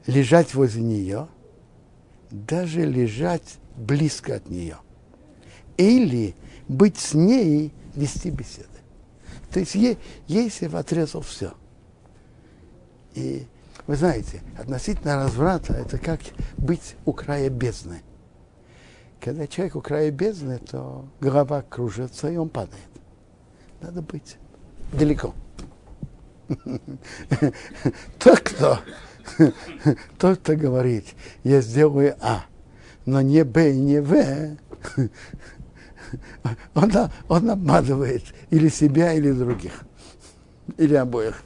Лежать 0.07 0.55
возле 0.55 0.83
нее, 0.83 1.29
даже 2.31 2.85
лежать 2.85 3.57
близко 3.77 4.37
от 4.37 4.51
нее. 4.51 4.77
Или 5.79 6.35
быть 6.69 6.99
с 6.99 7.15
ней, 7.15 7.73
вести 7.95 8.31
беседы. 8.31 8.69
То 9.51 9.61
есть 9.61 9.75
е, 9.75 9.97
Есев 10.29 10.75
отрезал 10.75 11.23
все. 11.23 11.55
И 13.17 13.47
вы 13.87 13.97
знаете, 13.97 14.43
относительно 14.59 15.17
разврата, 15.17 15.73
это 15.73 15.99
как 15.99 16.21
быть 16.57 16.95
у 17.05 17.13
края 17.13 17.51
бездны. 17.51 18.03
Когда 19.21 19.47
человек 19.47 19.77
у 19.77 19.81
края 19.81 20.11
бездны, 20.11 20.59
то 20.59 21.09
голова 21.21 21.63
кружится, 21.63 22.31
и 22.31 22.37
он 22.37 22.51
падает. 22.51 22.77
Надо 23.81 24.03
быть 24.03 24.37
далеко. 24.93 25.35
Тот, 28.19 28.41
кто, 28.41 28.79
тот, 30.19 30.39
кто 30.39 30.55
говорит, 30.55 31.07
я 31.43 31.61
сделаю 31.61 32.17
А, 32.21 32.45
но 33.05 33.21
не 33.21 33.45
Б 33.45 33.73
и 33.73 33.77
не 33.77 34.01
В, 34.01 34.57
он, 36.75 36.93
он 37.29 37.51
обманывает 37.51 38.23
или 38.51 38.69
себя, 38.69 39.13
или 39.13 39.33
других, 39.33 39.73
или 40.77 40.95
обоих. 40.95 41.43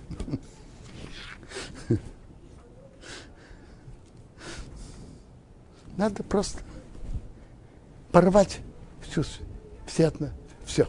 Надо 5.97 6.23
просто 6.23 6.61
порвать 8.13 8.61
всю, 9.03 9.23
все, 9.87 10.13
все. 10.65 10.87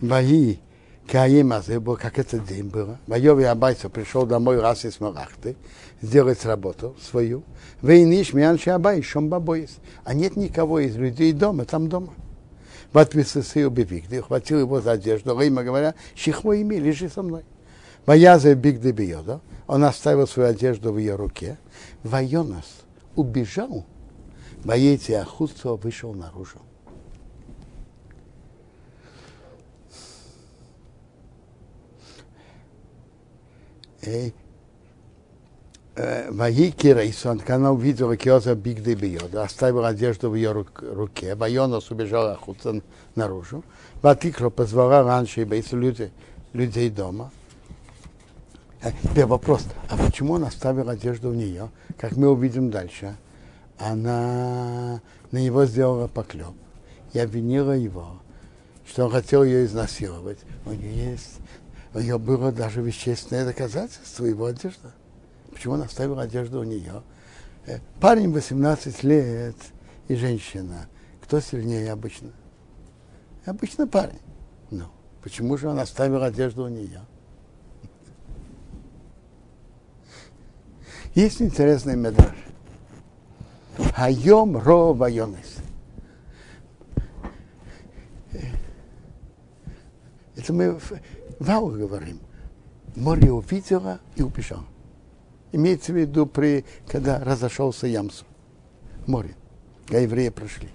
Мои 0.00 0.56
Каима, 1.06 1.62
как 2.00 2.18
этот 2.18 2.46
день 2.46 2.64
было. 2.64 2.98
Майови 3.06 3.44
Абайса 3.44 3.88
пришел 3.88 4.26
домой 4.26 4.60
раз 4.60 4.84
из 4.84 5.00
Марахты, 5.00 5.56
сделать 6.02 6.44
работу 6.44 6.96
свою. 7.00 7.42
Вейниш 7.82 8.32
Мианши 8.32 8.70
Абай, 8.70 9.04
Бабоис. 9.14 9.78
А 10.04 10.14
нет 10.14 10.36
никого 10.36 10.80
из 10.80 10.96
людей 10.96 11.32
дома, 11.32 11.64
там 11.64 11.88
дома. 11.88 12.12
Вот 12.92 13.14
Висысый 13.14 13.66
убивик, 13.66 14.04
хватил 14.22 14.60
его 14.60 14.80
за 14.80 14.92
одежду, 14.92 15.38
Рейма 15.38 15.64
говоря, 15.64 15.94
Шихмо 16.14 16.56
ими, 16.56 16.76
лежи 16.76 17.08
со 17.08 17.22
мной. 17.22 17.42
Ваяза 18.06 18.54
Биг 18.54 18.80
Дебиода, 18.80 19.40
он 19.66 19.84
оставил 19.84 20.26
свою 20.26 20.50
одежду 20.50 20.92
в 20.92 20.98
ее 20.98 21.16
руке. 21.16 21.58
Вайонас, 22.02 22.82
убежал, 23.16 23.86
боится 24.64 25.20
Ахуцо 25.20 25.76
вышел 25.76 26.14
наружу. 26.14 26.58
Э, 35.96 36.28
Ваики 36.30 36.88
Рейсон, 36.88 37.38
когда 37.38 37.54
она 37.54 37.72
увидела 37.72 38.16
Киоза 38.16 38.54
Бигды 38.56 38.94
Биода, 38.94 39.44
оставил 39.44 39.84
одежду 39.84 40.28
в 40.28 40.34
ее 40.34 40.50
руке, 40.50 41.36
Вайонос 41.36 41.90
убежал 41.90 42.26
охуться 42.28 42.82
наружу, 43.14 43.62
Ватикро 44.02 44.50
позвала 44.50 45.04
раньше 45.04 45.42
и 45.42 45.74
людей, 45.76 46.10
людей 46.52 46.90
дома, 46.90 47.30
Теперь 49.02 49.24
вопрос, 49.24 49.66
а 49.88 49.96
почему 49.96 50.34
он 50.34 50.44
оставил 50.44 50.90
одежду 50.90 51.30
в 51.30 51.36
нее? 51.36 51.70
Как 51.98 52.16
мы 52.16 52.28
увидим 52.28 52.70
дальше, 52.70 53.16
она 53.78 55.00
на 55.30 55.38
него 55.38 55.64
сделала 55.64 56.06
поклеп 56.06 56.54
и 57.14 57.18
обвинила 57.18 57.72
его, 57.72 58.20
что 58.86 59.06
он 59.06 59.10
хотел 59.10 59.42
ее 59.42 59.64
изнасиловать. 59.64 60.38
У 60.66 60.72
нее 60.72 61.12
есть, 61.12 61.38
у 61.94 62.00
нее 62.00 62.18
было 62.18 62.52
даже 62.52 62.82
вещественное 62.82 63.46
доказательство 63.46 64.26
его 64.26 64.46
одежды. 64.46 64.88
Почему 65.52 65.74
он 65.74 65.82
оставил 65.82 66.18
одежду 66.18 66.60
у 66.60 66.64
нее? 66.64 67.02
Э, 67.66 67.78
парень 68.00 68.32
18 68.32 69.02
лет 69.02 69.56
и 70.08 70.14
женщина. 70.14 70.88
Кто 71.22 71.40
сильнее 71.40 71.90
обычно? 71.90 72.32
Обычно 73.46 73.86
парень. 73.86 74.20
Ну, 74.70 74.86
почему 75.22 75.56
же 75.56 75.68
он 75.68 75.78
оставил 75.78 76.22
одежду 76.22 76.64
у 76.64 76.68
нее? 76.68 77.00
Есть 81.14 81.40
интересный 81.40 81.96
медраж. 81.96 82.34
Хайом 83.94 84.56
ро 84.56 84.92
вайонес. 84.92 85.56
Это 90.36 90.52
мы 90.52 90.78
в 90.78 90.92
Вау 91.38 91.70
говорим. 91.70 92.20
Море 92.96 93.32
увидела 93.32 94.00
и 94.16 94.22
убежал. 94.22 94.64
Имеется 95.52 95.92
в 95.92 95.96
виду, 95.96 96.26
при, 96.26 96.64
когда 96.86 97.22
разошелся 97.22 97.86
Ямсу. 97.86 98.24
Море. 99.06 99.36
А 99.90 99.96
евреи 99.96 100.30
прошли. 100.30 100.68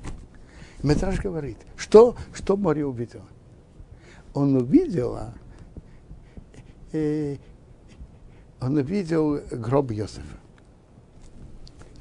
Метраж 0.84 1.20
говорит, 1.20 1.58
что, 1.76 2.16
что 2.34 2.56
море 2.56 2.86
увидело? 2.86 3.26
Он 4.34 4.56
увидел, 4.56 5.18
э, 6.94 7.38
он 8.62 8.78
увидел 8.78 9.40
гроб 9.52 9.92
Йосифа. 9.92 10.38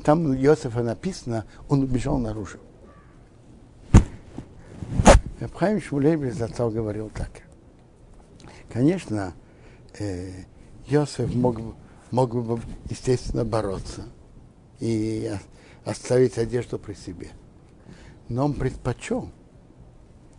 Там 0.04 0.26
у 0.26 0.32
Йосифа 0.32 0.82
написано, 0.82 1.44
он 1.68 1.82
убежал 1.82 2.18
наружу. 2.18 2.58
Абхайм 5.40 5.80
Шмулей 5.80 6.30
зато 6.30 6.70
говорил 6.70 7.10
так. 7.10 7.30
Конечно, 8.72 9.34
э, 9.98 10.44
Йосиф 10.88 11.32
мог, 11.34 11.60
мог 12.10 12.34
бы, 12.34 12.60
естественно, 12.90 13.44
бороться 13.44 14.04
и 14.80 15.32
оставить 15.84 16.38
одежду 16.38 16.78
при 16.78 16.94
себе. 16.94 17.30
Но 18.28 18.46
он 18.46 18.54
предпочел 18.54 19.30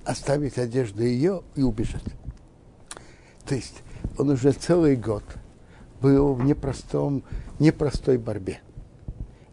оставить 0.03 0.57
одежду 0.57 1.03
ее 1.03 1.43
и 1.55 1.61
убежать. 1.61 2.03
То 3.45 3.55
есть 3.55 3.82
он 4.17 4.30
уже 4.30 4.51
целый 4.51 4.95
год 4.95 5.24
был 6.01 6.33
в 6.33 6.43
непростом, 6.43 7.23
непростой 7.59 8.17
борьбе. 8.17 8.59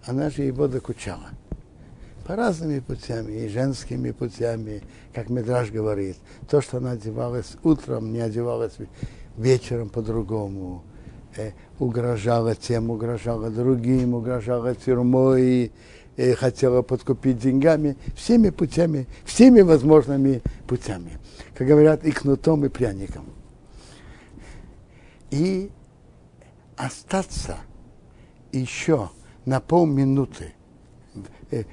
Она 0.05 0.30
же 0.30 0.42
его 0.42 0.68
докучала. 0.68 1.30
По 2.26 2.34
разными 2.34 2.80
путями, 2.80 3.32
и 3.32 3.49
женскими 3.49 4.11
путями, 4.11 4.82
как 5.14 5.28
Медраж 5.30 5.70
говорит. 5.70 6.16
То, 6.49 6.61
что 6.61 6.78
она 6.78 6.92
одевалась 6.92 7.57
утром, 7.62 8.12
не 8.12 8.20
одевалась 8.20 8.74
вечером 9.36 9.88
по-другому. 9.88 10.82
Э, 11.36 11.53
угрожала 11.78 12.55
тем, 12.55 12.90
угрожала 12.90 13.51
другим, 13.51 14.14
угрожала 14.14 14.74
тюрьмой, 14.74 15.70
э, 16.16 16.34
хотела 16.34 16.82
подкупить 16.82 17.38
деньгами. 17.38 17.97
Всеми 18.16 18.51
путями, 18.51 19.07
всеми 19.24 19.61
возможными 19.61 20.42
путями. 20.66 21.18
Как 21.55 21.66
говорят, 21.66 22.05
и 22.05 22.11
кнутом, 22.11 22.64
и 22.64 22.68
пряником. 22.68 23.26
И 25.30 25.70
остаться 26.77 27.59
еще 28.53 29.11
на 29.45 29.61
полминуты 29.61 30.55
э, 31.51 31.64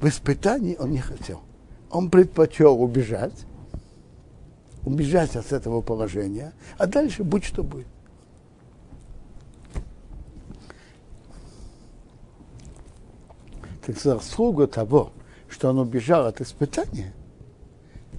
в 0.00 0.06
испытании 0.06 0.76
он 0.76 0.90
не 0.90 0.98
хотел. 0.98 1.42
Он 1.90 2.10
предпочел 2.10 2.80
убежать, 2.80 3.46
убежать 4.84 5.34
от 5.36 5.52
этого 5.52 5.80
положения, 5.80 6.52
а 6.76 6.86
дальше 6.86 7.24
будь 7.24 7.44
что 7.44 7.64
будет. 7.64 7.86
Так 13.84 13.98
заслуга 13.98 14.66
того, 14.66 15.12
что 15.48 15.70
он 15.70 15.78
убежал 15.78 16.26
от 16.26 16.40
испытания, 16.42 17.14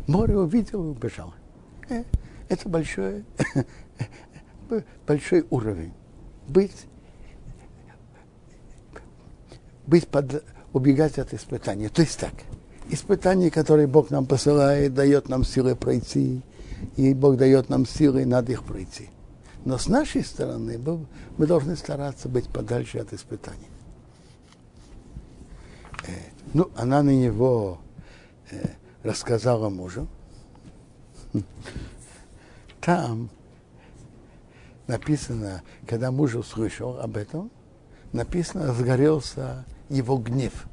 море 0.08 0.38
увидел 0.38 0.84
и 0.84 0.88
убежал. 0.88 1.34
Э, 1.90 2.04
это 2.50 2.68
большой, 2.68 3.24
большой 5.08 5.46
уровень. 5.52 5.94
Быть, 6.50 6.88
быть 9.86 10.08
под, 10.08 10.44
убегать 10.74 11.20
от 11.20 11.34
испытания. 11.34 11.90
То 11.90 12.02
есть 12.02 12.20
так, 12.20 12.34
испытания, 12.90 13.52
которые 13.52 13.88
Бог 13.88 14.10
нам 14.10 14.26
посылает, 14.26 14.94
дает 14.94 15.30
нам 15.30 15.44
силы 15.44 15.76
пройти, 15.76 16.42
и 16.98 17.14
Бог 17.14 17.38
дает 17.38 17.70
нам 17.70 17.86
силы, 17.86 18.26
надо 18.26 18.52
их 18.52 18.64
пройти. 18.64 19.10
Но 19.64 19.78
с 19.78 19.88
нашей 19.88 20.24
стороны 20.24 20.80
мы 21.38 21.46
должны 21.46 21.76
стараться 21.76 22.30
быть 22.30 22.48
подальше 22.50 22.98
от 22.98 23.14
испытаний. 23.14 23.68
Э, 26.08 26.12
ну, 26.54 26.72
она 26.76 27.04
на 27.04 27.12
него 27.12 27.80
э, 28.50 28.70
рассказала 29.04 29.70
мужу. 29.70 30.08
Там 32.82 33.30
написано, 34.90 35.64
когда 35.88 36.12
муж 36.12 36.36
услышал 36.36 37.00
об 37.00 37.16
этом, 37.16 37.50
написано, 38.12 38.68
разгорелся 38.68 39.66
его 39.88 40.18
гнев. 40.18 40.68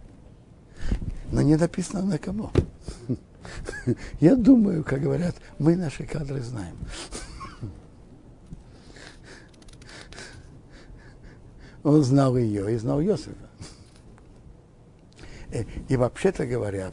Но 1.31 1.43
не 1.43 1.57
написано 1.57 2.03
на 2.03 2.19
кого. 2.19 2.51
Я 4.21 4.35
думаю, 4.35 4.83
как 4.85 5.03
говорят, 5.03 5.37
мы 5.59 5.77
наши 5.77 6.05
кадры 6.05 6.41
знаем. 6.41 6.77
Он 11.85 12.03
знал 12.03 12.39
ее 12.39 12.75
и 12.75 12.79
знал 12.79 13.01
Йосифа. 13.01 13.51
Э, 15.51 15.65
и 15.89 15.97
вообще-то 15.97 16.47
говоря, 16.47 16.91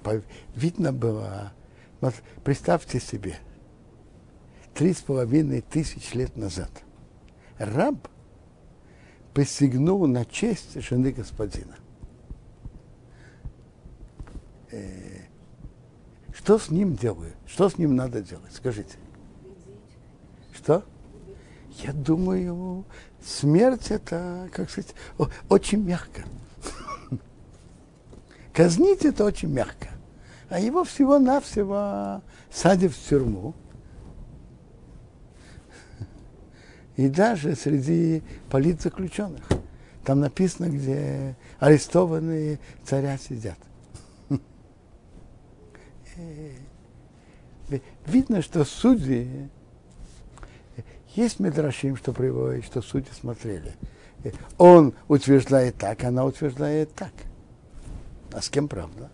видно 0.56 0.92
было, 0.92 1.54
вот 2.02 2.16
представьте 2.44 3.00
себе, 3.00 3.38
три 4.74 4.94
с 4.94 5.00
половиной 5.00 5.62
тысяч 5.62 6.14
лет 6.14 6.36
назад 6.36 6.83
раб 7.66 8.08
посягнул 9.34 10.06
на 10.08 10.26
честь 10.26 10.82
жены 10.82 11.12
господина. 11.12 11.76
Э, 14.72 15.22
что 16.34 16.58
с 16.58 16.70
ним 16.70 16.96
делают? 16.96 17.36
Что 17.46 17.70
с 17.70 17.78
ним 17.78 17.96
надо 17.96 18.22
делать? 18.22 18.52
Скажите. 18.54 18.98
Что? 20.54 20.84
Я 21.84 21.94
думаю, 21.94 22.86
смерть 23.24 23.90
это, 23.90 24.50
как 24.52 24.70
сказать, 24.70 24.94
очень 25.50 25.84
мягко. 25.84 26.24
Казнить 28.54 29.06
это 29.06 29.26
очень 29.26 29.50
мягко. 29.50 29.90
А 30.50 30.60
его 30.60 30.84
всего-навсего 30.84 32.22
садят 32.52 32.94
в 32.94 33.10
тюрьму. 33.10 33.56
И 36.96 37.08
даже 37.08 37.56
среди 37.56 38.22
политзаключенных. 38.50 39.44
Там 40.04 40.20
написано, 40.20 40.70
где 40.70 41.36
арестованные 41.60 42.60
царя 42.84 43.18
сидят. 43.18 43.58
Видно, 48.06 48.42
что 48.42 48.66
судьи, 48.66 49.50
есть 51.16 51.40
медрашим, 51.40 51.96
что 51.96 52.12
приводит, 52.12 52.66
что 52.66 52.82
судьи 52.82 53.12
смотрели. 53.14 53.76
Он 54.58 54.94
утверждает 55.08 55.78
так, 55.78 56.04
она 56.04 56.26
утверждает 56.26 56.94
так. 56.94 57.14
А 58.32 58.42
с 58.42 58.50
кем 58.50 58.68
правда? 58.68 59.10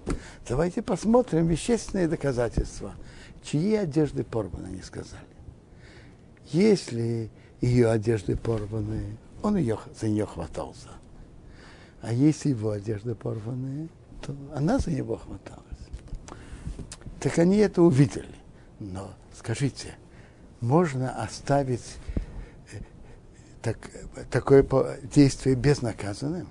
Давайте 0.47 0.81
посмотрим 0.81 1.47
вещественные 1.47 2.07
доказательства. 2.07 2.95
Чьи 3.43 3.75
одежды 3.75 4.23
порваны, 4.23 4.67
они 4.67 4.81
сказали. 4.81 5.23
Если 6.51 7.29
ее 7.61 7.89
одежды 7.89 8.35
порваны, 8.35 9.17
он 9.41 9.57
ее, 9.57 9.77
за 9.99 10.07
нее 10.07 10.25
хватался. 10.25 10.89
А 12.01 12.13
если 12.13 12.49
его 12.49 12.71
одежды 12.71 13.15
порваны, 13.15 13.89
то 14.21 14.35
она 14.55 14.79
за 14.79 14.91
него 14.91 15.17
хваталась. 15.17 15.63
Так 17.19 17.37
они 17.37 17.57
это 17.57 17.81
увидели. 17.81 18.35
Но 18.79 19.13
скажите, 19.37 19.95
можно 20.61 21.21
оставить 21.21 21.97
э, 22.71 22.77
так, 23.61 23.77
такое 24.31 24.65
действие 25.03 25.55
безнаказанным? 25.55 26.47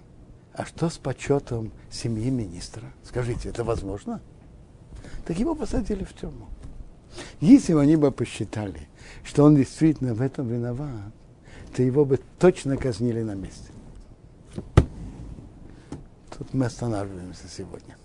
А 0.52 0.66
что 0.66 0.90
с 0.90 0.98
почетом 0.98 1.70
семьи 1.90 2.30
министра? 2.30 2.82
Скажите, 3.04 3.48
это 3.48 3.64
возможно? 3.64 4.20
Так 5.24 5.38
его 5.38 5.54
посадили 5.54 6.04
в 6.04 6.12
тюрьму. 6.14 6.48
Если 7.40 7.72
бы 7.72 7.80
они 7.80 7.96
бы 7.96 8.10
посчитали, 8.10 8.88
что 9.28 9.44
он 9.44 9.56
действительно 9.56 10.14
в 10.14 10.22
этом 10.22 10.48
виноват, 10.48 11.12
то 11.76 11.82
его 11.82 12.06
бы 12.06 12.18
точно 12.38 12.78
казнили 12.78 13.20
на 13.22 13.34
месте. 13.34 13.70
Тут 16.30 16.54
мы 16.54 16.64
останавливаемся 16.64 17.46
сегодня. 17.46 17.98